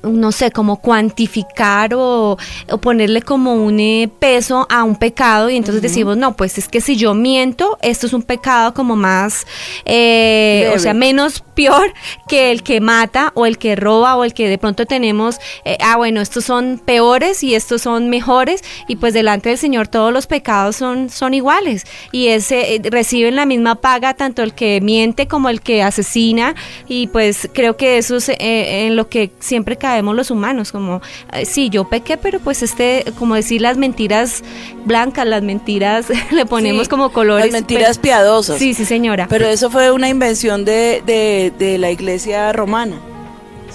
no 0.03 0.33
sé, 0.33 0.51
como 0.51 0.81
cuantificar 0.81 1.95
o, 1.95 2.37
o 2.71 2.79
ponerle 2.79 3.23
como 3.23 3.55
un 3.55 3.81
eh, 3.81 4.11
peso 4.19 4.67
a 4.71 4.85
un 4.85 4.97
pecado 4.97 5.51
y 5.51 5.57
entonces 5.57 5.83
decimos, 5.83 6.17
no, 6.17 6.37
pues 6.37 6.59
es 6.59 6.69
que 6.69 6.81
si 6.81 6.97
yo 6.97 7.15
miento, 7.15 7.79
esto 7.83 8.07
es 8.07 8.13
un 8.13 8.23
pecado 8.23 8.75
como 8.75 8.97
más, 8.97 9.47
eh, 9.85 10.73
o 10.75 10.79
sea, 10.79 10.95
menos 10.95 11.43
peor 11.55 11.93
que 12.29 12.51
el 12.51 12.63
que 12.63 12.81
mata 12.81 13.33
o 13.35 13.47
el 13.47 13.59
que 13.59 13.77
roba 13.77 14.17
o 14.17 14.25
el 14.25 14.35
que 14.35 14.49
de 14.49 14.59
pronto 14.59 14.87
tenemos, 14.87 15.39
eh, 15.65 15.77
ah, 15.81 15.97
bueno, 15.97 16.21
estos 16.21 16.45
son 16.45 16.81
peores 16.85 17.43
y 17.43 17.55
estos 17.55 17.83
son 17.83 18.09
mejores 18.09 18.63
y 18.89 18.97
pues 18.97 19.15
delante 19.15 19.49
del 19.49 19.59
Señor 19.59 19.89
todos 19.89 20.13
los 20.13 20.27
pecados 20.27 20.77
son, 20.77 21.11
son 21.11 21.35
iguales 21.35 21.85
y 22.11 22.29
ese, 22.29 22.75
eh, 22.75 22.81
reciben 22.85 23.37
la 23.37 23.47
misma 23.47 23.77
paga 23.77 24.15
tanto 24.15 24.43
el 24.43 24.55
que 24.55 24.81
miente 24.81 25.27
como 25.29 25.49
el 25.49 25.61
que 25.61 25.83
asesina 25.83 26.55
y 26.89 27.07
pues 27.09 27.49
creo 27.53 27.77
que 27.77 27.99
eso 27.99 28.17
es 28.17 28.29
eh, 28.29 28.87
en 28.87 28.97
lo 28.97 29.09
que 29.09 29.31
siempre 29.41 29.77
caemos 29.83 30.15
los 30.15 30.31
humanos, 30.31 30.71
como, 30.71 31.03
sí, 31.45 31.69
yo 31.69 31.85
pequé, 31.89 32.17
pero 32.17 32.39
pues 32.39 32.63
este, 32.63 33.05
como 33.19 33.35
decir 33.35 33.61
las 33.61 33.77
mentiras 33.77 34.43
blancas, 34.85 35.27
las 35.27 35.43
mentiras, 35.43 36.07
le 36.31 36.47
ponemos 36.47 36.85
Sí, 36.85 36.89
como 36.89 37.11
colores. 37.13 37.47
Las 37.47 37.53
mentiras 37.53 37.99
pero- 37.99 38.03
piadosas. 38.03 38.59
Sí, 38.59 38.75
sí, 38.75 38.85
señora. 38.85 39.27
Pero 39.29 39.47
eso 39.49 39.69
fue 39.71 39.91
una 39.91 40.09
invención 40.09 40.65
de, 40.65 41.03
de- 41.05 41.53
de 41.59 41.79
la 41.79 41.91
iglesia 41.91 42.53
romana, 42.53 42.97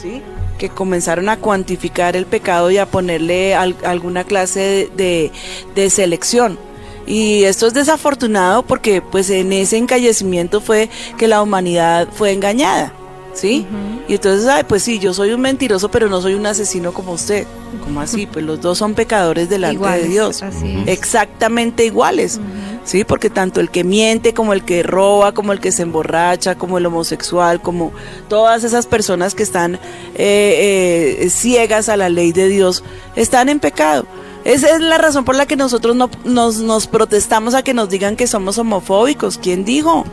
¿sí? 0.01 0.21
Que 0.57 0.69
comenzaron 0.69 1.27
a 1.29 1.35
cuantificar 1.37 2.15
el 2.15 2.25
pecado 2.25 2.71
y 2.71 2.77
a 2.77 2.85
ponerle 2.85 3.53
al- 3.53 3.75
alguna 3.83 4.23
clase 4.23 4.59
de, 4.59 4.89
de- 4.95 5.31
de 5.75 5.89
selección. 5.89 6.57
Y 7.05 7.43
esto 7.43 7.67
es 7.67 7.73
desafortunado 7.73 8.63
porque 8.63 9.01
pues 9.01 9.29
en 9.29 9.53
ese 9.53 9.77
encallecimiento 9.77 10.59
fue 10.61 10.89
que 11.17 11.27
la 11.27 11.41
humanidad 11.41 12.07
fue 12.11 12.31
engañada, 12.33 12.91
¿sí? 13.37 13.65
Y 14.07 14.15
entonces, 14.15 14.47
ay, 14.47 14.63
pues 14.67 14.83
sí, 14.83 14.99
yo 14.99 15.13
soy 15.13 15.31
un 15.31 15.41
mentiroso, 15.41 15.89
pero 15.89 16.09
no 16.09 16.21
soy 16.21 16.33
un 16.33 16.45
asesino 16.45 16.93
como 16.93 17.13
usted. 17.13 17.45
¿Cómo 17.83 18.01
así? 18.01 18.25
Pues 18.25 18.43
los 18.43 18.59
dos 18.61 18.77
son 18.77 18.93
pecadores 18.93 19.49
delante 19.49 19.75
Iguales, 19.75 20.03
de 20.03 20.09
Dios. 20.09 20.43
así 20.43 20.77
es. 20.81 20.87
Exactamente 20.87 21.85
iguales. 21.85 22.39
Sí, 22.83 23.03
porque 23.03 23.29
tanto 23.29 23.59
el 23.59 23.69
que 23.69 23.83
miente 23.83 24.33
como 24.33 24.53
el 24.53 24.63
que 24.63 24.81
roba, 24.81 25.33
como 25.33 25.51
el 25.51 25.59
que 25.59 25.71
se 25.73 25.83
emborracha, 25.83 26.55
como 26.55 26.77
el 26.77 26.85
homosexual, 26.85 27.61
como 27.61 27.91
todas 28.29 28.63
esas 28.63 28.85
personas 28.87 29.35
que 29.35 29.43
están 29.43 29.75
eh, 30.15 31.17
eh, 31.19 31.29
ciegas 31.29 31.89
a 31.89 31.97
la 31.97 32.07
ley 32.07 32.31
de 32.31 32.47
Dios, 32.47 32.83
están 33.15 33.49
en 33.49 33.59
pecado. 33.59 34.05
Esa 34.45 34.69
es 34.73 34.79
la 34.79 34.97
razón 34.97 35.25
por 35.25 35.35
la 35.35 35.45
que 35.45 35.57
nosotros 35.57 35.97
no, 35.97 36.09
nos, 36.23 36.59
nos 36.59 36.87
protestamos 36.87 37.53
a 37.53 37.63
que 37.63 37.73
nos 37.73 37.89
digan 37.89 38.15
que 38.15 38.27
somos 38.27 38.57
homofóbicos. 38.57 39.37
¿Quién 39.37 39.65
dijo? 39.65 40.05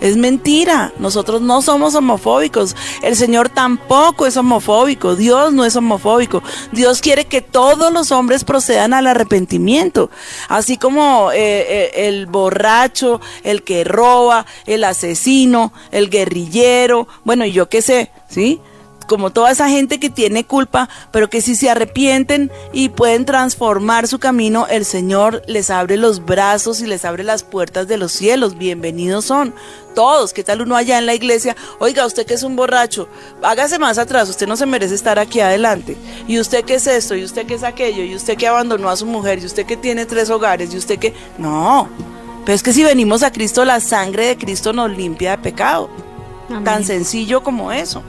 Es 0.00 0.16
mentira, 0.16 0.92
nosotros 0.98 1.40
no 1.42 1.60
somos 1.60 1.94
homofóbicos, 1.94 2.76
el 3.02 3.16
Señor 3.16 3.48
tampoco 3.48 4.26
es 4.26 4.36
homofóbico, 4.36 5.16
Dios 5.16 5.52
no 5.52 5.64
es 5.64 5.74
homofóbico, 5.74 6.42
Dios 6.72 7.00
quiere 7.00 7.24
que 7.24 7.40
todos 7.40 7.92
los 7.92 8.12
hombres 8.12 8.44
procedan 8.44 8.94
al 8.94 9.08
arrepentimiento, 9.08 10.10
así 10.48 10.76
como 10.76 11.32
eh, 11.32 11.36
eh, 11.40 12.08
el 12.08 12.26
borracho, 12.26 13.20
el 13.42 13.62
que 13.62 13.84
roba, 13.84 14.46
el 14.66 14.84
asesino, 14.84 15.72
el 15.90 16.10
guerrillero, 16.10 17.08
bueno, 17.24 17.44
y 17.44 17.52
yo 17.52 17.68
qué 17.68 17.82
sé, 17.82 18.10
¿sí? 18.28 18.60
Como 19.08 19.30
toda 19.30 19.50
esa 19.50 19.68
gente 19.68 19.98
que 19.98 20.10
tiene 20.10 20.44
culpa, 20.44 20.88
pero 21.10 21.28
que 21.28 21.40
si 21.40 21.56
se 21.56 21.70
arrepienten 21.70 22.52
y 22.72 22.90
pueden 22.90 23.24
transformar 23.24 24.06
su 24.06 24.20
camino, 24.20 24.68
el 24.68 24.84
Señor 24.84 25.42
les 25.48 25.70
abre 25.70 25.96
los 25.96 26.24
brazos 26.24 26.80
y 26.80 26.86
les 26.86 27.04
abre 27.04 27.24
las 27.24 27.42
puertas 27.42 27.88
de 27.88 27.96
los 27.96 28.12
cielos. 28.12 28.56
Bienvenidos 28.56 29.24
son 29.24 29.54
todos. 29.94 30.32
¿Qué 30.32 30.44
tal 30.44 30.60
uno 30.60 30.76
allá 30.76 30.98
en 30.98 31.06
la 31.06 31.14
iglesia? 31.14 31.56
Oiga, 31.80 32.06
usted 32.06 32.26
que 32.26 32.34
es 32.34 32.42
un 32.42 32.54
borracho, 32.54 33.08
hágase 33.42 33.78
más 33.78 33.98
atrás, 33.98 34.28
usted 34.28 34.46
no 34.46 34.56
se 34.56 34.66
merece 34.66 34.94
estar 34.94 35.18
aquí 35.18 35.40
adelante. 35.40 35.96
Y 36.28 36.38
usted 36.38 36.64
que 36.64 36.74
es 36.74 36.86
esto, 36.86 37.16
y 37.16 37.24
usted 37.24 37.46
que 37.46 37.54
es 37.54 37.64
aquello, 37.64 38.04
y 38.04 38.14
usted 38.14 38.36
que 38.36 38.46
abandonó 38.46 38.90
a 38.90 38.96
su 38.96 39.06
mujer, 39.06 39.40
y 39.40 39.46
usted 39.46 39.66
que 39.66 39.76
tiene 39.76 40.06
tres 40.06 40.30
hogares, 40.30 40.72
y 40.72 40.76
usted 40.76 40.98
que... 40.98 41.14
No. 41.38 41.88
Pero 42.44 42.54
es 42.54 42.62
que 42.62 42.74
si 42.74 42.84
venimos 42.84 43.22
a 43.22 43.32
Cristo, 43.32 43.64
la 43.64 43.80
sangre 43.80 44.26
de 44.26 44.36
Cristo 44.36 44.74
nos 44.74 44.90
limpia 44.90 45.32
de 45.32 45.38
pecado. 45.38 45.88
Amén. 46.50 46.64
Tan 46.64 46.84
sencillo 46.84 47.42
como 47.42 47.72
eso. 47.72 48.02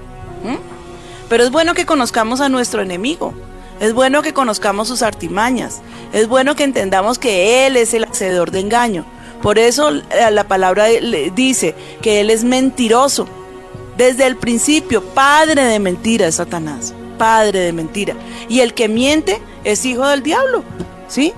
Pero 1.30 1.44
es 1.44 1.52
bueno 1.52 1.74
que 1.76 1.86
conozcamos 1.86 2.42
a 2.42 2.50
nuestro 2.50 2.82
enemigo. 2.82 3.34
Es 3.80 3.94
bueno 3.94 4.22
que 4.22 4.34
conozcamos 4.34 4.88
sus 4.88 5.04
artimañas. 5.04 5.82
Es 6.12 6.28
bueno 6.28 6.56
que 6.56 6.64
entendamos 6.64 7.18
que 7.20 7.66
Él 7.66 7.78
es 7.78 7.94
el 7.94 8.04
hacedor 8.04 8.52
de 8.52 8.60
engaño. 8.60 9.06
Por 9.42 9.58
eso 9.58 9.90
eh, 9.90 10.04
la 10.32 10.44
palabra 10.46 10.88
dice 11.34 11.76
que 12.02 12.20
Él 12.20 12.30
es 12.30 12.44
mentiroso. 12.44 13.28
Desde 13.96 14.26
el 14.26 14.38
principio, 14.38 15.04
padre 15.04 15.64
de 15.64 15.80
mentira 15.80 16.32
Satanás. 16.32 16.94
Padre 17.18 17.60
de 17.60 17.74
mentira. 17.74 18.16
Y 18.50 18.62
el 18.62 18.74
que 18.74 18.90
miente 18.90 19.42
es 19.64 19.86
hijo 19.86 20.08
del 20.08 20.24
diablo. 20.24 20.64
¿Sí? 21.08 21.34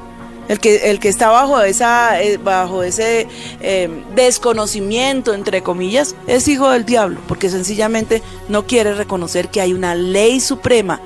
El 0.52 0.60
que, 0.60 0.91
el 0.91 0.99
que 0.99 1.08
está 1.08 1.30
bajo, 1.30 1.62
esa, 1.62 2.22
eh, 2.22 2.36
bajo 2.36 2.84
ese 2.84 3.26
eh, 3.62 3.89
desconocimiento, 4.14 5.34
entre 5.34 5.64
comillas, 5.64 6.14
es 6.28 6.45
hijo 6.49 6.70
del 6.72 6.84
diablo, 6.84 7.22
porque 7.26 7.49
sencillamente 7.49 8.22
no 8.49 8.68
quiere 8.68 8.93
reconocer 8.93 9.47
que 9.47 9.62
hay 9.62 9.72
una 9.72 9.95
ley 9.95 10.41
suprema 10.41 10.99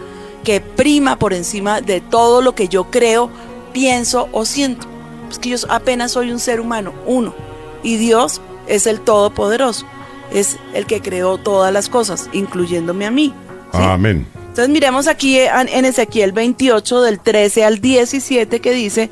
que 0.43 0.61
prima 0.61 1.19
por 1.19 1.31
encima 1.31 1.79
de 1.79 2.01
todo 2.01 2.41
lo 2.41 2.55
que 2.55 2.69
yo 2.69 2.85
creo, 2.85 3.29
pienso 3.71 4.29
o 4.31 4.45
siento. 4.45 4.87
Es 5.29 5.37
que 5.37 5.49
yo 5.49 5.57
apenas 5.69 6.13
soy 6.13 6.31
un 6.31 6.39
ser 6.39 6.59
humano, 6.59 6.91
uno, 7.05 7.35
y 7.83 7.97
Dios 7.97 8.41
es 8.65 8.87
el 8.87 8.99
Todopoderoso, 8.99 9.85
es 10.33 10.57
el 10.73 10.87
que 10.87 11.03
creó 11.03 11.37
todas 11.37 11.71
las 11.71 11.87
cosas, 11.87 12.31
incluyéndome 12.33 13.05
a 13.05 13.11
mí. 13.11 13.31
Amén. 13.73 14.25
Entonces 14.55 14.71
miremos 14.71 15.09
aquí 15.09 15.37
en 15.37 15.67
en 15.67 15.83
Ezequiel 15.83 16.31
28 16.31 17.01
del 17.01 17.19
13 17.19 17.65
al 17.65 17.81
17 17.81 18.61
que 18.61 18.71
dice, 18.71 19.09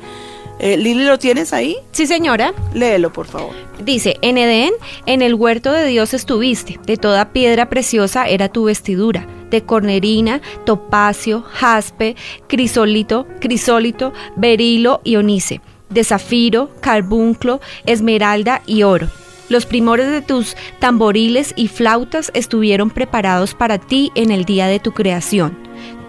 eh, 0.58 0.78
Lili, 0.78 1.04
¿lo 1.04 1.18
tienes 1.18 1.52
ahí? 1.52 1.76
Sí, 1.92 2.06
señora. 2.06 2.54
Léelo, 2.72 3.12
por 3.12 3.26
favor. 3.26 3.52
Dice, 3.78 4.16
en 4.22 4.38
Edén, 4.38 4.72
en 5.04 5.20
el 5.20 5.34
huerto 5.34 5.70
de 5.70 5.84
Dios 5.84 6.14
estuviste, 6.14 6.80
de 6.86 6.96
toda 6.96 7.34
piedra 7.34 7.68
preciosa 7.68 8.26
era 8.26 8.48
tu 8.48 8.64
vestidura, 8.64 9.26
de 9.50 9.62
cornerina, 9.62 10.40
topacio, 10.64 11.42
jaspe, 11.42 12.16
crisolito, 12.46 13.26
crisólito, 13.38 14.14
berilo 14.36 15.02
y 15.04 15.16
onice, 15.16 15.60
de 15.90 16.04
zafiro, 16.04 16.70
carbunclo, 16.80 17.60
esmeralda 17.84 18.62
y 18.64 18.84
oro. 18.84 19.10
Los 19.54 19.66
primores 19.66 20.10
de 20.10 20.20
tus 20.20 20.56
tamboriles 20.80 21.52
y 21.54 21.68
flautas 21.68 22.32
estuvieron 22.34 22.90
preparados 22.90 23.54
para 23.54 23.78
ti 23.78 24.10
en 24.16 24.32
el 24.32 24.44
día 24.44 24.66
de 24.66 24.80
tu 24.80 24.90
creación. 24.90 25.56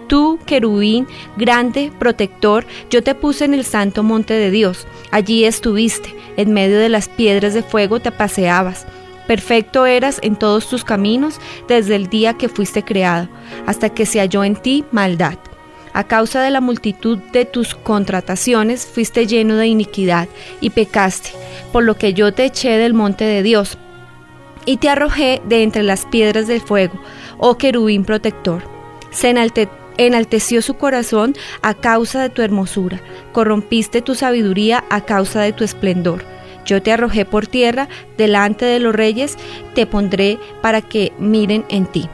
Tú, 0.08 0.40
querubín, 0.46 1.06
grande, 1.36 1.92
protector, 1.96 2.66
yo 2.90 3.04
te 3.04 3.14
puse 3.14 3.44
en 3.44 3.54
el 3.54 3.64
santo 3.64 4.02
monte 4.02 4.34
de 4.34 4.50
Dios. 4.50 4.88
Allí 5.12 5.44
estuviste, 5.44 6.12
en 6.36 6.54
medio 6.54 6.80
de 6.80 6.88
las 6.88 7.08
piedras 7.08 7.54
de 7.54 7.62
fuego 7.62 8.00
te 8.00 8.10
paseabas. 8.10 8.84
Perfecto 9.28 9.86
eras 9.86 10.18
en 10.24 10.34
todos 10.34 10.68
tus 10.68 10.82
caminos 10.82 11.38
desde 11.68 11.94
el 11.94 12.08
día 12.08 12.34
que 12.34 12.48
fuiste 12.48 12.82
creado, 12.82 13.28
hasta 13.64 13.90
que 13.90 14.06
se 14.06 14.18
halló 14.18 14.42
en 14.42 14.56
ti 14.56 14.84
maldad. 14.90 15.38
A 15.96 16.04
causa 16.04 16.42
de 16.42 16.50
la 16.50 16.60
multitud 16.60 17.16
de 17.32 17.46
tus 17.46 17.74
contrataciones 17.74 18.84
fuiste 18.84 19.26
lleno 19.26 19.56
de 19.56 19.66
iniquidad 19.66 20.28
y 20.60 20.68
pecaste, 20.68 21.30
por 21.72 21.84
lo 21.84 21.96
que 21.96 22.12
yo 22.12 22.34
te 22.34 22.44
eché 22.44 22.76
del 22.76 22.92
monte 22.92 23.24
de 23.24 23.42
Dios 23.42 23.78
y 24.66 24.76
te 24.76 24.90
arrojé 24.90 25.40
de 25.48 25.62
entre 25.62 25.82
las 25.82 26.04
piedras 26.04 26.48
del 26.48 26.60
fuego, 26.60 27.00
oh 27.38 27.56
querubín 27.56 28.04
protector. 28.04 28.62
Se 29.10 29.30
enalte- 29.30 29.70
enalteció 29.96 30.60
su 30.60 30.74
corazón 30.74 31.34
a 31.62 31.72
causa 31.72 32.20
de 32.20 32.28
tu 32.28 32.42
hermosura, 32.42 33.00
corrompiste 33.32 34.02
tu 34.02 34.14
sabiduría 34.14 34.84
a 34.90 35.00
causa 35.00 35.40
de 35.40 35.54
tu 35.54 35.64
esplendor. 35.64 36.22
Yo 36.66 36.82
te 36.82 36.92
arrojé 36.92 37.24
por 37.24 37.46
tierra 37.46 37.88
delante 38.18 38.66
de 38.66 38.80
los 38.80 38.94
reyes, 38.94 39.38
te 39.74 39.86
pondré 39.86 40.38
para 40.60 40.82
que 40.82 41.12
miren 41.18 41.64
en 41.70 41.86
ti. 41.86 42.06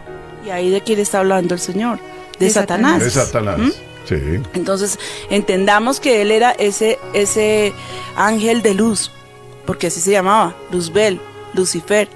Y 0.46 0.50
ahí 0.50 0.70
de 0.70 0.82
quién 0.82 1.00
está 1.00 1.18
hablando 1.18 1.54
el 1.54 1.60
Señor, 1.60 1.98
de, 2.42 2.48
De 2.48 2.52
Satanás. 2.52 3.00
De 3.00 3.10
Satanás. 3.10 3.58
¿Mm? 3.58 3.70
Sí. 4.08 4.16
Entonces, 4.54 4.98
entendamos 5.30 6.00
que 6.00 6.22
él 6.22 6.32
era 6.32 6.50
ese, 6.50 6.98
ese 7.14 7.72
ángel 8.16 8.62
de 8.62 8.74
luz, 8.74 9.12
porque 9.64 9.86
así 9.86 10.00
se 10.00 10.10
llamaba, 10.10 10.56
Luzbel, 10.72 11.20
Lucifer, 11.54 12.08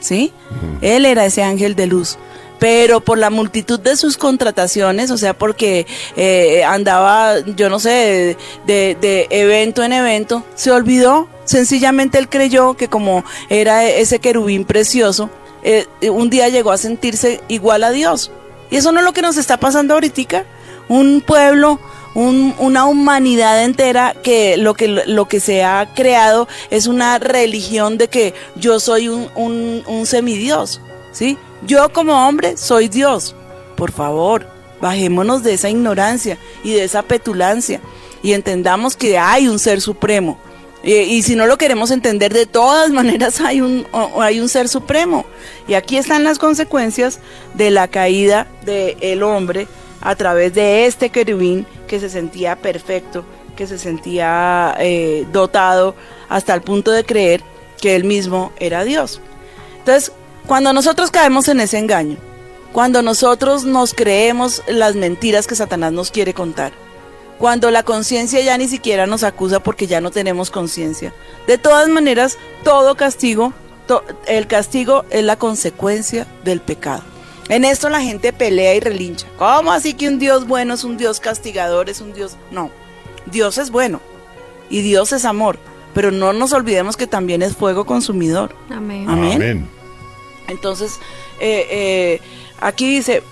¿sí? 0.00 0.32
Él 0.80 1.04
era 1.04 1.26
ese 1.26 1.42
ángel 1.42 1.74
de 1.76 1.86
luz. 1.86 2.18
Pero 2.58 3.02
por 3.02 3.18
la 3.18 3.28
multitud 3.28 3.78
de 3.78 3.96
sus 3.96 4.16
contrataciones, 4.16 5.10
o 5.10 5.18
sea, 5.18 5.34
porque 5.34 5.86
eh, 6.16 6.64
andaba, 6.64 7.40
yo 7.40 7.68
no 7.68 7.78
sé, 7.78 8.38
de, 8.66 8.96
de 8.98 9.26
evento 9.28 9.82
en 9.82 9.92
evento, 9.92 10.42
se 10.54 10.70
olvidó. 10.70 11.28
Sencillamente 11.44 12.16
él 12.16 12.30
creyó 12.30 12.74
que 12.74 12.88
como 12.88 13.24
era 13.50 13.84
ese 13.84 14.20
querubín 14.20 14.64
precioso, 14.64 15.28
eh, 15.62 15.86
un 16.08 16.30
día 16.30 16.48
llegó 16.48 16.72
a 16.72 16.78
sentirse 16.78 17.42
igual 17.48 17.84
a 17.84 17.90
Dios. 17.90 18.30
Y 18.70 18.76
eso 18.76 18.92
no 18.92 19.00
es 19.00 19.04
lo 19.04 19.12
que 19.12 19.22
nos 19.22 19.36
está 19.36 19.56
pasando 19.58 19.94
ahorita. 19.94 20.44
Un 20.88 21.22
pueblo, 21.26 21.78
un- 22.14 22.54
una 22.58 22.84
humanidad 22.86 23.62
entera 23.64 24.14
que 24.22 24.56
lo, 24.56 24.74
que 24.74 24.88
lo 24.88 25.26
que 25.28 25.40
se 25.40 25.64
ha 25.64 25.92
creado 25.94 26.48
es 26.70 26.86
una 26.86 27.18
religión 27.18 27.98
de 27.98 28.08
que 28.08 28.34
yo 28.56 28.80
soy 28.80 29.08
un, 29.08 29.28
un, 29.34 29.82
un 29.86 30.06
semidios, 30.06 30.80
¿sí? 31.12 31.36
Yo 31.66 31.92
como 31.92 32.26
hombre 32.28 32.56
soy 32.56 32.88
Dios. 32.88 33.34
Por 33.76 33.92
favor, 33.92 34.46
bajémonos 34.80 35.42
de 35.42 35.54
esa 35.54 35.68
ignorancia 35.68 36.38
y 36.64 36.72
de 36.72 36.84
esa 36.84 37.02
petulancia 37.02 37.80
y 38.22 38.32
entendamos 38.32 38.96
que 38.96 39.18
hay 39.18 39.48
un 39.48 39.58
ser 39.58 39.80
supremo. 39.80 40.38
Y 40.86 41.22
si 41.22 41.34
no 41.34 41.48
lo 41.48 41.58
queremos 41.58 41.90
entender, 41.90 42.32
de 42.32 42.46
todas 42.46 42.90
maneras 42.90 43.40
hay 43.40 43.60
un, 43.60 43.88
hay 44.20 44.38
un 44.38 44.48
ser 44.48 44.68
supremo. 44.68 45.26
Y 45.66 45.74
aquí 45.74 45.96
están 45.96 46.22
las 46.22 46.38
consecuencias 46.38 47.18
de 47.54 47.72
la 47.72 47.88
caída 47.88 48.46
del 48.64 49.24
hombre 49.24 49.66
a 50.00 50.14
través 50.14 50.54
de 50.54 50.86
este 50.86 51.10
querubín 51.10 51.66
que 51.88 51.98
se 51.98 52.08
sentía 52.08 52.54
perfecto, 52.54 53.24
que 53.56 53.66
se 53.66 53.78
sentía 53.78 54.76
eh, 54.78 55.26
dotado 55.32 55.96
hasta 56.28 56.54
el 56.54 56.60
punto 56.60 56.92
de 56.92 57.02
creer 57.02 57.42
que 57.80 57.96
él 57.96 58.04
mismo 58.04 58.52
era 58.60 58.84
Dios. 58.84 59.20
Entonces, 59.78 60.12
cuando 60.46 60.72
nosotros 60.72 61.10
caemos 61.10 61.48
en 61.48 61.58
ese 61.58 61.78
engaño, 61.78 62.16
cuando 62.72 63.02
nosotros 63.02 63.64
nos 63.64 63.92
creemos 63.92 64.62
las 64.68 64.94
mentiras 64.94 65.48
que 65.48 65.56
Satanás 65.56 65.92
nos 65.92 66.12
quiere 66.12 66.32
contar, 66.32 66.85
cuando 67.38 67.70
la 67.70 67.82
conciencia 67.82 68.40
ya 68.40 68.56
ni 68.58 68.68
siquiera 68.68 69.06
nos 69.06 69.22
acusa 69.22 69.60
porque 69.60 69.86
ya 69.86 70.00
no 70.00 70.10
tenemos 70.10 70.50
conciencia. 70.50 71.12
De 71.46 71.58
todas 71.58 71.88
maneras, 71.88 72.38
todo 72.64 72.94
castigo, 72.96 73.52
to- 73.86 74.04
el 74.26 74.46
castigo 74.46 75.04
es 75.10 75.22
la 75.24 75.36
consecuencia 75.36 76.26
del 76.44 76.60
pecado. 76.60 77.02
En 77.48 77.64
esto 77.64 77.88
la 77.88 78.00
gente 78.00 78.32
pelea 78.32 78.74
y 78.74 78.80
relincha. 78.80 79.26
¿Cómo 79.38 79.70
así 79.72 79.94
que 79.94 80.08
un 80.08 80.18
Dios 80.18 80.46
bueno 80.48 80.74
es 80.74 80.82
un 80.82 80.96
Dios 80.96 81.20
castigador, 81.20 81.88
es 81.88 82.00
un 82.00 82.12
Dios? 82.12 82.36
No, 82.50 82.70
Dios 83.26 83.58
es 83.58 83.70
bueno 83.70 84.00
y 84.68 84.80
Dios 84.82 85.12
es 85.12 85.24
amor, 85.24 85.58
pero 85.94 86.10
no 86.10 86.32
nos 86.32 86.52
olvidemos 86.52 86.96
que 86.96 87.06
también 87.06 87.42
es 87.42 87.54
fuego 87.54 87.84
consumidor. 87.86 88.52
Amén. 88.70 89.08
Amén. 89.08 89.68
Entonces, 90.48 90.98
eh, 91.38 91.66
eh, 91.70 92.20
aquí 92.60 92.88
dice, 92.88 93.22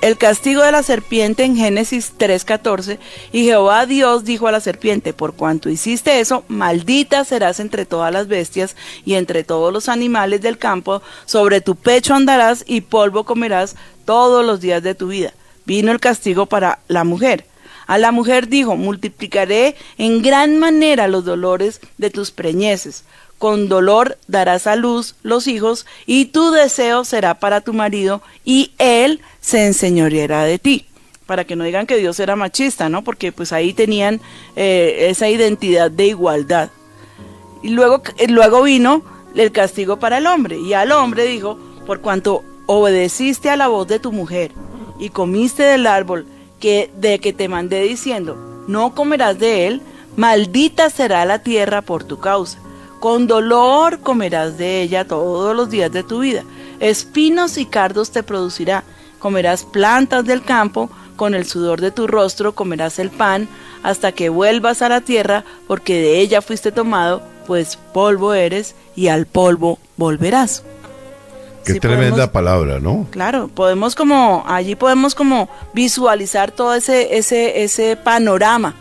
el 0.00 0.16
castigo 0.18 0.62
de 0.62 0.72
la 0.72 0.82
serpiente 0.82 1.44
en 1.44 1.56
Génesis 1.56 2.12
3:14, 2.18 2.98
y 3.32 3.44
Jehová 3.44 3.86
Dios 3.86 4.24
dijo 4.24 4.46
a 4.46 4.52
la 4.52 4.60
serpiente, 4.60 5.12
por 5.12 5.34
cuanto 5.34 5.68
hiciste 5.68 6.20
eso, 6.20 6.44
maldita 6.48 7.24
serás 7.24 7.60
entre 7.60 7.86
todas 7.86 8.12
las 8.12 8.28
bestias 8.28 8.76
y 9.04 9.14
entre 9.14 9.44
todos 9.44 9.72
los 9.72 9.88
animales 9.88 10.42
del 10.42 10.58
campo, 10.58 11.02
sobre 11.24 11.60
tu 11.60 11.76
pecho 11.76 12.14
andarás 12.14 12.64
y 12.66 12.82
polvo 12.82 13.24
comerás 13.24 13.76
todos 14.04 14.44
los 14.44 14.60
días 14.60 14.82
de 14.82 14.94
tu 14.94 15.08
vida. 15.08 15.32
Vino 15.64 15.90
el 15.90 16.00
castigo 16.00 16.46
para 16.46 16.78
la 16.88 17.04
mujer. 17.04 17.44
A 17.86 17.98
la 17.98 18.10
mujer 18.10 18.48
dijo, 18.48 18.76
multiplicaré 18.76 19.76
en 19.96 20.20
gran 20.20 20.58
manera 20.58 21.06
los 21.06 21.24
dolores 21.24 21.80
de 21.98 22.10
tus 22.10 22.32
preñeces. 22.32 23.04
Con 23.38 23.68
dolor 23.68 24.16
darás 24.28 24.66
a 24.66 24.76
luz 24.76 25.14
los 25.22 25.46
hijos, 25.46 25.86
y 26.06 26.26
tu 26.26 26.50
deseo 26.50 27.04
será 27.04 27.38
para 27.38 27.60
tu 27.60 27.72
marido, 27.72 28.22
y 28.44 28.72
él 28.78 29.20
se 29.40 29.66
enseñoreará 29.66 30.44
de 30.44 30.58
ti. 30.58 30.86
Para 31.26 31.44
que 31.44 31.56
no 31.56 31.64
digan 31.64 31.86
que 31.86 31.96
Dios 31.96 32.18
era 32.20 32.36
machista, 32.36 32.88
¿no? 32.88 33.02
Porque 33.02 33.32
pues 33.32 33.52
ahí 33.52 33.72
tenían 33.72 34.20
eh, 34.54 35.08
esa 35.10 35.28
identidad 35.28 35.90
de 35.90 36.06
igualdad. 36.06 36.70
Y 37.62 37.70
luego, 37.70 38.02
eh, 38.16 38.28
luego 38.28 38.62
vino 38.62 39.02
el 39.34 39.52
castigo 39.52 39.98
para 39.98 40.18
el 40.18 40.26
hombre. 40.26 40.58
Y 40.58 40.72
al 40.72 40.92
hombre 40.92 41.24
dijo, 41.24 41.58
por 41.86 42.00
cuanto 42.00 42.44
obedeciste 42.66 43.50
a 43.50 43.56
la 43.56 43.68
voz 43.68 43.86
de 43.88 43.98
tu 43.98 44.12
mujer 44.12 44.52
y 44.98 45.10
comiste 45.10 45.62
del 45.62 45.86
árbol 45.86 46.26
que, 46.60 46.90
de 46.96 47.18
que 47.18 47.32
te 47.32 47.48
mandé 47.48 47.82
diciendo, 47.82 48.64
no 48.66 48.94
comerás 48.94 49.38
de 49.38 49.66
él, 49.66 49.82
maldita 50.16 50.90
será 50.90 51.24
la 51.24 51.40
tierra 51.40 51.82
por 51.82 52.04
tu 52.04 52.18
causa. 52.18 52.58
Con 53.00 53.26
dolor 53.26 54.00
comerás 54.00 54.56
de 54.58 54.82
ella 54.82 55.06
todos 55.06 55.54
los 55.54 55.70
días 55.70 55.92
de 55.92 56.02
tu 56.02 56.20
vida. 56.20 56.42
Espinos 56.80 57.58
y 57.58 57.66
cardos 57.66 58.10
te 58.10 58.22
producirá. 58.22 58.84
Comerás 59.18 59.64
plantas 59.64 60.24
del 60.24 60.42
campo, 60.42 60.90
con 61.16 61.34
el 61.34 61.46
sudor 61.46 61.80
de 61.80 61.90
tu 61.90 62.06
rostro 62.06 62.54
comerás 62.54 62.98
el 62.98 63.10
pan, 63.10 63.48
hasta 63.82 64.12
que 64.12 64.28
vuelvas 64.28 64.82
a 64.82 64.88
la 64.88 65.00
tierra, 65.00 65.44
porque 65.66 65.94
de 66.00 66.20
ella 66.20 66.42
fuiste 66.42 66.72
tomado, 66.72 67.22
pues 67.46 67.78
polvo 67.94 68.34
eres, 68.34 68.74
y 68.94 69.08
al 69.08 69.26
polvo 69.26 69.78
volverás. 69.96 70.62
Qué 71.64 71.74
Sí, 71.74 71.80
tremenda 71.80 72.10
podemos- 72.10 72.30
palabra, 72.30 72.78
¿no? 72.80 73.06
Claro, 73.10 73.48
podemos 73.48 73.94
como, 73.94 74.44
allí 74.46 74.74
podemos 74.76 75.14
como 75.14 75.48
visualizar 75.72 76.50
todo 76.52 76.74
ese, 76.74 77.16
ese, 77.16 77.62
ese 77.64 77.96
panorama 77.96 78.74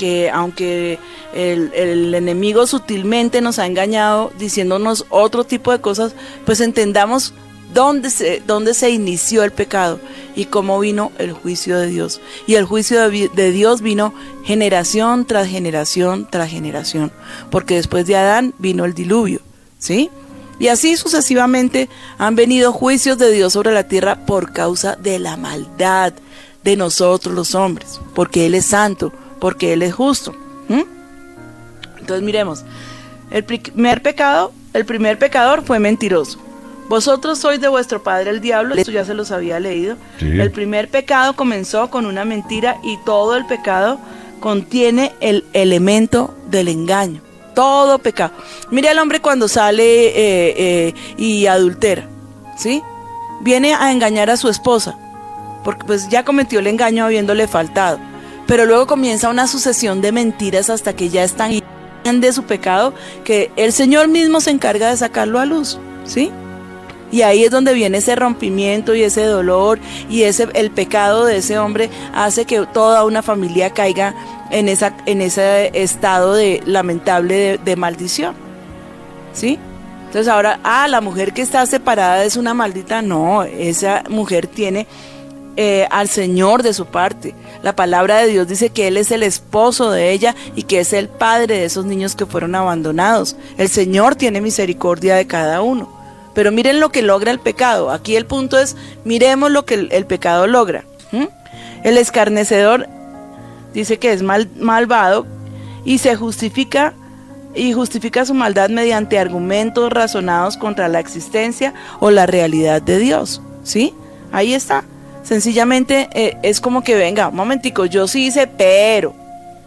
que 0.00 0.30
aunque 0.30 0.98
el, 1.34 2.14
enemigo 2.14 2.66
sutilmente 2.66 3.42
nos 3.42 3.58
ha 3.58 3.66
engañado 3.66 4.32
diciéndonos 4.38 5.04
otro 5.10 5.44
tipo 5.44 5.72
de 5.72 5.82
cosas, 5.82 6.14
pues 6.46 6.62
entendamos 6.62 7.34
dónde 7.74 8.08
se, 8.08 8.42
dónde 8.46 8.72
se 8.72 8.88
inició 8.88 9.44
el 9.44 9.50
pecado 9.50 10.00
y 10.34 10.46
cómo 10.46 10.80
vino 10.80 11.12
el 11.18 11.34
juicio 11.34 11.78
de 11.78 11.88
Dios. 11.88 12.22
Y 12.46 12.54
el 12.54 12.64
juicio 12.64 13.10
de, 13.10 13.28
de 13.28 13.52
Dios 13.52 13.82
vino 13.82 14.14
generación 14.42 15.26
tras 15.26 15.46
generación 15.48 16.26
tras 16.30 16.48
generación, 16.48 17.12
porque 17.50 17.74
después 17.74 18.06
de 18.06 18.16
Adán 18.16 18.54
vino 18.58 18.86
el 18.86 18.94
diluvio, 18.94 19.40
¿sí? 19.78 20.08
Y 20.58 20.68
así 20.68 20.96
sucesivamente 20.96 21.90
han 22.16 22.36
venido 22.36 22.72
juicios 22.72 23.18
de 23.18 23.30
Dios 23.32 23.52
sobre 23.52 23.72
la 23.72 23.86
tierra 23.86 24.24
por 24.24 24.54
causa 24.54 24.96
de 24.96 25.18
la 25.18 25.36
maldad 25.36 26.14
de 26.64 26.76
nosotros 26.76 27.34
los 27.34 27.54
hombres, 27.54 28.00
porque 28.14 28.46
Él 28.46 28.54
es 28.54 28.64
santo, 28.64 29.12
porque 29.40 29.72
Él 29.72 29.82
es 29.82 29.94
justo. 29.94 30.34
Entonces 31.98 32.24
miremos, 32.24 32.64
el 33.30 33.44
primer 33.44 34.02
pecado, 34.02 34.52
el 34.72 34.84
primer 34.84 35.18
pecador 35.18 35.62
fue 35.62 35.78
mentiroso. 35.78 36.38
Vosotros 36.88 37.38
sois 37.38 37.60
de 37.60 37.68
vuestro 37.68 38.02
padre 38.02 38.30
el 38.30 38.40
diablo, 38.40 38.74
esto 38.74 38.90
ya 38.90 39.04
se 39.04 39.14
los 39.14 39.30
había 39.30 39.60
leído. 39.60 39.96
Sí. 40.18 40.26
El 40.26 40.50
primer 40.50 40.88
pecado 40.88 41.36
comenzó 41.36 41.88
con 41.88 42.04
una 42.04 42.24
mentira 42.24 42.78
y 42.82 42.96
todo 43.04 43.36
el 43.36 43.46
pecado 43.46 44.00
contiene 44.40 45.12
el 45.20 45.44
elemento 45.52 46.34
del 46.50 46.66
engaño. 46.66 47.20
Todo 47.54 47.98
pecado. 47.98 48.32
Mire 48.70 48.88
al 48.88 48.98
hombre 48.98 49.20
cuando 49.20 49.46
sale 49.46 50.08
eh, 50.08 50.54
eh, 50.56 50.94
y 51.16 51.46
adultera, 51.46 52.08
¿sí? 52.56 52.82
Viene 53.42 53.74
a 53.74 53.92
engañar 53.92 54.28
a 54.28 54.36
su 54.36 54.48
esposa, 54.48 54.96
porque 55.62 55.84
pues 55.84 56.08
ya 56.08 56.24
cometió 56.24 56.58
el 56.58 56.66
engaño 56.66 57.04
habiéndole 57.04 57.46
faltado. 57.46 58.09
Pero 58.50 58.66
luego 58.66 58.88
comienza 58.88 59.28
una 59.28 59.46
sucesión 59.46 60.00
de 60.00 60.10
mentiras 60.10 60.70
hasta 60.70 60.92
que 60.92 61.08
ya 61.08 61.22
están 61.22 61.52
de 62.20 62.32
su 62.32 62.42
pecado 62.42 62.92
que 63.22 63.52
el 63.54 63.72
Señor 63.72 64.08
mismo 64.08 64.40
se 64.40 64.50
encarga 64.50 64.90
de 64.90 64.96
sacarlo 64.96 65.38
a 65.38 65.44
luz, 65.44 65.78
¿sí? 66.04 66.32
Y 67.12 67.22
ahí 67.22 67.44
es 67.44 67.52
donde 67.52 67.74
viene 67.74 67.98
ese 67.98 68.16
rompimiento 68.16 68.96
y 68.96 69.04
ese 69.04 69.22
dolor 69.22 69.78
y 70.08 70.22
ese 70.22 70.48
el 70.54 70.72
pecado 70.72 71.26
de 71.26 71.36
ese 71.36 71.60
hombre 71.60 71.90
hace 72.12 72.44
que 72.44 72.66
toda 72.66 73.04
una 73.04 73.22
familia 73.22 73.70
caiga 73.70 74.16
en 74.50 74.68
esa 74.68 74.96
en 75.06 75.22
ese 75.22 75.70
estado 75.80 76.34
de 76.34 76.60
lamentable 76.66 77.56
de, 77.58 77.76
maldición. 77.76 78.34
¿Sí? 79.32 79.60
Entonces 80.06 80.26
ahora, 80.26 80.58
ah, 80.64 80.88
la 80.88 81.00
mujer 81.00 81.32
que 81.32 81.42
está 81.42 81.64
separada 81.66 82.24
es 82.24 82.36
una 82.36 82.52
maldita. 82.52 83.00
No, 83.00 83.44
esa 83.44 84.02
mujer 84.08 84.48
tiene 84.48 84.88
eh, 85.56 85.86
al 85.88 86.08
Señor 86.08 86.64
de 86.64 86.74
su 86.74 86.86
parte. 86.86 87.32
La 87.62 87.76
palabra 87.76 88.18
de 88.18 88.28
Dios 88.28 88.48
dice 88.48 88.70
que 88.70 88.88
Él 88.88 88.96
es 88.96 89.10
el 89.10 89.22
esposo 89.22 89.90
de 89.90 90.12
ella 90.12 90.34
y 90.56 90.62
que 90.62 90.80
es 90.80 90.92
el 90.92 91.08
padre 91.08 91.58
de 91.58 91.64
esos 91.64 91.84
niños 91.84 92.14
que 92.14 92.26
fueron 92.26 92.54
abandonados. 92.54 93.36
El 93.58 93.68
Señor 93.68 94.16
tiene 94.16 94.40
misericordia 94.40 95.16
de 95.16 95.26
cada 95.26 95.60
uno. 95.60 96.00
Pero 96.34 96.52
miren 96.52 96.80
lo 96.80 96.90
que 96.90 97.02
logra 97.02 97.30
el 97.30 97.40
pecado. 97.40 97.90
Aquí 97.90 98.16
el 98.16 98.24
punto 98.24 98.58
es, 98.58 98.76
miremos 99.04 99.50
lo 99.50 99.66
que 99.66 99.74
el, 99.90 100.06
pecado 100.06 100.46
logra. 100.46 100.84
¿m? 101.12 101.28
El 101.82 101.98
escarnecedor 101.98 102.86
dice 103.74 103.98
que 103.98 104.12
es 104.12 104.22
mal, 104.22 104.48
malvado 104.56 105.26
y 105.84 105.98
se 105.98 106.16
justifica 106.16 106.94
y 107.54 107.72
justifica 107.72 108.24
su 108.24 108.32
maldad 108.32 108.70
mediante 108.70 109.18
argumentos 109.18 109.92
razonados 109.92 110.56
contra 110.56 110.88
la 110.88 111.00
existencia 111.00 111.74
o 111.98 112.10
la 112.10 112.26
realidad 112.26 112.80
de 112.80 112.98
Dios. 112.98 113.42
¿Sí? 113.64 113.92
Ahí 114.32 114.54
está. 114.54 114.84
Sencillamente 115.22 116.08
eh, 116.12 116.36
es 116.42 116.60
como 116.60 116.82
que 116.82 116.94
venga, 116.94 117.28
un 117.28 117.36
momentico, 117.36 117.84
yo 117.86 118.08
sí 118.08 118.26
hice, 118.26 118.46
pero. 118.46 119.14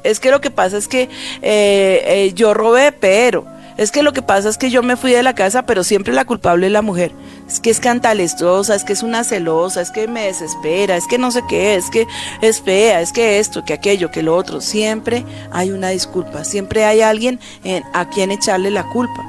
Es 0.04 0.20
que 0.20 0.32
lo 0.32 0.42
que 0.42 0.52
pasa 0.52 0.78
es 0.78 0.88
que 0.88 1.04
eh, 1.42 2.04
eh, 2.06 2.32
yo 2.36 2.54
robé, 2.54 2.92
pero. 2.92 3.46
Es 3.78 3.90
que 3.92 4.04
lo 4.04 4.14
que 4.14 4.22
pasa 4.22 4.50
es 4.50 4.58
que 4.60 4.70
yo 4.70 4.84
me 4.84 4.98
fui 4.98 5.12
de 5.14 5.24
la 5.24 5.34
casa, 5.34 5.64
pero 5.66 5.84
siempre 5.84 6.14
la 6.14 6.26
culpable 6.26 6.68
es 6.68 6.72
la 6.72 6.84
mujer. 6.84 7.12
Es 7.48 7.60
que 7.60 7.72
es 7.72 7.80
cantalestosa, 7.80 8.76
es 8.76 8.84
que 8.84 8.94
es 8.94 9.02
una 9.02 9.24
celosa, 9.24 9.82
es 9.82 9.90
que 9.90 10.08
me 10.08 10.26
desespera, 10.26 10.96
es 10.96 11.08
que 11.08 11.18
no 11.18 11.32
sé 11.32 11.42
qué, 11.50 11.74
es 11.76 11.90
que 11.90 12.06
es 12.42 12.62
fea, 12.62 13.02
es 13.02 13.12
que 13.12 13.40
esto, 13.40 13.66
que 13.66 13.74
aquello, 13.74 14.12
que 14.12 14.22
lo 14.22 14.36
otro. 14.36 14.62
Siempre 14.62 15.26
hay 15.52 15.72
una 15.72 15.90
disculpa, 15.90 16.44
siempre 16.44 16.86
hay 16.86 17.02
alguien 17.02 17.40
en- 17.64 17.84
a 17.94 18.08
quien 18.10 18.30
echarle 18.32 18.70
la 18.70 18.84
culpa. 18.90 19.24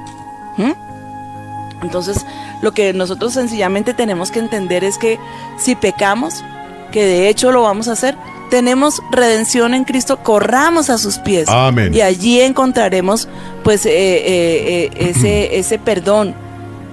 ¿Mm? 0.57 0.73
Entonces, 1.81 2.17
lo 2.61 2.73
que 2.73 2.93
nosotros 2.93 3.33
sencillamente 3.33 3.93
tenemos 3.93 4.31
que 4.31 4.39
entender 4.39 4.83
es 4.83 4.97
que 4.97 5.19
si 5.57 5.75
pecamos, 5.75 6.43
que 6.91 7.05
de 7.05 7.29
hecho 7.29 7.51
lo 7.51 7.63
vamos 7.63 7.87
a 7.87 7.93
hacer, 7.93 8.17
tenemos 8.49 9.01
redención 9.11 9.73
en 9.73 9.83
Cristo, 9.83 10.17
corramos 10.17 10.89
a 10.89 10.97
sus 10.97 11.17
pies. 11.17 11.49
Amén. 11.49 11.93
Y 11.93 12.01
allí 12.01 12.41
encontraremos 12.41 13.27
pues 13.63 13.85
eh, 13.85 13.91
eh, 13.91 14.89
eh, 14.95 15.09
ese, 15.09 15.55
ese 15.59 15.79
perdón 15.79 16.35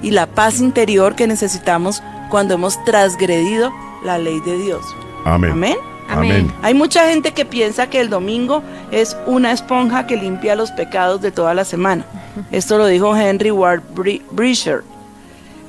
y 0.03 0.11
la 0.11 0.27
paz 0.27 0.61
interior 0.61 1.15
que 1.15 1.27
necesitamos 1.27 2.03
cuando 2.31 2.55
hemos 2.55 2.83
transgredido 2.85 3.71
la 4.05 4.19
ley 4.19 4.41
de 4.41 4.59
Dios. 4.59 4.85
Amén. 5.25 5.53
Amén. 5.53 5.77
Amén. 6.09 6.53
Hay 6.63 6.75
mucha 6.75 7.09
gente 7.09 7.33
que 7.33 7.45
piensa 7.45 7.89
que 7.89 8.01
el 8.01 8.11
domingo 8.11 8.63
es 8.91 9.17
una 9.27 9.53
esponja 9.53 10.07
que 10.07 10.17
limpia 10.17 10.55
los 10.55 10.71
pecados 10.71 11.23
de 11.23 11.31
toda 11.31 11.55
la 11.55 11.65
semana. 11.65 12.05
Esto 12.51 12.77
lo 12.77 12.87
dijo 12.87 13.17
Henry 13.17 13.51
Ward 13.51 13.83
Brisher. 14.33 14.83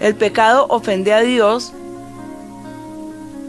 El 0.03 0.15
pecado 0.15 0.67
ofende 0.69 1.13
a 1.13 1.21
Dios. 1.21 1.73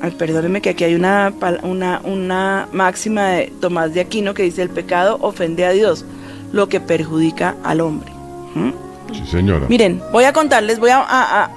Ay, 0.01 0.13
perdónenme 0.13 0.61
que 0.63 0.71
aquí 0.71 0.85
hay 0.85 0.95
una, 0.95 1.33
pal- 1.39 1.61
una, 1.65 2.01
una 2.05 2.69
máxima 2.73 3.29
de 3.29 3.53
Tomás 3.61 3.93
de 3.93 4.01
Aquino 4.01 4.35
que 4.35 4.45
dice 4.45 4.63
el 4.63 4.71
pecado 4.71 5.19
ofende 5.21 5.65
a 5.65 5.71
Dios, 5.73 6.05
lo 6.53 6.69
que 6.69 6.81
perjudica 6.81 7.57
al 7.65 7.81
hombre. 7.81 8.11
¿Mm? 8.55 8.71
Sí, 9.13 9.27
señora. 9.31 9.67
Miren, 9.69 10.01
voy 10.13 10.25
a 10.25 10.33
contarles, 10.33 10.79
voy 10.79 10.91
a- 10.91 11.01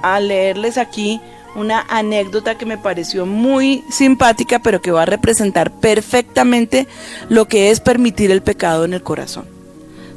a 0.02 0.20
leerles 0.20 0.78
aquí 0.78 1.20
una 1.54 1.84
anécdota 1.88 2.56
que 2.56 2.66
me 2.66 2.78
pareció 2.78 3.26
muy 3.26 3.84
simpática, 3.90 4.58
pero 4.60 4.80
que 4.80 4.90
va 4.92 5.02
a 5.02 5.06
representar 5.06 5.70
perfectamente 5.72 6.86
lo 7.28 7.46
que 7.46 7.70
es 7.70 7.80
permitir 7.80 8.30
el 8.30 8.42
pecado 8.42 8.84
en 8.84 8.94
el 8.94 9.02
corazón. 9.02 9.44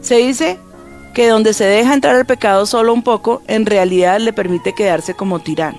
Se 0.01 0.15
dice 0.17 0.57
que 1.14 1.28
donde 1.28 1.53
se 1.53 1.66
deja 1.66 1.93
entrar 1.93 2.16
el 2.16 2.26
pecado 2.26 2.66
solo 2.66 2.93
un 2.93 3.03
poco, 3.03 3.41
en 3.47 3.66
realidad 3.66 4.20
le 4.20 4.34
permite 4.34 4.74
quedarse 4.74 5.14
como 5.14 5.39
tirano. 5.39 5.78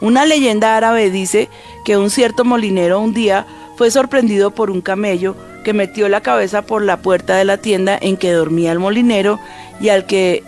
Una 0.00 0.26
leyenda 0.26 0.76
árabe 0.76 1.10
dice 1.10 1.48
que 1.84 1.96
un 1.96 2.10
cierto 2.10 2.44
molinero 2.44 3.00
un 3.00 3.14
día 3.14 3.46
fue 3.76 3.90
sorprendido 3.90 4.50
por 4.50 4.70
un 4.70 4.80
camello 4.80 5.36
que 5.64 5.72
metió 5.72 6.08
la 6.08 6.20
cabeza 6.20 6.62
por 6.62 6.82
la 6.82 6.98
puerta 6.98 7.36
de 7.36 7.44
la 7.44 7.56
tienda 7.56 7.98
en 8.00 8.16
que 8.16 8.32
dormía 8.32 8.72
el 8.72 8.78
molinero 8.78 9.40
y 9.80 9.88
al 9.88 10.06
que 10.06 10.42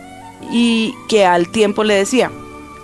y 0.53 0.95
que 1.09 1.25
al 1.25 1.51
tiempo 1.51 1.85
le 1.85 1.95
decía: 1.95 2.31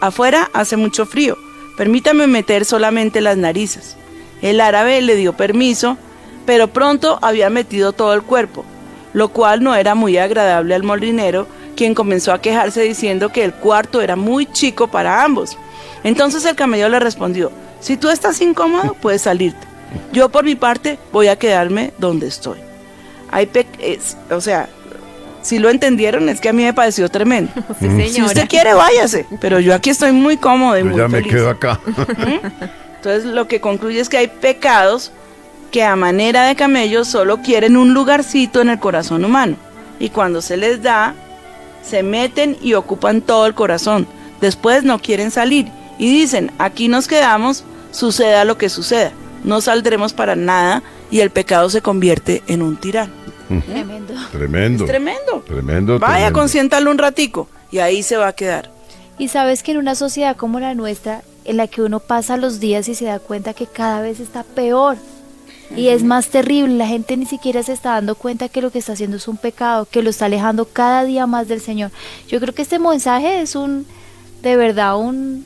"Afuera 0.01 0.51
hace 0.55 0.77
mucho 0.77 1.05
frío, 1.05 1.37
permítame 1.77 2.27
meter 2.27 2.65
solamente 2.65 3.21
las 3.21 3.37
narices." 3.37 3.97
El 4.41 4.61
árabe 4.61 5.01
le 5.03 5.15
dio 5.15 5.35
permiso, 5.35 5.99
pero 6.47 6.69
pronto 6.69 7.19
había 7.23 7.51
metido 7.51 7.93
todo 7.93 8.15
el 8.15 8.23
cuerpo, 8.23 8.65
lo 9.13 9.29
cual 9.29 9.63
no 9.63 9.75
era 9.75 9.95
muy 9.95 10.17
agradable 10.19 10.75
al 10.75 10.83
molinero, 10.83 11.47
quien 11.77 11.95
comenzó 11.95 12.33
a 12.33 12.41
quejarse 12.41 12.83
diciendo 12.83 13.31
que 13.31 13.45
el 13.45 13.53
cuarto 13.53 14.01
era 14.03 14.17
muy 14.17 14.47
chico 14.47 14.89
para 14.89 15.23
ambos. 15.25 15.57
Entonces 16.05 16.45
el 16.45 16.55
camello 16.57 16.89
le 16.89 16.99
respondió, 17.01 17.51
si 17.81 17.97
tú 17.97 18.09
estás 18.11 18.41
incómodo, 18.41 18.95
puedes 19.01 19.23
salirte. 19.23 19.67
Yo 20.13 20.29
por 20.31 20.45
mi 20.45 20.55
parte 20.55 20.99
voy 21.13 21.29
a 21.29 21.37
quedarme 21.37 21.93
donde 21.99 22.27
estoy. 22.27 22.59
Hay 23.31 23.47
pe- 23.47 23.67
es- 23.79 24.17
o 24.31 24.41
sea, 24.41 24.69
si 25.43 25.59
lo 25.59 25.69
entendieron, 25.71 26.29
es 26.29 26.41
que 26.41 26.49
a 26.49 26.53
mí 26.53 26.63
me 26.65 26.73
pareció 26.73 27.09
tremendo. 27.09 27.51
Sí, 27.81 28.09
Si 28.11 28.23
usted 28.23 28.49
quiere, 28.49 28.75
váyase, 28.75 29.27
pero 29.41 29.59
yo 29.61 29.75
aquí 29.75 29.91
estoy 29.91 30.13
muy 30.13 30.37
cómodo 30.37 30.77
y 30.79 30.83
Yo 30.83 30.87
muy 30.91 30.99
ya 30.99 31.09
me 31.09 31.23
quedo 31.23 31.51
acá. 31.51 31.81
Entonces 32.97 33.25
lo 33.25 33.49
que 33.49 33.61
concluye 33.61 34.01
es 34.01 34.09
que 34.09 34.19
hay 34.19 34.29
pecados 34.29 35.13
que 35.73 35.83
a 35.83 35.97
manera 35.97 36.45
de 36.47 36.55
camello 36.55 37.05
solo 37.05 37.39
quieren 37.39 37.77
un 37.77 37.95
lugarcito 37.95 38.61
en 38.61 38.69
el 38.69 38.79
corazón 38.79 39.25
humano. 39.25 39.57
Y 39.99 40.11
cuando 40.11 40.43
se 40.43 40.59
les 40.59 40.83
da, 40.83 41.15
se 41.83 42.03
meten 42.03 42.57
y 42.63 42.75
ocupan 42.75 43.23
todo 43.23 43.47
el 43.47 43.55
corazón. 43.55 44.07
Después 44.41 44.85
no 44.85 45.01
quieren 45.01 45.31
salir 45.31 45.67
y 45.99 46.11
dicen, 46.13 46.53
aquí 46.59 46.89
nos 46.89 47.09
quedamos, 47.09 47.65
suceda 47.91 48.45
lo 48.45 48.59
que 48.59 48.69
suceda. 48.69 49.13
No 49.45 49.61
saldremos 49.61 50.13
para 50.13 50.37
nada 50.37 50.83
y 51.11 51.21
el 51.21 51.31
pecado 51.31 51.71
se 51.71 51.81
convierte 51.81 52.43
en 52.47 52.63
un 52.63 52.77
tirano. 52.77 53.13
Tremendo. 53.49 54.15
Tremendo. 54.31 54.85
Es 54.85 54.91
tremendo. 54.91 55.45
Tremendo. 55.47 55.99
Vaya, 55.99 56.15
tremendo. 56.15 56.39
consiéntalo 56.39 56.91
un 56.91 56.99
ratico 56.99 57.49
y 57.71 57.79
ahí 57.79 58.03
se 58.03 58.17
va 58.17 58.29
a 58.29 58.33
quedar. 58.35 58.71
Y 59.19 59.29
sabes 59.29 59.63
que 59.63 59.73
en 59.73 59.79
una 59.79 59.95
sociedad 59.95 60.37
como 60.37 60.61
la 60.61 60.75
nuestra, 60.75 61.23
en 61.45 61.57
la 61.57 61.67
que 61.67 61.83
uno 61.83 61.99
pasa 62.01 62.37
los 62.37 62.61
días 62.61 62.89
y 62.89 62.95
se 62.95 63.07
da 63.07 63.19
cuenta 63.19 63.55
que 63.55 63.67
cada 63.67 64.01
vez 64.01 64.21
está 64.21 64.43
peor 64.43 64.97
y 65.77 65.89
es 65.89 66.03
más 66.03 66.29
terrible, 66.29 66.75
la 66.77 66.87
gente 66.87 67.17
ni 67.17 67.27
siquiera 67.27 67.63
se 67.63 67.73
está 67.73 67.91
dando 67.91 68.15
cuenta 68.15 68.49
que 68.49 68.61
lo 68.63 68.71
que 68.71 68.79
está 68.79 68.93
haciendo 68.93 69.17
es 69.17 69.29
un 69.29 69.37
pecado, 69.37 69.87
que 69.91 70.03
lo 70.03 70.11
está 70.11 70.27
alejando 70.27 70.67
cada 70.67 71.05
día 71.05 71.27
más 71.27 71.49
del 71.49 71.61
Señor. 71.61 71.91
Yo 72.29 72.41
creo 72.41 72.55
que 72.55 72.63
este 72.63 72.79
mensaje 72.79 73.41
es 73.41 73.55
un, 73.55 73.87
de 74.43 74.57
verdad, 74.57 74.97
un, 74.99 75.45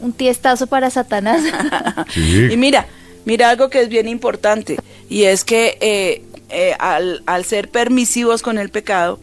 un 0.00 0.12
tiestazo 0.12 0.66
para 0.66 0.90
Satanás. 0.90 1.42
Sí. 2.12 2.48
Y 2.50 2.56
mira, 2.56 2.86
mira 3.24 3.50
algo 3.50 3.70
que 3.70 3.82
es 3.82 3.88
bien 3.88 4.08
importante, 4.08 4.78
y 5.08 5.24
es 5.24 5.44
que 5.44 5.78
eh, 5.80 6.22
eh, 6.50 6.74
al, 6.78 7.22
al 7.26 7.44
ser 7.44 7.70
permisivos 7.70 8.42
con 8.42 8.58
el 8.58 8.70
pecado, 8.70 9.18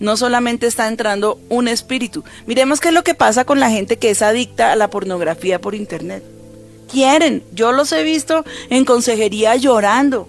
no 0.00 0.16
solamente 0.16 0.66
está 0.66 0.86
entrando 0.88 1.40
un 1.48 1.68
espíritu. 1.68 2.24
Miremos 2.46 2.80
qué 2.80 2.88
es 2.88 2.94
lo 2.94 3.02
que 3.02 3.14
pasa 3.14 3.44
con 3.44 3.60
la 3.60 3.70
gente 3.70 3.96
que 3.96 4.10
es 4.10 4.22
adicta 4.22 4.72
a 4.72 4.76
la 4.76 4.90
pornografía 4.90 5.60
por 5.60 5.74
internet. 5.74 6.22
Quieren, 6.90 7.42
yo 7.54 7.72
los 7.72 7.92
he 7.92 8.02
visto 8.02 8.44
en 8.70 8.84
consejería 8.84 9.56
llorando, 9.56 10.28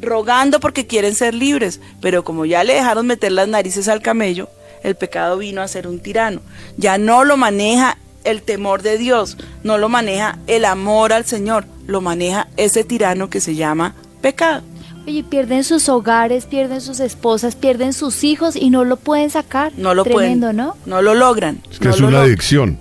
rogando 0.00 0.60
porque 0.60 0.86
quieren 0.86 1.14
ser 1.14 1.34
libres, 1.34 1.80
pero 2.00 2.24
como 2.24 2.44
ya 2.46 2.64
le 2.64 2.74
dejaron 2.74 3.06
meter 3.06 3.32
las 3.32 3.48
narices 3.48 3.88
al 3.88 4.02
camello, 4.02 4.48
el 4.82 4.94
pecado 4.96 5.38
vino 5.38 5.62
a 5.62 5.68
ser 5.68 5.86
un 5.86 6.00
tirano. 6.00 6.40
Ya 6.76 6.98
no 6.98 7.24
lo 7.24 7.36
maneja 7.36 7.96
el 8.24 8.42
temor 8.42 8.82
de 8.82 8.98
Dios, 8.98 9.36
no 9.62 9.78
lo 9.78 9.88
maneja 9.88 10.38
el 10.46 10.64
amor 10.64 11.12
al 11.12 11.24
Señor, 11.26 11.64
lo 11.86 12.00
maneja 12.00 12.48
ese 12.56 12.84
tirano 12.84 13.30
que 13.30 13.40
se 13.40 13.54
llama 13.54 13.94
pecado. 14.20 14.62
Oye, 15.06 15.22
pierden 15.24 15.64
sus 15.64 15.88
hogares, 15.88 16.44
pierden 16.44 16.80
sus 16.82 17.00
esposas, 17.00 17.56
pierden 17.56 17.92
sus 17.94 18.22
hijos 18.22 18.54
y 18.56 18.68
no 18.70 18.84
lo 18.84 18.96
pueden 18.96 19.30
sacar. 19.30 19.72
No 19.76 19.94
lo 19.94 20.04
Tremendo, 20.04 20.48
pueden, 20.48 20.56
¿no? 20.56 20.76
no 20.86 21.00
lo 21.02 21.14
logran. 21.14 21.62
Es 21.70 21.78
que 21.78 21.86
no 21.86 21.94
es 21.94 22.00
lo 22.00 22.08
una 22.08 22.18
logran. 22.18 22.28
adicción. 22.28 22.78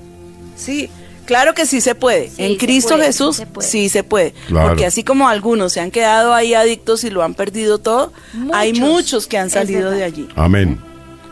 Sí, 0.58 0.90
claro 1.30 1.54
que 1.54 1.68
sí 1.68 1.80
se 1.80 1.94
puede. 1.94 2.30
Sí, 2.30 2.44
en 2.44 2.56
Cristo 2.58 2.96
puede, 2.96 3.06
Jesús 3.06 3.36
se 3.36 3.46
puede. 3.46 3.68
sí 3.68 3.88
se 3.88 4.04
puede. 4.04 4.34
Claro. 4.48 4.70
Porque 4.70 4.86
así 4.88 5.04
como 5.04 5.30
algunos 5.30 5.72
se 5.74 5.80
han 5.80 5.92
quedado 5.92 6.34
ahí 6.34 6.56
adictos 6.56 7.04
y 7.04 7.12
lo 7.12 7.22
han 7.24 7.36
perdido 7.36 7.78
todo, 7.78 8.12
hay 8.52 8.74
Muchos, 8.74 9.28
que 9.28 9.38
han 9.38 9.52
salido 9.52 9.92
de 9.92 10.04
allí. 10.04 10.28
Amén. 10.36 10.80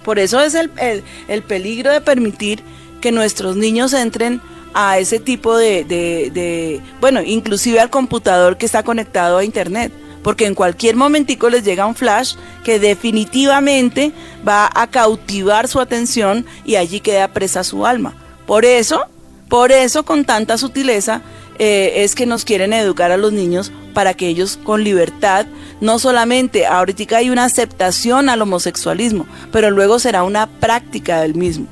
Por 0.06 0.20
eso 0.20 0.40
es 0.40 0.54
el, 0.54 0.70
el- 0.78 1.04
el 1.28 1.42
peligro 1.42 1.92
de 1.92 2.00
permitir 2.00 2.62
que 3.02 3.12
nuestros 3.12 3.56
niños 3.56 3.92
entren 3.94 4.40
a 4.76 5.00
ese 5.00 5.20
tipo 5.20 5.58
de, 5.58 5.84
de- 5.84 6.30
de- 6.32 6.82
bueno, 7.02 7.22
inclusive 7.24 7.80
al 7.80 7.90
computador 7.90 8.58
que 8.58 8.68
está 8.68 8.84
conectado 8.84 9.40
a 9.40 9.44
internet. 9.44 9.92
Porque 10.24 10.46
en 10.46 10.56
cualquier 10.56 10.96
momentico 10.96 11.50
les 11.50 11.64
llega 11.64 11.86
un 11.88 11.96
flash 11.96 12.36
que 12.64 12.80
definitivamente 12.80 14.12
va 14.48 14.70
a 14.74 14.88
cautivar 14.88 15.68
su 15.68 15.80
atención 15.80 16.46
y 16.66 16.76
allí 16.76 17.00
queda 17.00 17.30
presa 17.30 17.64
su 17.64 17.86
alma. 17.86 18.14
Por 18.46 18.66
eso, 18.66 19.02
por 19.50 19.72
eso 19.72 20.04
con 20.04 20.26
tanta 20.26 20.58
sutileza 20.58 21.22
eh, 21.60 22.04
es 22.04 22.14
que 22.16 22.26
nos 22.26 22.46
quieren 22.46 22.74
educar 22.74 23.12
a 23.12 23.18
los 23.18 23.32
niños 23.34 23.72
para 23.94 24.14
que 24.14 24.28
ellos 24.28 24.60
con 24.64 24.84
libertad, 24.84 25.48
no 25.82 25.98
solamente 26.00 26.66
ahorita 26.68 27.18
hay 27.18 27.30
una 27.30 27.46
aceptación 27.46 28.30
al 28.30 28.42
homosexualismo, 28.42 29.26
pero 29.52 29.72
luego 29.72 29.98
será 30.00 30.24
una 30.24 30.48
práctica 30.48 31.22
del 31.22 31.34
mismo. 31.36 31.66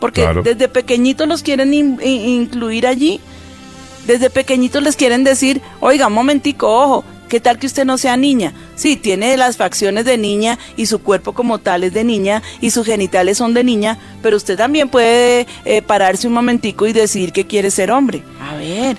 Porque 0.00 0.22
Claro. 0.22 0.42
desde 0.42 0.68
pequeñitos 0.68 1.26
los 1.28 1.42
quieren 1.42 1.72
in- 1.74 1.98
in- 2.02 2.28
incluir 2.42 2.86
allí. 2.86 3.20
Desde 4.06 4.28
pequeñitos 4.30 4.82
les 4.82 4.96
quieren 4.96 5.24
decir, 5.24 5.62
oiga, 5.80 6.08
un 6.08 6.12
momentico, 6.12 6.68
ojo, 6.68 7.04
¿qué 7.28 7.40
tal 7.40 7.58
que 7.58 7.66
usted 7.66 7.84
no 7.86 7.96
sea 7.96 8.16
niña? 8.16 8.52
Sí, 8.76 8.96
tiene 8.96 9.36
las 9.36 9.56
facciones 9.56 10.04
de 10.04 10.18
niña 10.18 10.58
y 10.76 10.86
su 10.86 10.98
cuerpo 11.00 11.32
como 11.32 11.58
tal 11.58 11.84
es 11.84 11.92
de 11.94 12.02
niña 12.04 12.42
y 12.60 12.70
sus 12.70 12.84
genitales 12.86 13.38
son 13.38 13.54
de 13.54 13.62
niña, 13.62 13.98
pero 14.22 14.36
usted 14.36 14.56
también 14.56 14.88
puede 14.88 15.46
eh, 15.64 15.80
pararse 15.82 16.26
un 16.26 16.32
momentico 16.34 16.86
y 16.86 16.92
decir 16.92 17.32
que 17.32 17.46
quiere 17.46 17.70
ser 17.70 17.92
hombre. 17.92 18.22
A 18.40 18.56
ver, 18.56 18.96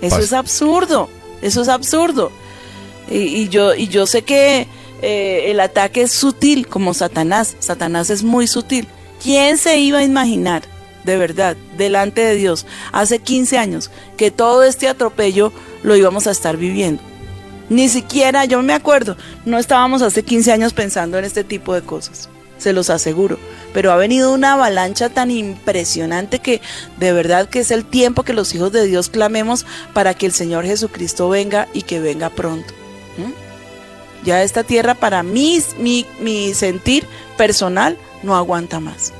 eso 0.00 0.16
Pas- 0.18 0.22
es 0.22 0.32
absurdo, 0.32 1.08
eso 1.42 1.62
es 1.62 1.68
absurdo. 1.68 2.30
Y, 3.10 3.16
y 3.18 3.48
yo, 3.48 3.74
y 3.74 3.88
yo 3.88 4.06
sé 4.06 4.22
que 4.22 4.66
eh, 5.02 5.44
el 5.46 5.58
ataque 5.60 6.02
es 6.02 6.12
sutil 6.12 6.68
como 6.68 6.94
Satanás, 6.94 7.56
Satanás 7.58 8.10
es 8.10 8.22
muy 8.22 8.46
sutil. 8.46 8.86
¿Quién 9.22 9.58
se 9.58 9.78
iba 9.78 9.98
a 9.98 10.04
imaginar, 10.04 10.62
de 11.02 11.16
verdad, 11.16 11.56
delante 11.76 12.20
de 12.20 12.36
Dios, 12.36 12.66
hace 12.92 13.18
15 13.18 13.58
años, 13.58 13.90
que 14.16 14.30
todo 14.30 14.62
este 14.62 14.86
atropello 14.86 15.52
lo 15.82 15.96
íbamos 15.96 16.28
a 16.28 16.30
estar 16.30 16.56
viviendo? 16.56 17.02
Ni 17.68 17.88
siquiera, 17.88 18.44
yo 18.44 18.62
me 18.62 18.72
acuerdo, 18.72 19.16
no 19.44 19.58
estábamos 19.58 20.02
hace 20.02 20.22
15 20.22 20.52
años 20.52 20.72
pensando 20.72 21.18
en 21.18 21.24
este 21.24 21.44
tipo 21.44 21.74
de 21.74 21.82
cosas, 21.82 22.28
se 22.56 22.72
los 22.72 22.90
aseguro. 22.90 23.38
Pero 23.74 23.92
ha 23.92 23.96
venido 23.96 24.32
una 24.32 24.54
avalancha 24.54 25.10
tan 25.10 25.30
impresionante 25.30 26.38
que 26.38 26.62
de 26.96 27.12
verdad 27.12 27.48
que 27.48 27.60
es 27.60 27.70
el 27.70 27.84
tiempo 27.84 28.22
que 28.22 28.32
los 28.32 28.54
hijos 28.54 28.72
de 28.72 28.86
Dios 28.86 29.10
clamemos 29.10 29.66
para 29.92 30.14
que 30.14 30.26
el 30.26 30.32
Señor 30.32 30.64
Jesucristo 30.64 31.28
venga 31.28 31.68
y 31.74 31.82
que 31.82 32.00
venga 32.00 32.30
pronto. 32.30 32.72
¿Mm? 33.18 33.32
Ya 34.24 34.42
esta 34.42 34.64
tierra 34.64 34.94
para 34.94 35.22
mí, 35.22 35.62
mi, 35.78 36.06
mi 36.20 36.54
sentir 36.54 37.06
personal 37.36 37.96
no 38.22 38.36
aguanta 38.36 38.80
más. 38.80 39.12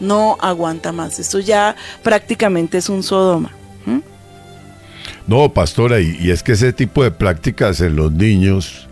No 0.00 0.38
aguanta 0.40 0.92
más. 0.92 1.18
Esto 1.18 1.38
ya 1.38 1.76
prácticamente 2.02 2.78
es 2.78 2.88
un 2.88 3.02
Sodoma. 3.02 3.52
No, 5.26 5.52
pastora, 5.52 6.00
y, 6.00 6.16
y 6.20 6.30
es 6.30 6.42
que 6.42 6.52
ese 6.52 6.72
tipo 6.72 7.02
de 7.04 7.10
prácticas 7.10 7.80
en 7.80 7.96
los 7.96 8.12
niños, 8.12 8.88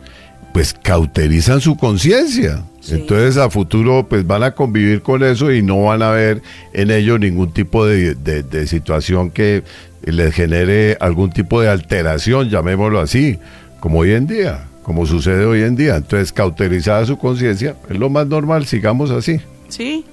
pues 0.53 0.73
cauterizan 0.75 1.61
su 1.61 1.77
conciencia. 1.77 2.63
Sí. 2.81 2.95
Entonces 2.95 3.37
a 3.37 3.51
futuro 3.51 4.07
pues 4.09 4.27
van 4.27 4.43
a 4.43 4.53
convivir 4.53 5.03
con 5.03 5.23
eso 5.23 5.53
y 5.53 5.61
no 5.63 5.83
van 5.85 6.03
a 6.03 6.11
ver 6.13 6.41
en 6.73 6.91
ello 6.91 7.19
ningún 7.19 7.53
tipo 7.53 7.85
de, 7.85 8.15
de- 8.15 8.43
de 8.43 8.67
situación 8.67 9.31
que 9.31 9.63
les 10.03 10.35
genere 10.35 10.97
algún 10.99 11.31
tipo 11.31 11.61
de 11.61 11.69
alteración, 11.69 12.49
llamémoslo 12.49 13.01
así, 13.01 13.39
como 13.81 13.99
hoy 13.99 14.13
en 14.13 14.27
día, 14.27 14.65
como 14.83 15.05
sucede 15.05 15.45
hoy 15.45 15.63
en 15.63 15.77
día. 15.77 15.97
Entonces 15.97 16.33
cauterizada 16.33 17.05
su 17.05 17.19
conciencia, 17.19 17.77
es 17.91 17.99
lo 17.99 18.09
más 18.09 18.27
normal, 18.29 18.65
sigamos 18.67 19.11
así. 19.11 19.41
Sí. 19.69 20.05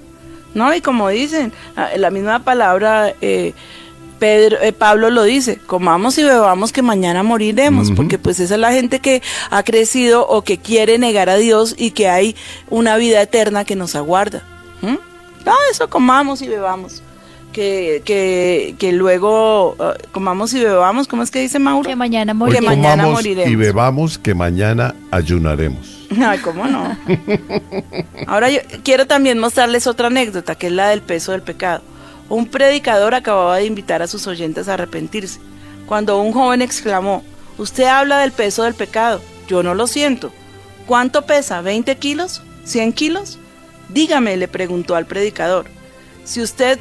No, 0.54 0.74
y 0.74 0.80
como 0.82 1.08
dicen, 1.08 1.52
la 1.96 2.10
misma 2.10 2.44
palabra, 2.44 3.14
eh, 3.22 3.54
Pedro, 4.18 4.58
eh, 4.60 4.72
Pablo 4.72 5.10
lo 5.10 5.22
dice, 5.22 5.58
comamos 5.58 6.18
y 6.18 6.24
bebamos 6.24 6.72
que 6.72 6.82
mañana 6.82 7.22
moriremos, 7.22 7.90
porque 7.92 8.18
pues 8.18 8.40
esa 8.40 8.54
es 8.54 8.60
la 8.60 8.72
gente 8.72 9.00
que 9.00 9.22
ha 9.50 9.62
crecido 9.62 10.26
o 10.28 10.42
que 10.42 10.58
quiere 10.58 10.98
negar 10.98 11.28
a 11.28 11.36
Dios 11.36 11.74
y 11.78 11.92
que 11.92 12.08
hay 12.08 12.34
una 12.68 12.96
vida 12.96 13.22
eterna 13.22 13.64
que 13.64 13.76
nos 13.76 13.94
aguarda. 13.94 14.42
¿Mm? 14.82 14.96
No, 15.46 15.52
eso 15.70 15.88
comamos 15.88 16.42
y 16.42 16.48
bebamos. 16.48 17.02
Que, 17.52 18.02
que, 18.04 18.74
que 18.78 18.92
luego 18.92 19.74
ah, 19.80 19.94
comamos 20.12 20.52
y 20.52 20.60
bebamos, 20.62 21.08
¿cómo 21.08 21.22
es 21.22 21.30
que 21.30 21.40
dice 21.40 21.58
Mauro? 21.58 21.88
Que 21.88 21.96
mañana 21.96 22.32
Hoy 22.32 22.52
Que 22.52 22.60
moriremos. 22.60 22.70
mañana 22.76 23.02
comamos 23.04 23.12
moriremos. 23.20 23.50
y 23.50 23.56
bebamos 23.56 24.18
que 24.18 24.34
mañana 24.34 24.94
ayunaremos. 25.10 26.06
Ay, 26.22 26.38
¿cómo 26.40 26.66
no? 26.66 26.96
Ahora 28.26 28.50
yo 28.50 28.60
quiero 28.84 29.06
también 29.06 29.38
mostrarles 29.38 29.86
otra 29.86 30.08
anécdota, 30.08 30.54
que 30.56 30.66
es 30.66 30.72
la 30.72 30.88
del 30.90 31.00
peso 31.02 31.32
del 31.32 31.42
pecado. 31.42 31.82
Un 32.28 32.46
predicador 32.46 33.14
acababa 33.14 33.56
de 33.56 33.66
invitar 33.66 34.02
a 34.02 34.06
sus 34.06 34.26
oyentes 34.26 34.68
a 34.68 34.74
arrepentirse, 34.74 35.40
cuando 35.86 36.20
un 36.20 36.32
joven 36.32 36.60
exclamó, 36.60 37.24
usted 37.56 37.84
habla 37.84 38.18
del 38.18 38.32
peso 38.32 38.64
del 38.64 38.74
pecado, 38.74 39.22
yo 39.46 39.62
no 39.62 39.74
lo 39.74 39.86
siento. 39.86 40.30
¿Cuánto 40.86 41.22
pesa? 41.22 41.62
¿20 41.62 41.98
kilos? 41.98 42.42
¿100 42.66 42.92
kilos? 42.92 43.38
Dígame, 43.88 44.36
le 44.36 44.48
preguntó 44.48 44.94
al 44.94 45.06
predicador. 45.06 45.64
Si 46.24 46.42
usted, 46.42 46.78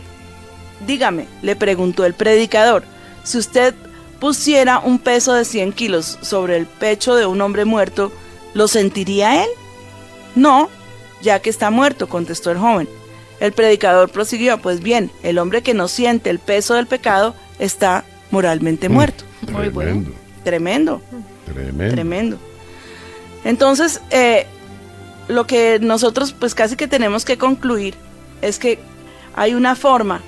dígame, 0.85 1.27
le 1.41 1.55
preguntó 1.55 2.05
el 2.05 2.13
predicador, 2.13 2.83
si 3.23 3.37
usted 3.37 3.73
pusiera 4.19 4.79
un 4.79 4.99
peso 4.99 5.33
de 5.33 5.45
100 5.45 5.71
kilos 5.71 6.19
sobre 6.21 6.57
el 6.57 6.65
pecho 6.65 7.15
de 7.15 7.25
un 7.25 7.39
hombre 7.39 7.63
muerto, 7.63 8.11
¿lo 8.53 8.67
sentiría 8.67 9.43
él? 9.43 9.49
No, 10.35 10.69
ya 11.21 11.41
que 11.41 11.49
está 11.49 11.69
muerto, 11.69 12.09
contestó 12.09 12.51
el 12.51 12.57
joven. 12.57 12.89
El 13.39 13.51
predicador 13.51 14.09
prosiguió, 14.09 14.57
pues 14.57 14.81
bien, 14.81 15.11
el 15.23 15.37
hombre 15.37 15.61
que 15.61 15.73
no 15.73 15.87
siente 15.87 16.29
el 16.29 16.39
peso 16.39 16.73
del 16.73 16.87
pecado 16.87 17.35
está 17.59 18.03
moralmente 18.31 18.89
muerto. 18.89 19.23
Muy 19.51 19.69
bueno. 19.69 20.05
Tremendo, 20.43 21.01
Tremendo, 21.03 21.03
tremendo. 21.45 21.93
tremendo. 21.95 22.37
Entonces, 23.43 24.01
eh, 24.09 24.45
lo 25.27 25.45
que 25.45 25.77
nosotros 25.79 26.33
pues 26.33 26.55
casi 26.55 26.75
que 26.75 26.87
tenemos 26.87 27.25
que 27.25 27.37
concluir 27.37 27.95
es 28.41 28.59
que 28.59 28.79
hay 29.35 29.53
una 29.53 29.75
forma 29.75 30.21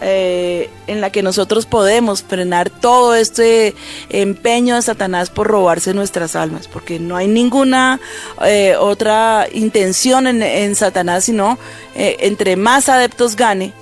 eh, 0.00 0.70
en 0.86 1.00
la 1.00 1.10
que 1.10 1.22
nosotros 1.22 1.66
podemos 1.66 2.22
frenar 2.22 2.70
todo 2.70 3.14
este 3.14 3.74
empeño 4.08 4.76
de 4.76 4.82
Satanás 4.82 5.30
por 5.30 5.46
robarse 5.46 5.92
nuestras 5.94 6.36
almas, 6.36 6.68
porque 6.68 6.98
no 6.98 7.16
hay 7.16 7.28
ninguna 7.28 8.00
eh, 8.44 8.76
otra 8.78 9.46
intención 9.52 10.26
en, 10.26 10.42
en 10.42 10.74
Satanás, 10.74 11.24
sino 11.24 11.58
eh, 11.94 12.16
entre 12.20 12.56
más 12.56 12.88
adeptos 12.88 13.36
gane 13.36 13.72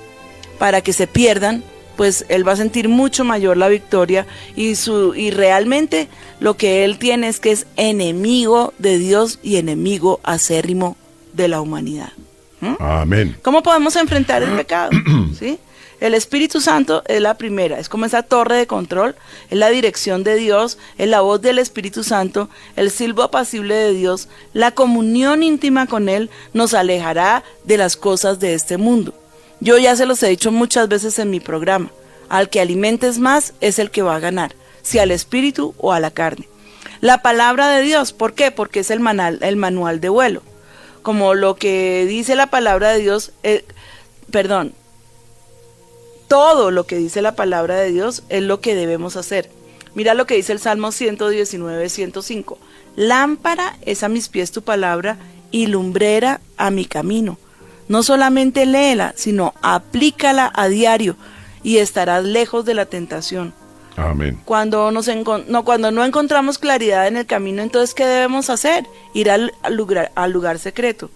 para 0.57 0.81
que 0.81 0.93
se 0.93 1.07
pierdan, 1.07 1.63
pues 1.95 2.25
él 2.29 2.47
va 2.47 2.53
a 2.53 2.57
sentir 2.57 2.89
mucho 2.89 3.23
mayor 3.23 3.57
la 3.57 3.67
victoria 3.67 4.25
y 4.55 4.75
su 4.75 5.13
y 5.15 5.31
realmente 5.31 6.07
lo 6.39 6.55
que 6.55 6.85
él 6.85 6.97
tiene 6.97 7.27
es 7.27 7.39
que 7.39 7.51
es 7.51 7.65
enemigo 7.75 8.73
de 8.77 8.97
Dios 8.97 9.39
y 9.43 9.57
enemigo 9.57 10.19
acérrimo 10.23 10.95
de 11.33 11.47
la 11.47 11.61
humanidad. 11.61 12.11
¿Mm? 12.61 12.75
Amén. 12.79 13.37
¿Cómo 13.41 13.63
podemos 13.63 13.95
enfrentar 13.95 14.43
el 14.43 14.51
pecado? 14.51 14.91
¿Sí? 15.39 15.59
El 15.99 16.13
Espíritu 16.13 16.61
Santo 16.61 17.03
es 17.07 17.21
la 17.21 17.33
primera, 17.37 17.77
es 17.77 17.89
como 17.89 18.05
esa 18.05 18.23
torre 18.23 18.55
de 18.55 18.67
control, 18.67 19.15
es 19.49 19.57
la 19.57 19.69
dirección 19.69 20.23
de 20.23 20.35
Dios, 20.35 20.77
es 20.97 21.09
la 21.09 21.21
voz 21.21 21.41
del 21.41 21.59
Espíritu 21.59 22.03
Santo, 22.03 22.49
el 22.77 22.89
silbo 22.89 23.23
apacible 23.23 23.75
de 23.75 23.93
Dios, 23.93 24.29
la 24.53 24.71
comunión 24.71 25.43
íntima 25.43 25.87
con 25.87 26.07
Él 26.07 26.29
nos 26.53 26.73
alejará 26.73 27.43
de 27.65 27.77
las 27.77 27.97
cosas 27.97 28.39
de 28.39 28.53
este 28.53 28.77
mundo. 28.77 29.13
Yo 29.59 29.77
ya 29.77 29.95
se 29.97 30.05
los 30.05 30.23
he 30.23 30.29
dicho 30.29 30.51
muchas 30.53 30.87
veces 30.87 31.19
en 31.19 31.29
mi 31.29 31.41
programa, 31.41 31.91
al 32.29 32.49
que 32.49 32.61
alimentes 32.61 33.19
más 33.19 33.53
es 33.59 33.77
el 33.77 33.91
que 33.91 34.01
va 34.01 34.15
a 34.15 34.19
ganar, 34.21 34.55
si 34.81 34.99
al 34.99 35.11
Espíritu 35.11 35.75
o 35.77 35.91
a 35.91 35.99
la 35.99 36.11
carne. 36.11 36.47
La 37.01 37.21
palabra 37.21 37.67
de 37.69 37.81
Dios, 37.83 38.13
¿por 38.13 38.33
qué? 38.33 38.51
Porque 38.51 38.79
es 38.81 38.89
el, 38.91 39.01
manal- 39.01 39.39
el 39.41 39.57
manual 39.57 39.99
de 39.99 40.09
vuelo 40.09 40.43
como 41.01 41.33
lo 41.33 41.55
que 41.55 42.05
dice 42.07 42.35
la 42.35 42.47
palabra 42.47 42.91
de 42.91 42.99
Dios, 42.99 43.31
eh, 43.43 43.63
perdón, 44.31 44.73
todo 46.29 46.71
lo 46.71 46.85
que 46.85 46.95
dice 46.95 47.21
la 47.21 47.35
palabra 47.35 47.75
de 47.75 47.91
Dios 47.91 48.23
es 48.29 48.43
lo 48.43 48.61
que 48.61 48.75
debemos 48.75 49.17
hacer. 49.17 49.49
Mira 49.95 50.13
lo 50.13 50.25
que 50.25 50.35
dice 50.35 50.53
el 50.53 50.59
Salmo 50.59 50.93
119, 50.93 51.89
105. 51.89 52.57
Lámpara 52.95 53.77
es 53.81 54.03
a 54.03 54.09
mis 54.09 54.29
pies 54.29 54.51
tu 54.51 54.61
palabra 54.61 55.17
y 55.51 55.65
lumbrera 55.65 56.39
a 56.55 56.69
mi 56.69 56.85
camino. 56.85 57.37
No 57.87 58.03
solamente 58.03 58.67
léela, 58.67 59.13
sino 59.17 59.55
aplícala 59.61 60.51
a 60.55 60.67
diario 60.69 61.17
y 61.63 61.77
estarás 61.77 62.23
lejos 62.23 62.63
de 62.63 62.75
la 62.75 62.85
tentación. 62.85 63.51
Amén. 63.97 64.39
Cuando, 64.45 64.91
nos 64.91 65.09
no, 65.47 65.65
cuando 65.65 65.91
no 65.91 66.05
encontramos 66.05 66.59
claridad 66.59 67.07
en 67.07 67.17
el 67.17 67.25
camino, 67.25 67.63
entonces, 67.63 67.95
¿qué 67.95 68.05
debemos 68.05 68.51
hacer? 68.51 68.85
Ir 69.15 69.31
al 69.31 69.51
lugar, 69.71 70.11
al 70.13 70.31
lugar 70.31 70.59
secreto, 70.59 71.09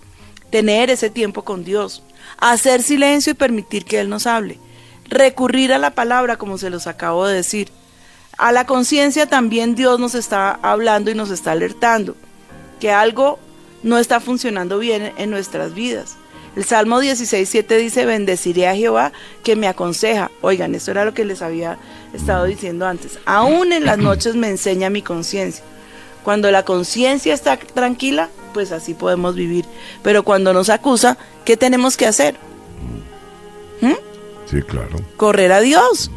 tener 0.50 0.90
ese 0.90 1.12
tiempo 1.12 1.44
con 1.44 1.64
Dios, 1.64 2.04
hacer 2.40 2.82
silencio 2.82 3.32
y 3.32 3.36
permitir 3.36 3.86
que 3.86 4.00
Él 4.00 4.10
nos 4.10 4.26
hable, 4.26 4.60
recurrir 5.06 5.74
a 5.74 5.78
la 5.78 5.92
palabra, 5.92 6.38
como 6.38 6.58
se 6.58 6.70
los 6.70 6.88
acabo 6.88 7.26
de 7.26 7.36
decir. 7.36 7.70
A 8.38 8.52
la 8.52 8.66
conciencia 8.66 9.28
también 9.28 9.76
Dios 9.76 10.00
nos 10.00 10.16
está 10.16 10.60
hablando 10.62 11.12
y 11.12 11.16
nos 11.16 11.30
está 11.30 11.52
alertando 11.52 12.16
que 12.80 12.92
algo 12.92 13.40
no 13.84 13.98
está 13.98 14.20
funcionando 14.20 14.80
bien 14.80 15.14
en 15.18 15.30
nuestras 15.30 15.74
vidas. 15.74 16.16
El 16.56 16.66
Salmo 16.66 17.00
16, 17.00 17.50
7 17.50 17.78
dice, 17.78 18.06
bendeciré 18.06 18.68
a 18.68 18.76
Jehová 18.76 19.12
que 19.44 19.56
me 19.56 19.68
aconseja. 19.68 20.30
Oigan, 20.42 20.76
esto 20.76 20.92
era 20.92 21.06
lo 21.06 21.14
que 21.14 21.26
les 21.26 21.42
había 21.42 21.80
estado 22.14 22.46
diciendo 22.46 22.86
antes. 22.86 23.18
Aún 23.26 23.74
en 23.74 23.86
las 23.86 23.98
noches 23.98 24.36
me 24.36 24.50
enseña 24.50 24.90
mi 24.90 25.02
conciencia. 25.02 25.64
Cuando 26.24 26.52
la 26.52 26.64
conciencia 26.64 27.34
está 27.34 27.58
tranquila, 27.58 28.30
pues 28.54 28.72
así 28.72 28.94
podemos 28.94 29.36
vivir. 29.36 29.66
Pero 30.04 30.24
cuando 30.24 30.54
nos 30.54 30.70
acusa, 30.70 31.18
¿qué 31.44 31.58
tenemos 31.58 31.98
que 31.98 32.06
hacer? 32.06 32.36
Sí, 34.46 34.62
claro. 34.62 34.98
correr 35.18 35.52
a 35.52 35.62
Dios. 35.62 36.12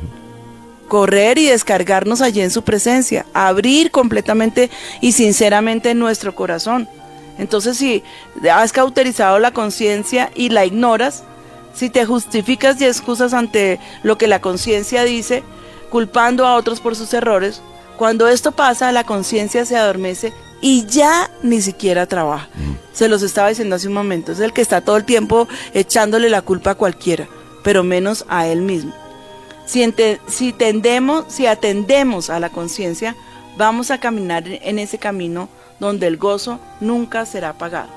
Correr 0.89 1.39
y 1.39 1.47
descargarnos 1.47 2.21
allí 2.21 2.41
en 2.41 2.51
su 2.51 2.63
presencia. 2.63 3.27
Abrir 3.35 3.91
completamente 3.91 4.71
y 5.01 5.13
sinceramente 5.13 5.95
nuestro 5.95 6.35
corazón. 6.35 6.89
Entonces, 7.39 7.77
si 7.77 8.03
has 8.51 8.73
cauterizado 8.73 9.39
la 9.39 9.53
conciencia 9.53 10.31
y 10.35 10.49
la 10.51 10.65
ignoras, 10.65 11.25
si 11.75 11.91
te 11.91 12.07
justificas 12.07 12.81
y 12.81 12.87
excusas 12.87 13.35
ante 13.35 13.79
lo 14.03 14.17
que 14.17 14.29
la 14.29 14.41
conciencia 14.41 15.05
dice, 15.05 15.43
culpando 15.91 16.47
a 16.47 16.55
otros 16.55 16.81
por 16.81 16.97
sus 16.97 17.13
errores, 17.13 17.61
cuando 17.97 18.29
esto 18.29 18.53
pasa, 18.53 18.93
la 18.93 19.05
conciencia 19.05 19.65
se 19.65 19.77
adormece 19.77 20.33
y 20.61 20.87
ya 20.87 21.31
ni 21.43 21.61
siquiera 21.61 22.07
trabaja. 22.07 22.49
Se 22.93 23.09
los 23.09 23.23
estaba 23.23 23.49
diciendo 23.49 23.77
hace 23.77 23.89
un 23.89 23.95
momento. 23.95 24.33
Es 24.33 24.41
el 24.41 24.53
que 24.53 24.63
está 24.63 24.81
todo 24.81 24.97
el 24.97 25.05
tiempo 25.05 25.49
echándole 25.75 26.31
la 26.31 26.43
culpa 26.43 26.73
a 26.73 26.75
cualquiera, 26.77 27.29
pero 27.67 27.83
menos 27.83 28.25
a 28.29 28.47
él 28.47 28.61
mismo. 28.63 28.93
Si, 29.67 29.83
ente- 29.83 30.21
si 30.29 30.53
tendemos, 30.53 31.25
si 31.27 31.47
atendemos 31.47 32.31
a 32.31 32.39
la 32.39 32.49
conciencia, 32.51 33.17
vamos 33.59 33.91
a 33.91 33.99
caminar 33.99 34.45
en 34.47 34.79
ese 34.79 34.99
camino 34.99 35.49
donde 35.81 36.07
el 36.07 36.17
gozo 36.17 36.61
nunca 36.81 37.27
será 37.27 37.49
apagado. 37.51 37.89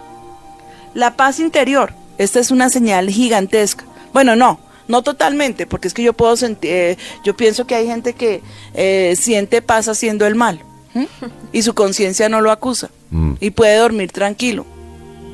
La 0.95 1.15
paz 1.15 1.39
interior, 1.39 1.93
esta 2.17 2.39
es 2.39 2.49
una 2.49 2.69
señal 2.69 3.11
gigantesca. 3.11 3.85
Bueno, 4.11 4.35
no, 4.35 4.59
no 4.87 5.03
totalmente, 5.03 5.67
porque 5.67 5.87
es 5.87 5.93
que 5.93 6.01
yo 6.01 6.13
puedo 6.13 6.35
sentir, 6.35 6.97
yo 7.23 7.37
pienso 7.37 7.67
que 7.67 7.75
hay 7.75 7.85
gente 7.85 8.13
que 8.13 8.41
eh, 8.73 9.13
siente 9.15 9.61
paz 9.61 9.87
haciendo 9.87 10.25
el 10.25 10.33
mal 10.33 10.63
y 11.53 11.61
su 11.61 11.75
conciencia 11.75 12.27
no 12.27 12.41
lo 12.41 12.49
acusa 12.51 12.89
Mm. 13.11 13.33
y 13.39 13.51
puede 13.51 13.75
dormir 13.77 14.11
tranquilo. 14.11 14.65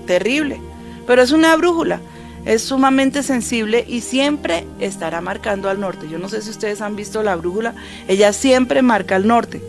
Terrible, 0.06 0.60
pero 1.08 1.22
es 1.22 1.32
una 1.32 1.56
brújula. 1.56 2.02
Es 2.46 2.64
sumamente 2.64 3.24
sensible 3.24 3.84
y 3.88 4.02
siempre 4.02 4.66
estará 4.80 5.20
marcando 5.22 5.70
al 5.70 5.80
norte. 5.80 6.08
Yo 6.10 6.20
no 6.20 6.30
sé 6.30 6.42
si 6.42 6.52
ustedes 6.52 6.82
han 6.82 6.96
visto 6.96 7.24
la 7.24 7.36
brújula, 7.36 7.74
ella 8.08 8.34
siempre 8.34 8.82
marca 8.82 9.16
al 9.16 9.28
norte. 9.28 9.62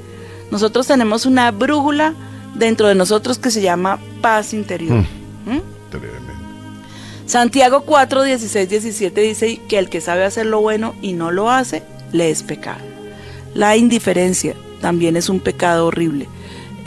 Nosotros 0.50 0.86
tenemos 0.86 1.26
una 1.26 1.50
brújula 1.50 2.14
dentro 2.54 2.88
de 2.88 2.94
nosotros 2.94 3.38
que 3.38 3.50
se 3.50 3.62
llama 3.62 3.98
paz 4.20 4.52
interior. 4.52 4.98
¿Mm? 5.46 5.90
Tremendo. 5.90 6.26
Santiago 7.26 7.82
4, 7.82 8.22
16, 8.22 8.68
17 8.68 9.20
dice 9.20 9.60
que 9.68 9.78
el 9.78 9.88
que 9.88 10.00
sabe 10.00 10.24
hacer 10.24 10.46
lo 10.46 10.60
bueno 10.60 10.94
y 11.02 11.12
no 11.12 11.32
lo 11.32 11.50
hace, 11.50 11.82
le 12.12 12.30
es 12.30 12.44
pecado. 12.44 12.80
La 13.52 13.76
indiferencia 13.76 14.54
también 14.80 15.16
es 15.16 15.28
un 15.28 15.40
pecado 15.40 15.86
horrible. 15.86 16.28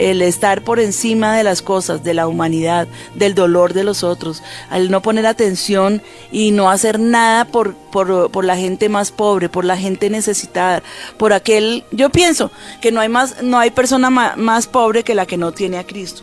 El 0.00 0.22
estar 0.22 0.62
por 0.62 0.80
encima 0.80 1.36
de 1.36 1.44
las 1.44 1.60
cosas, 1.60 2.02
de 2.02 2.14
la 2.14 2.26
humanidad, 2.26 2.88
del 3.14 3.34
dolor 3.34 3.74
de 3.74 3.84
los 3.84 4.02
otros, 4.02 4.42
al 4.70 4.90
no 4.90 5.02
poner 5.02 5.26
atención 5.26 6.02
y 6.32 6.52
no 6.52 6.70
hacer 6.70 6.98
nada 6.98 7.44
por, 7.44 7.74
por, 7.74 8.30
por 8.30 8.44
la 8.44 8.56
gente 8.56 8.88
más 8.88 9.12
pobre, 9.12 9.50
por 9.50 9.66
la 9.66 9.76
gente 9.76 10.08
necesitada, 10.08 10.82
por 11.18 11.34
aquel, 11.34 11.84
yo 11.90 12.08
pienso 12.08 12.50
que 12.80 12.92
no 12.92 13.00
hay 13.00 13.10
más, 13.10 13.42
no 13.42 13.58
hay 13.58 13.70
persona 13.70 14.08
más 14.08 14.66
pobre 14.66 15.04
que 15.04 15.14
la 15.14 15.26
que 15.26 15.36
no 15.36 15.52
tiene 15.52 15.76
a 15.78 15.86
Cristo. 15.86 16.22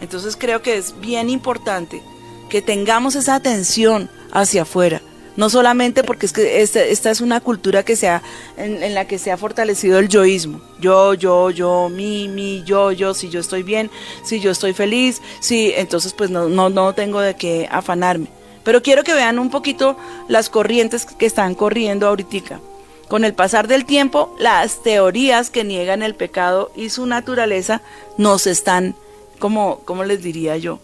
Entonces 0.00 0.36
creo 0.36 0.60
que 0.60 0.76
es 0.76 1.00
bien 1.00 1.30
importante 1.30 2.02
que 2.48 2.62
tengamos 2.62 3.14
esa 3.14 3.34
atención 3.34 4.10
hacia 4.32 4.62
afuera. 4.62 5.00
No 5.36 5.50
solamente 5.50 6.02
porque 6.02 6.26
es 6.26 6.32
que 6.32 6.62
esta, 6.62 6.82
esta 6.82 7.10
es 7.10 7.20
una 7.20 7.40
cultura 7.40 7.82
que 7.82 7.94
se 7.94 8.08
ha, 8.08 8.22
en, 8.56 8.94
la 8.94 9.06
que 9.06 9.18
se 9.18 9.30
ha 9.30 9.36
fortalecido 9.36 9.98
el 9.98 10.08
yoísmo. 10.08 10.60
Yo, 10.80 11.14
yo, 11.14 11.50
yo, 11.50 11.90
mi, 11.90 12.28
mi, 12.28 12.62
yo, 12.64 12.90
yo, 12.92 13.12
si 13.12 13.28
yo 13.28 13.40
estoy 13.40 13.62
bien, 13.62 13.90
si 14.24 14.40
yo 14.40 14.50
estoy 14.50 14.72
feliz, 14.72 15.20
si, 15.40 15.72
entonces 15.76 16.14
pues 16.14 16.30
no, 16.30 16.48
no, 16.48 16.70
no 16.70 16.94
tengo 16.94 17.20
de 17.20 17.36
qué 17.36 17.68
afanarme. 17.70 18.28
Pero 18.64 18.82
quiero 18.82 19.04
que 19.04 19.14
vean 19.14 19.38
un 19.38 19.50
poquito 19.50 19.96
las 20.26 20.48
corrientes 20.50 21.04
que 21.04 21.26
están 21.26 21.54
corriendo 21.54 22.08
ahorita. 22.08 22.60
Con 23.06 23.24
el 23.24 23.34
pasar 23.34 23.68
del 23.68 23.84
tiempo, 23.84 24.34
las 24.40 24.82
teorías 24.82 25.50
que 25.50 25.62
niegan 25.62 26.02
el 26.02 26.16
pecado 26.16 26.72
y 26.74 26.90
su 26.90 27.06
naturaleza 27.06 27.82
nos 28.18 28.48
están, 28.48 28.96
como, 29.38 29.80
¿cómo 29.84 30.02
les 30.02 30.22
diría 30.22 30.56
yo? 30.56 30.80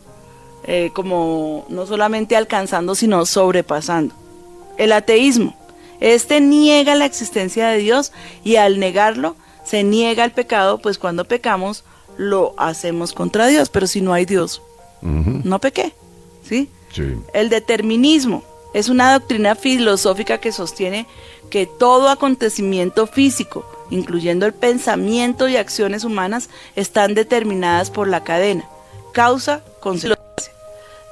Eh, 0.64 0.90
como 0.94 1.66
no 1.68 1.86
solamente 1.86 2.36
alcanzando, 2.36 2.94
sino 2.94 3.26
sobrepasando. 3.26 4.14
El 4.78 4.92
ateísmo. 4.92 5.56
Este 6.00 6.40
niega 6.40 6.96
la 6.96 7.04
existencia 7.04 7.68
de 7.68 7.78
Dios 7.78 8.12
y 8.42 8.56
al 8.56 8.80
negarlo 8.80 9.36
se 9.64 9.84
niega 9.84 10.24
el 10.24 10.32
pecado, 10.32 10.78
pues 10.78 10.98
cuando 10.98 11.24
pecamos 11.24 11.84
lo 12.16 12.54
hacemos 12.56 13.12
contra 13.12 13.46
Dios, 13.46 13.68
pero 13.68 13.86
si 13.86 14.00
no 14.00 14.12
hay 14.12 14.24
Dios, 14.24 14.62
no 15.00 15.60
pequé, 15.60 15.94
¿sí? 16.42 16.68
sí. 16.92 17.14
El 17.32 17.48
determinismo 17.48 18.42
es 18.74 18.88
una 18.88 19.12
doctrina 19.12 19.54
filosófica 19.54 20.38
que 20.38 20.52
sostiene 20.52 21.06
que 21.50 21.66
todo 21.66 22.08
acontecimiento 22.08 23.06
físico, 23.06 23.64
incluyendo 23.90 24.46
el 24.46 24.54
pensamiento 24.54 25.48
y 25.48 25.56
acciones 25.56 26.04
humanas, 26.04 26.48
están 26.76 27.14
determinadas 27.14 27.90
por 27.90 28.08
la 28.08 28.24
cadena, 28.24 28.68
causa, 29.12 29.62
consecuencia. 29.80 30.52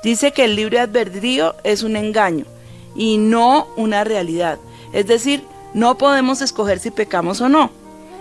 Dice 0.03 0.33
que 0.33 0.45
el 0.45 0.57
libre 0.57 0.81
albedrío 0.81 1.55
es 1.63 1.83
un 1.83 1.97
engaño 1.97 2.47
y 2.95 3.19
no 3.19 3.69
una 3.77 4.05
realidad. 4.05 4.59
Es 4.93 5.07
decir, 5.07 5.45
no 5.75 5.99
podemos 5.99 6.41
escoger 6.41 6.79
si 6.79 6.91
pecamos 6.91 7.41
o 7.41 7.49
no. 7.49 7.71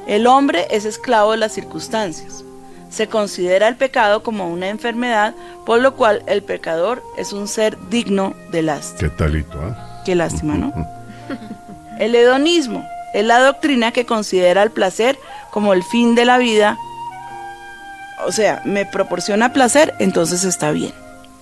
El 0.08 0.28
hombre 0.28 0.68
es 0.72 0.86
esclavo 0.86 1.32
de 1.32 1.38
las 1.38 1.54
circunstancias. 1.54 2.44
Se 2.90 3.08
considera 3.08 3.68
el 3.68 3.76
pecado 3.76 4.24
como 4.24 4.50
una 4.50 4.70
enfermedad, 4.70 5.36
por 5.66 5.80
lo 5.80 5.96
cual 5.96 6.24
el 6.26 6.42
pecador 6.42 7.04
es 7.18 7.34
un 7.34 7.48
ser 7.48 7.78
digno 7.90 8.34
de 8.52 8.64
lástima. 8.64 9.00
¿Qué 9.00 9.16
talito, 9.16 9.60
ah? 9.62 10.02
Qué 10.06 10.16
lástima, 10.16 10.56
¿no? 10.56 10.74
El 12.00 12.16
hedonismo 12.16 12.88
es 13.14 13.26
la 13.26 13.40
doctrina 13.40 13.92
que 13.92 14.06
considera 14.06 14.64
el 14.64 14.72
placer 14.72 15.20
como 15.52 15.74
el 15.74 15.84
fin 15.84 16.16
de 16.16 16.24
la 16.24 16.38
vida. 16.38 16.78
O 18.26 18.32
sea, 18.32 18.62
me 18.64 18.86
proporciona 18.86 19.52
placer, 19.52 19.94
entonces 20.00 20.46
está 20.46 20.72
bien. 20.72 20.94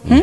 ¿Mm? 0.06 0.22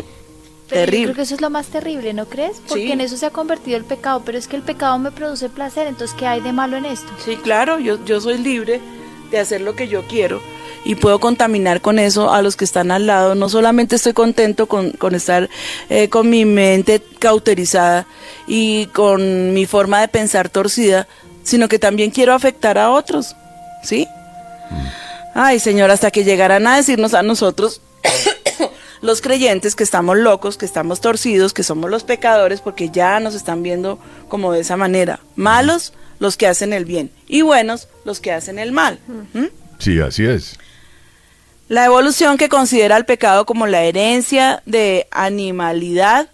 Pero 0.67 0.81
yo 0.81 0.85
Terrible. 0.85 1.05
creo 1.05 1.15
que 1.15 1.21
eso 1.21 1.35
es 1.35 1.41
lo 1.41 1.49
más 1.51 1.67
terrible, 1.67 2.13
¿no 2.13 2.25
crees? 2.25 2.57
Porque 2.67 2.85
Sí. 2.85 2.91
en 2.91 3.01
eso 3.01 3.17
se 3.17 3.25
ha 3.27 3.29
convertido 3.29 3.77
el 3.77 3.83
pecado, 3.85 4.23
pero 4.25 4.37
es 4.37 4.47
que 4.47 4.55
el 4.55 4.63
pecado 4.63 4.97
me 4.97 5.11
produce 5.11 5.47
placer, 5.49 5.85
entonces 5.87 6.15
¿qué 6.17 6.25
hay 6.25 6.41
de 6.41 6.53
malo 6.53 6.75
en 6.77 6.85
esto? 6.85 7.07
Sí, 7.23 7.35
claro, 7.37 7.77
yo, 7.79 8.03
yo 8.03 8.19
soy 8.19 8.37
libre 8.39 8.81
de 9.29 9.39
hacer 9.39 9.61
lo 9.61 9.75
que 9.75 9.87
yo 9.87 10.03
quiero 10.07 10.41
y 10.83 10.95
puedo 10.95 11.19
contaminar 11.19 11.81
con 11.81 11.99
eso 11.99 12.31
a 12.31 12.41
los 12.41 12.55
que 12.55 12.65
están 12.65 12.89
al 12.91 13.05
lado. 13.07 13.35
No 13.35 13.49
solamente 13.49 13.95
estoy 13.95 14.13
contento 14.13 14.65
con, 14.67 14.91
con 14.91 15.13
estar 15.15 15.49
eh, 15.89 16.09
con 16.09 16.29
mi 16.29 16.45
mente 16.45 17.01
cauterizada 17.19 18.05
y 18.47 18.85
con 18.87 19.53
mi 19.53 19.65
forma 19.65 20.01
de 20.01 20.07
pensar 20.07 20.49
torcida, 20.49 21.07
sino 21.43 21.67
que 21.67 21.77
también 21.79 22.09
quiero 22.11 22.33
afectar 22.33 22.77
a 22.79 22.89
otros, 22.91 23.35
¿sí? 23.83 24.07
Ay, 25.35 25.59
Señor, 25.59 25.91
hasta 25.91 26.09
que 26.11 26.23
llegarán 26.23 26.65
a 26.65 26.77
decirnos 26.77 27.13
a 27.13 27.21
nosotros, 27.23 27.81
los 29.05 29.21
creyentes, 29.21 29.75
que 29.75 29.83
estamos 29.83 30.17
locos, 30.17 30.57
que 30.57 30.65
estamos 30.65 30.99
torcidos, 30.99 31.53
que 31.53 31.63
somos 31.63 31.89
los 31.89 32.03
pecadores, 32.03 32.61
porque 32.61 32.89
ya 32.89 33.19
nos 33.19 33.35
están 33.35 33.63
viendo 33.63 33.99
como 34.27 34.51
de 34.51 34.61
esa 34.61 34.77
manera. 34.77 35.19
Malos 35.35 35.93
los 36.19 36.37
que 36.37 36.47
hacen 36.47 36.73
el 36.73 36.85
bien 36.85 37.11
y 37.27 37.41
buenos 37.41 37.87
los 38.03 38.19
que 38.19 38.31
hacen 38.31 38.59
el 38.59 38.71
mal. 38.71 38.99
¿Mm? 39.33 39.45
Sí, 39.79 39.99
así 39.99 40.25
es. 40.25 40.57
La 41.67 41.85
evolución 41.85 42.37
que 42.37 42.49
considera 42.49 42.97
el 42.97 43.05
pecado 43.05 43.45
como 43.45 43.65
la 43.67 43.83
herencia 43.83 44.61
de 44.65 45.07
animalidad 45.11 46.29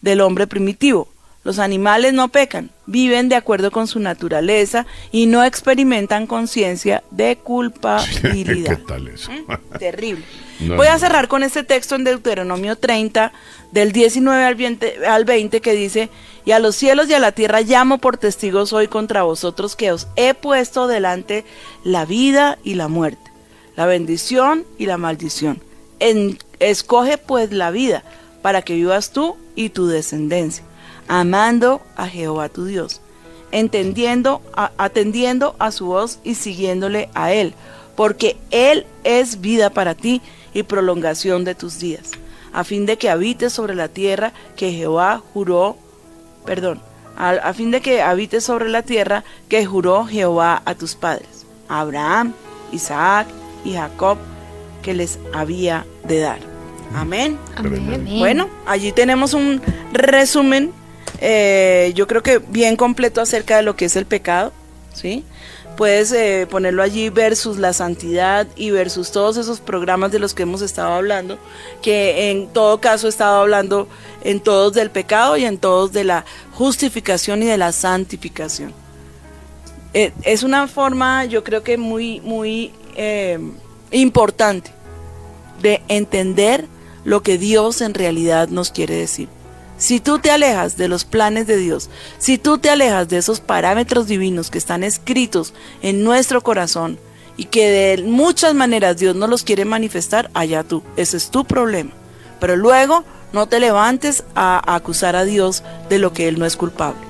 del 0.00 0.20
hombre 0.20 0.46
primitivo. 0.46 1.08
Los 1.44 1.58
animales 1.58 2.14
no 2.14 2.28
pecan, 2.28 2.70
viven 2.86 3.28
de 3.28 3.36
acuerdo 3.36 3.70
con 3.70 3.86
su 3.86 4.00
naturaleza 4.00 4.86
y 5.12 5.26
no 5.26 5.44
experimentan 5.44 6.26
conciencia 6.26 7.04
de 7.10 7.36
¿Qué 7.36 7.42
culpabilidad. 7.42 8.78
tal 8.86 9.08
eso? 9.08 9.30
Terrible. 9.78 10.24
No, 10.60 10.76
Voy 10.76 10.86
a 10.86 10.96
cerrar 11.00 11.26
con 11.26 11.42
este 11.42 11.64
texto 11.64 11.96
en 11.96 12.04
Deuteronomio 12.04 12.76
30, 12.76 13.32
del 13.72 13.90
19 13.90 14.44
al 14.44 14.54
20, 14.54 15.04
al 15.04 15.24
20, 15.24 15.60
que 15.60 15.72
dice, 15.72 16.10
y 16.44 16.52
a 16.52 16.60
los 16.60 16.76
cielos 16.76 17.10
y 17.10 17.14
a 17.14 17.18
la 17.18 17.32
tierra 17.32 17.60
llamo 17.62 17.98
por 17.98 18.18
testigos 18.18 18.72
hoy 18.72 18.86
contra 18.86 19.24
vosotros 19.24 19.74
que 19.74 19.90
os 19.90 20.06
he 20.14 20.32
puesto 20.32 20.86
delante 20.86 21.44
la 21.82 22.04
vida 22.04 22.56
y 22.62 22.74
la 22.74 22.86
muerte, 22.86 23.32
la 23.74 23.86
bendición 23.86 24.64
y 24.78 24.86
la 24.86 24.96
maldición. 24.96 25.60
En- 25.98 26.38
escoge 26.60 27.18
pues 27.18 27.50
la 27.52 27.72
vida 27.72 28.04
para 28.40 28.62
que 28.62 28.74
vivas 28.74 29.10
tú 29.10 29.36
y 29.56 29.70
tu 29.70 29.88
descendencia, 29.88 30.62
amando 31.08 31.80
a 31.96 32.06
Jehová 32.08 32.48
tu 32.48 32.64
Dios 32.66 33.00
entendiendo, 33.52 34.42
a- 34.56 34.72
atendiendo 34.78 35.54
a 35.60 35.70
su 35.70 35.86
voz 35.86 36.18
y 36.24 36.34
siguiéndole 36.34 37.08
a 37.14 37.32
Él, 37.32 37.54
porque 37.94 38.36
Él 38.50 38.84
es 39.04 39.40
vida 39.40 39.70
para 39.70 39.94
ti 39.94 40.20
y 40.52 40.64
prolongación 40.64 41.44
de 41.44 41.54
tus 41.54 41.78
días, 41.78 42.10
a 42.52 42.64
fin 42.64 42.84
de 42.84 42.98
que 42.98 43.10
habites 43.10 43.52
sobre 43.52 43.76
la 43.76 43.86
tierra 43.86 44.32
que 44.56 44.72
Jehová 44.72 45.22
juró, 45.32 45.76
perdón, 46.44 46.80
a, 47.16 47.30
a 47.30 47.54
fin 47.54 47.70
de 47.70 47.80
que 47.80 48.02
habites 48.02 48.42
sobre 48.42 48.68
la 48.68 48.82
tierra 48.82 49.22
que 49.48 49.64
juró 49.64 50.04
Jehová 50.04 50.60
a 50.64 50.74
tus 50.74 50.96
padres, 50.96 51.46
a 51.68 51.80
Abraham, 51.80 52.32
Isaac 52.72 53.28
y 53.64 53.74
Jacob, 53.74 54.18
que 54.82 54.94
les 54.94 55.20
había 55.32 55.86
de 56.02 56.18
dar. 56.18 56.38
Amén. 56.96 57.38
Amén. 57.54 58.04
Bueno, 58.18 58.48
allí 58.66 58.90
tenemos 58.90 59.32
un 59.32 59.62
resumen, 59.92 60.72
eh, 61.20 61.92
yo 61.94 62.06
creo 62.06 62.22
que 62.22 62.38
bien 62.38 62.76
completo 62.76 63.20
acerca 63.20 63.56
de 63.56 63.62
lo 63.62 63.76
que 63.76 63.86
es 63.86 63.96
el 63.96 64.06
pecado, 64.06 64.52
¿sí? 64.92 65.24
Puedes 65.76 66.12
eh, 66.12 66.46
ponerlo 66.48 66.82
allí 66.82 67.08
versus 67.08 67.58
la 67.58 67.72
santidad 67.72 68.46
y 68.54 68.70
versus 68.70 69.10
todos 69.10 69.36
esos 69.36 69.60
programas 69.60 70.12
de 70.12 70.20
los 70.20 70.32
que 70.32 70.44
hemos 70.44 70.62
estado 70.62 70.92
hablando, 70.92 71.36
que 71.82 72.30
en 72.30 72.46
todo 72.48 72.80
caso 72.80 73.06
he 73.06 73.10
estado 73.10 73.40
hablando 73.40 73.88
en 74.22 74.40
todos 74.40 74.72
del 74.72 74.90
pecado 74.90 75.36
y 75.36 75.44
en 75.44 75.58
todos 75.58 75.92
de 75.92 76.04
la 76.04 76.24
justificación 76.52 77.42
y 77.42 77.46
de 77.46 77.56
la 77.56 77.72
santificación. 77.72 78.72
Eh, 79.94 80.12
es 80.22 80.44
una 80.44 80.68
forma, 80.68 81.24
yo 81.24 81.42
creo 81.42 81.62
que 81.64 81.76
muy, 81.76 82.20
muy 82.20 82.72
importante 83.90 84.70
de 85.60 85.82
entender 85.88 86.66
lo 87.04 87.22
que 87.22 87.36
Dios 87.36 87.80
en 87.80 87.94
realidad 87.94 88.48
nos 88.48 88.70
quiere 88.70 88.94
decir. 88.94 89.28
Si 89.76 90.00
tú 90.00 90.18
te 90.18 90.30
alejas 90.30 90.76
de 90.76 90.88
los 90.88 91.04
planes 91.04 91.46
de 91.46 91.56
Dios, 91.56 91.90
si 92.18 92.38
tú 92.38 92.58
te 92.58 92.70
alejas 92.70 93.08
de 93.08 93.18
esos 93.18 93.40
parámetros 93.40 94.06
divinos 94.06 94.50
que 94.50 94.58
están 94.58 94.84
escritos 94.84 95.52
en 95.82 96.04
nuestro 96.04 96.42
corazón 96.42 96.98
y 97.36 97.46
que 97.46 97.68
de 97.68 98.02
muchas 98.04 98.54
maneras 98.54 98.96
Dios 98.96 99.16
no 99.16 99.26
los 99.26 99.42
quiere 99.42 99.64
manifestar, 99.64 100.30
allá 100.34 100.62
tú, 100.62 100.82
ese 100.96 101.16
es 101.16 101.30
tu 101.30 101.44
problema. 101.44 101.90
Pero 102.40 102.56
luego 102.56 103.04
no 103.32 103.46
te 103.46 103.58
levantes 103.58 104.24
a, 104.34 104.62
a 104.64 104.76
acusar 104.76 105.16
a 105.16 105.24
Dios 105.24 105.64
de 105.88 105.98
lo 105.98 106.12
que 106.12 106.28
Él 106.28 106.38
no 106.38 106.46
es 106.46 106.56
culpable. 106.56 107.00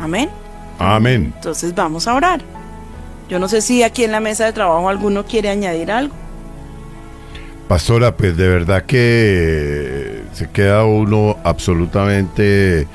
Amén. 0.00 0.30
Amén. 0.78 1.32
Entonces 1.36 1.74
vamos 1.74 2.08
a 2.08 2.14
orar. 2.14 2.40
Yo 3.28 3.38
no 3.38 3.48
sé 3.48 3.60
si 3.60 3.82
aquí 3.82 4.04
en 4.04 4.12
la 4.12 4.20
mesa 4.20 4.44
de 4.44 4.52
trabajo 4.52 4.88
alguno 4.88 5.24
quiere 5.24 5.50
añadir 5.50 5.90
algo. 5.90 6.14
Pastora, 7.68 8.16
pues 8.16 8.36
de 8.36 8.48
verdad 8.48 8.84
que 8.84 10.23
se 10.34 10.50
queda 10.50 10.84
uno 10.84 11.38
absolutamente 11.44 12.86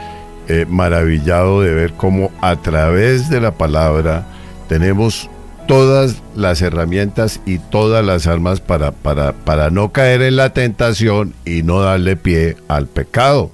eh, 0.48 0.66
maravillado 0.68 1.62
de 1.62 1.74
ver 1.74 1.94
cómo 1.94 2.32
a 2.42 2.58
través 2.58 3.30
de 3.30 3.40
la 3.40 3.52
palabra 3.52 4.26
tenemos 4.68 5.30
todas 5.68 6.22
las 6.36 6.62
herramientas 6.62 7.40
y 7.46 7.60
todas 7.60 8.04
las 8.04 8.28
armas 8.28 8.60
para, 8.60 8.92
para, 8.92 9.34
para 9.34 9.70
no 9.70 9.92
caer 9.92 10.22
en 10.22 10.36
la 10.36 10.54
tentación 10.54 11.34
y 11.46 11.64
no 11.64 11.80
darle 11.80 12.16
pie 12.16 12.58
al 12.68 12.88
pecado. 12.88 13.52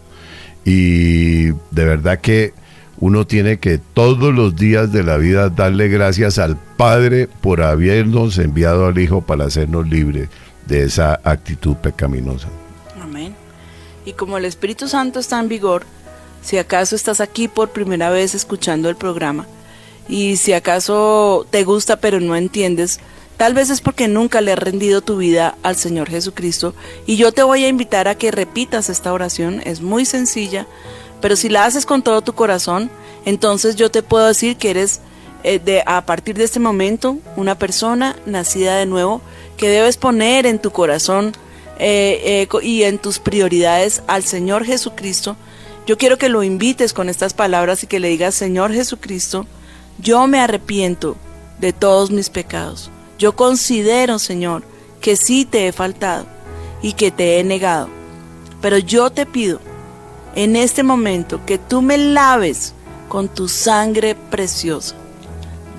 Y 0.64 1.48
de 1.48 1.86
verdad 1.86 2.20
que 2.20 2.54
uno 2.98 3.28
tiene 3.28 3.58
que 3.58 3.78
todos 3.78 4.34
los 4.34 4.56
días 4.56 4.92
de 4.92 5.04
la 5.04 5.18
vida 5.18 5.50
darle 5.50 5.90
gracias 5.90 6.40
al 6.40 6.58
Padre 6.78 7.28
por 7.42 7.62
habernos 7.62 8.38
enviado 8.38 8.88
al 8.88 8.98
Hijo 8.98 9.22
para 9.22 9.46
hacernos 9.46 9.88
libres 9.88 10.30
de 10.66 10.84
esa 10.84 11.20
actitud 11.24 11.76
pecaminosa. 11.76 12.48
Y 14.06 14.14
como 14.14 14.38
el 14.38 14.46
Espíritu 14.46 14.88
Santo 14.88 15.20
está 15.20 15.40
en 15.40 15.50
vigor, 15.50 15.86
si 16.42 16.58
acaso 16.58 16.96
estás 16.96 17.22
aquí 17.22 17.48
por 17.48 17.70
primera 17.70 18.10
vez 18.10 18.36
escuchando 18.36 18.88
el 18.90 18.96
programa, 18.96 19.48
y 20.08 20.38
si 20.38 20.54
acaso 20.54 21.48
te 21.50 21.64
gusta 21.64 21.96
pero 21.96 22.20
no 22.20 22.36
entiendes, 22.36 23.00
tal 23.38 23.56
vez 23.56 23.72
es 23.72 23.82
porque 23.82 24.08
nunca 24.08 24.42
le 24.42 24.54
has 24.54 24.60
rendido 24.60 25.02
tu 25.02 25.18
vida 25.18 25.58
al 25.64 25.76
Señor 25.76 26.10
Jesucristo, 26.10 26.76
y 27.08 27.18
yo 27.18 27.32
te 27.32 27.42
voy 27.42 27.66
a 27.66 27.68
invitar 27.68 28.08
a 28.08 28.16
que 28.16 28.32
repitas 28.32 28.90
esta 28.90 29.12
oración, 29.12 29.62
es 29.66 29.82
muy 29.82 30.06
sencilla, 30.06 30.68
pero 31.20 31.36
si 31.36 31.50
la 31.50 31.66
haces 31.66 31.88
con 31.88 32.04
todo 32.04 32.22
tu 32.22 32.34
corazón, 32.34 32.92
entonces 33.26 33.76
yo 33.76 33.90
te 33.90 34.04
puedo 34.04 34.28
decir 34.28 34.58
que 34.58 34.70
eres 34.70 35.02
eh, 35.44 35.60
de, 35.60 35.84
a 35.86 36.06
partir 36.06 36.36
de 36.36 36.44
este 36.44 36.60
momento 36.60 37.18
una 37.36 37.58
persona 37.58 38.16
nacida 38.26 38.78
de 38.78 38.86
nuevo 38.86 39.22
que 39.58 39.70
debes 39.70 39.98
poner 39.98 40.46
en 40.46 40.60
tu 40.60 40.72
corazón 40.72 41.34
eh, 41.80 42.48
eh, 42.52 42.58
y 42.64 42.84
en 42.84 42.98
tus 42.98 43.20
prioridades 43.20 44.04
al 44.08 44.24
Señor 44.24 44.66
Jesucristo. 44.66 45.36
Yo 45.86 45.98
quiero 45.98 46.18
que 46.18 46.30
lo 46.30 46.44
invites 46.44 46.94
con 46.94 47.10
estas 47.10 47.34
palabras 47.34 47.84
y 47.84 47.88
que 47.88 48.00
le 48.00 48.10
digas, 48.10 48.34
Señor 48.34 48.74
Jesucristo, 48.74 49.46
yo 50.00 50.28
me 50.28 50.40
arrepiento 50.40 51.16
de 51.60 51.74
todos 51.74 52.12
mis 52.12 52.30
pecados. 52.30 52.90
Yo 53.18 53.36
considero, 53.36 54.20
Señor, 54.20 54.64
que 55.00 55.16
sí 55.16 55.46
te 55.46 55.68
he 55.68 55.72
faltado 55.72 56.26
y 56.82 56.94
que 56.94 57.12
te 57.12 57.40
he 57.40 57.44
negado. 57.44 57.90
Pero 58.62 58.78
yo 58.78 59.12
te 59.12 59.26
pido 59.26 59.60
en 60.36 60.56
este 60.56 60.84
momento 60.84 61.46
que 61.46 61.58
tú 61.58 61.82
me 61.82 61.98
laves 61.98 62.74
con 63.08 63.30
tu 63.30 63.48
sangre 63.48 64.16
preciosa. 64.16 64.96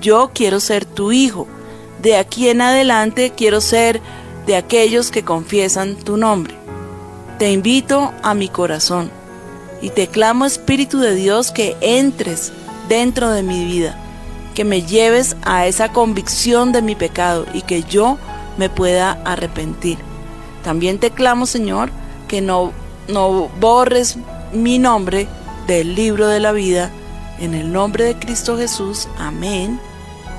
Yo 0.01 0.31
quiero 0.33 0.59
ser 0.59 0.85
tu 0.85 1.11
hijo. 1.11 1.47
De 2.01 2.15
aquí 2.15 2.49
en 2.49 2.61
adelante 2.61 3.33
quiero 3.35 3.61
ser 3.61 4.01
de 4.47 4.55
aquellos 4.55 5.11
que 5.11 5.23
confiesan 5.23 5.95
tu 5.95 6.17
nombre. 6.17 6.55
Te 7.37 7.51
invito 7.51 8.13
a 8.23 8.33
mi 8.33 8.47
corazón 8.47 9.11
y 9.81 9.91
te 9.91 10.07
clamo 10.07 10.45
Espíritu 10.45 10.99
de 10.99 11.13
Dios 11.13 11.51
que 11.51 11.77
entres 11.81 12.51
dentro 12.89 13.29
de 13.29 13.43
mi 13.43 13.65
vida, 13.65 13.95
que 14.55 14.63
me 14.63 14.81
lleves 14.81 15.35
a 15.43 15.67
esa 15.67 15.89
convicción 15.89 16.71
de 16.71 16.81
mi 16.81 16.95
pecado 16.95 17.45
y 17.53 17.61
que 17.61 17.83
yo 17.83 18.17
me 18.57 18.69
pueda 18.69 19.21
arrepentir. 19.25 19.99
También 20.63 20.97
te 20.97 21.11
clamo 21.11 21.45
Señor 21.45 21.91
que 22.27 22.41
no, 22.41 22.71
no 23.07 23.49
borres 23.59 24.17
mi 24.53 24.79
nombre 24.79 25.27
del 25.67 25.93
libro 25.93 26.27
de 26.27 26.39
la 26.39 26.53
vida. 26.53 26.89
En 27.39 27.53
el 27.53 27.71
nombre 27.71 28.05
de 28.05 28.15
Cristo 28.15 28.57
Jesús. 28.57 29.07
Amén 29.19 29.79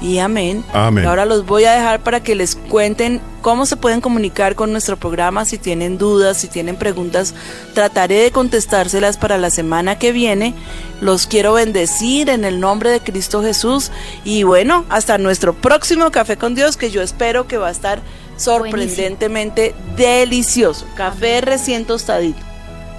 y 0.00 0.18
amén. 0.18 0.64
Amén. 0.72 1.04
Y 1.04 1.06
ahora 1.06 1.24
los 1.24 1.46
voy 1.46 1.64
a 1.64 1.72
dejar 1.72 2.00
para 2.00 2.22
que 2.22 2.34
les 2.34 2.56
cuenten 2.56 3.20
cómo 3.48 3.64
se 3.64 3.78
pueden 3.78 4.02
comunicar 4.02 4.56
con 4.56 4.72
nuestro 4.72 4.98
programa, 4.98 5.46
si 5.46 5.56
tienen 5.56 5.96
dudas, 5.96 6.36
si 6.36 6.48
tienen 6.48 6.76
preguntas, 6.76 7.32
trataré 7.72 8.16
de 8.16 8.30
contestárselas 8.30 9.16
para 9.16 9.38
la 9.38 9.48
semana 9.48 9.98
que 9.98 10.12
viene. 10.12 10.52
Los 11.00 11.26
quiero 11.26 11.54
bendecir 11.54 12.28
en 12.28 12.44
el 12.44 12.60
nombre 12.60 12.90
de 12.90 13.00
Cristo 13.00 13.42
Jesús 13.42 13.90
y 14.22 14.42
bueno, 14.42 14.84
hasta 14.90 15.16
nuestro 15.16 15.54
próximo 15.54 16.10
café 16.10 16.36
con 16.36 16.54
Dios 16.54 16.76
que 16.76 16.90
yo 16.90 17.00
espero 17.00 17.46
que 17.46 17.56
va 17.56 17.68
a 17.68 17.70
estar 17.70 18.02
sorprendentemente 18.36 19.74
delicioso. 19.96 20.84
Café 20.94 21.40
recién 21.40 21.86
tostadito 21.86 22.48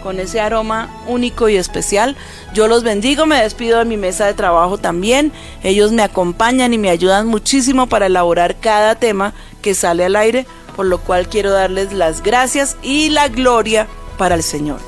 con 0.01 0.19
ese 0.19 0.39
aroma 0.39 0.89
único 1.07 1.49
y 1.49 1.57
especial. 1.57 2.15
Yo 2.53 2.67
los 2.67 2.83
bendigo, 2.83 3.25
me 3.25 3.41
despido 3.41 3.79
de 3.79 3.85
mi 3.85 3.97
mesa 3.97 4.25
de 4.25 4.33
trabajo 4.33 4.77
también. 4.77 5.31
Ellos 5.61 5.91
me 5.91 6.01
acompañan 6.01 6.73
y 6.73 6.77
me 6.77 6.89
ayudan 6.89 7.27
muchísimo 7.27 7.87
para 7.87 8.07
elaborar 8.07 8.55
cada 8.59 8.95
tema 8.95 9.33
que 9.61 9.73
sale 9.73 10.05
al 10.05 10.15
aire, 10.15 10.45
por 10.75 10.85
lo 10.85 10.99
cual 10.99 11.27
quiero 11.27 11.51
darles 11.51 11.93
las 11.93 12.23
gracias 12.23 12.77
y 12.81 13.09
la 13.09 13.27
gloria 13.27 13.87
para 14.17 14.35
el 14.35 14.43
Señor. 14.43 14.79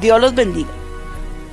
Dios 0.00 0.20
los 0.20 0.34
bendiga. 0.34 0.68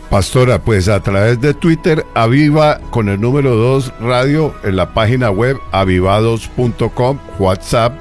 Pastora, 0.10 0.60
pues 0.60 0.90
a 0.90 1.02
través 1.02 1.42
de 1.42 1.56
Twitter, 1.56 2.06
Aviva 2.14 2.80
con 2.92 3.10
el 3.10 3.20
número 3.20 3.56
2 3.56 3.94
radio 4.00 4.54
en 4.64 4.76
la 4.76 4.94
página 4.94 5.32
web 5.32 5.58
avivados.com, 5.72 7.18
WhatsApp 7.40 7.94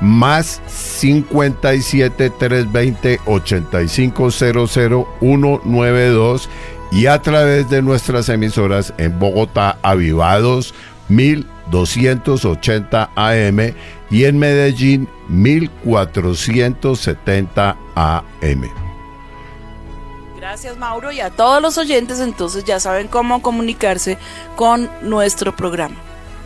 más 0.00 0.62
57 0.66 2.30
320 2.30 3.20
8500 3.26 4.34
192 4.34 6.48
y 6.92 7.06
a 7.06 7.20
través 7.20 7.68
de 7.68 7.82
nuestras 7.82 8.28
emisoras 8.28 8.94
en 8.98 9.18
Bogotá, 9.18 9.78
Avivados 9.82 10.72
1280 11.70 13.10
AM 13.14 13.74
y 14.10 14.24
en 14.24 14.38
Medellín 14.38 15.06
1470 15.28 17.76
AM. 17.94 18.70
Gracias 20.36 20.78
Mauro 20.78 21.12
y 21.12 21.20
a 21.20 21.30
todos 21.30 21.60
los 21.60 21.76
oyentes 21.78 22.20
entonces 22.20 22.64
ya 22.64 22.80
saben 22.80 23.08
cómo 23.08 23.42
comunicarse 23.42 24.16
con 24.56 24.88
nuestro 25.02 25.54
programa. 25.54 25.96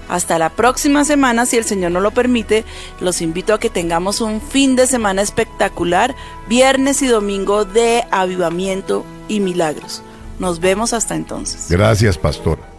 Hasta 0.08 0.38
la 0.38 0.50
próxima 0.50 1.04
semana, 1.04 1.46
si 1.46 1.56
el 1.56 1.64
Señor 1.64 1.92
nos 1.92 2.02
lo 2.02 2.10
permite, 2.10 2.64
los 3.00 3.22
invito 3.22 3.54
a 3.54 3.60
que 3.60 3.70
tengamos 3.70 4.20
un 4.20 4.40
fin 4.40 4.76
de 4.76 4.86
semana 4.86 5.22
espectacular, 5.22 6.14
viernes 6.48 7.02
y 7.02 7.06
domingo 7.06 7.64
de 7.64 8.04
avivamiento 8.10 9.06
y 9.28 9.40
milagros. 9.40 10.02
Nos 10.38 10.60
vemos 10.60 10.92
hasta 10.92 11.14
entonces. 11.14 11.66
Gracias, 11.70 12.18
pastora. 12.18 12.71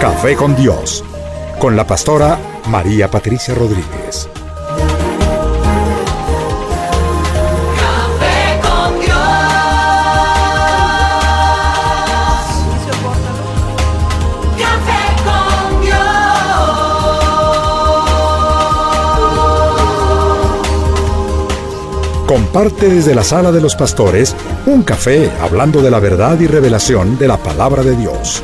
Café 0.00 0.34
con 0.34 0.56
Dios, 0.56 1.04
con 1.58 1.76
la 1.76 1.86
pastora 1.86 2.38
María 2.70 3.10
Patricia 3.10 3.54
Rodríguez. 3.54 4.30
Café 7.76 8.60
con 8.62 8.98
Dios. 8.98 9.18
Café 14.56 15.02
con 15.22 15.82
Dios. 15.82 15.98
Comparte 22.26 22.88
desde 22.88 23.14
la 23.14 23.22
sala 23.22 23.52
de 23.52 23.60
los 23.60 23.76
pastores 23.76 24.34
un 24.64 24.82
café 24.82 25.30
hablando 25.42 25.82
de 25.82 25.90
la 25.90 26.00
verdad 26.00 26.40
y 26.40 26.46
revelación 26.46 27.18
de 27.18 27.28
la 27.28 27.36
palabra 27.36 27.82
de 27.82 27.96
Dios. 27.96 28.42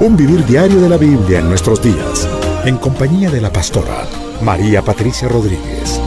Un 0.00 0.16
vivir 0.16 0.44
diario 0.44 0.80
de 0.80 0.88
la 0.88 0.96
Biblia 0.96 1.38
en 1.38 1.48
nuestros 1.48 1.80
días, 1.80 2.28
en 2.64 2.76
compañía 2.78 3.30
de 3.30 3.40
la 3.40 3.52
pastora 3.52 4.06
María 4.42 4.82
Patricia 4.82 5.28
Rodríguez. 5.28 6.00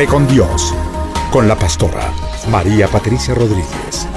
Café 0.00 0.12
con 0.12 0.26
Dios, 0.26 0.74
con 1.30 1.46
la 1.46 1.58
pastora 1.58 2.10
María 2.50 2.88
Patricia 2.88 3.34
Rodríguez. 3.34 4.08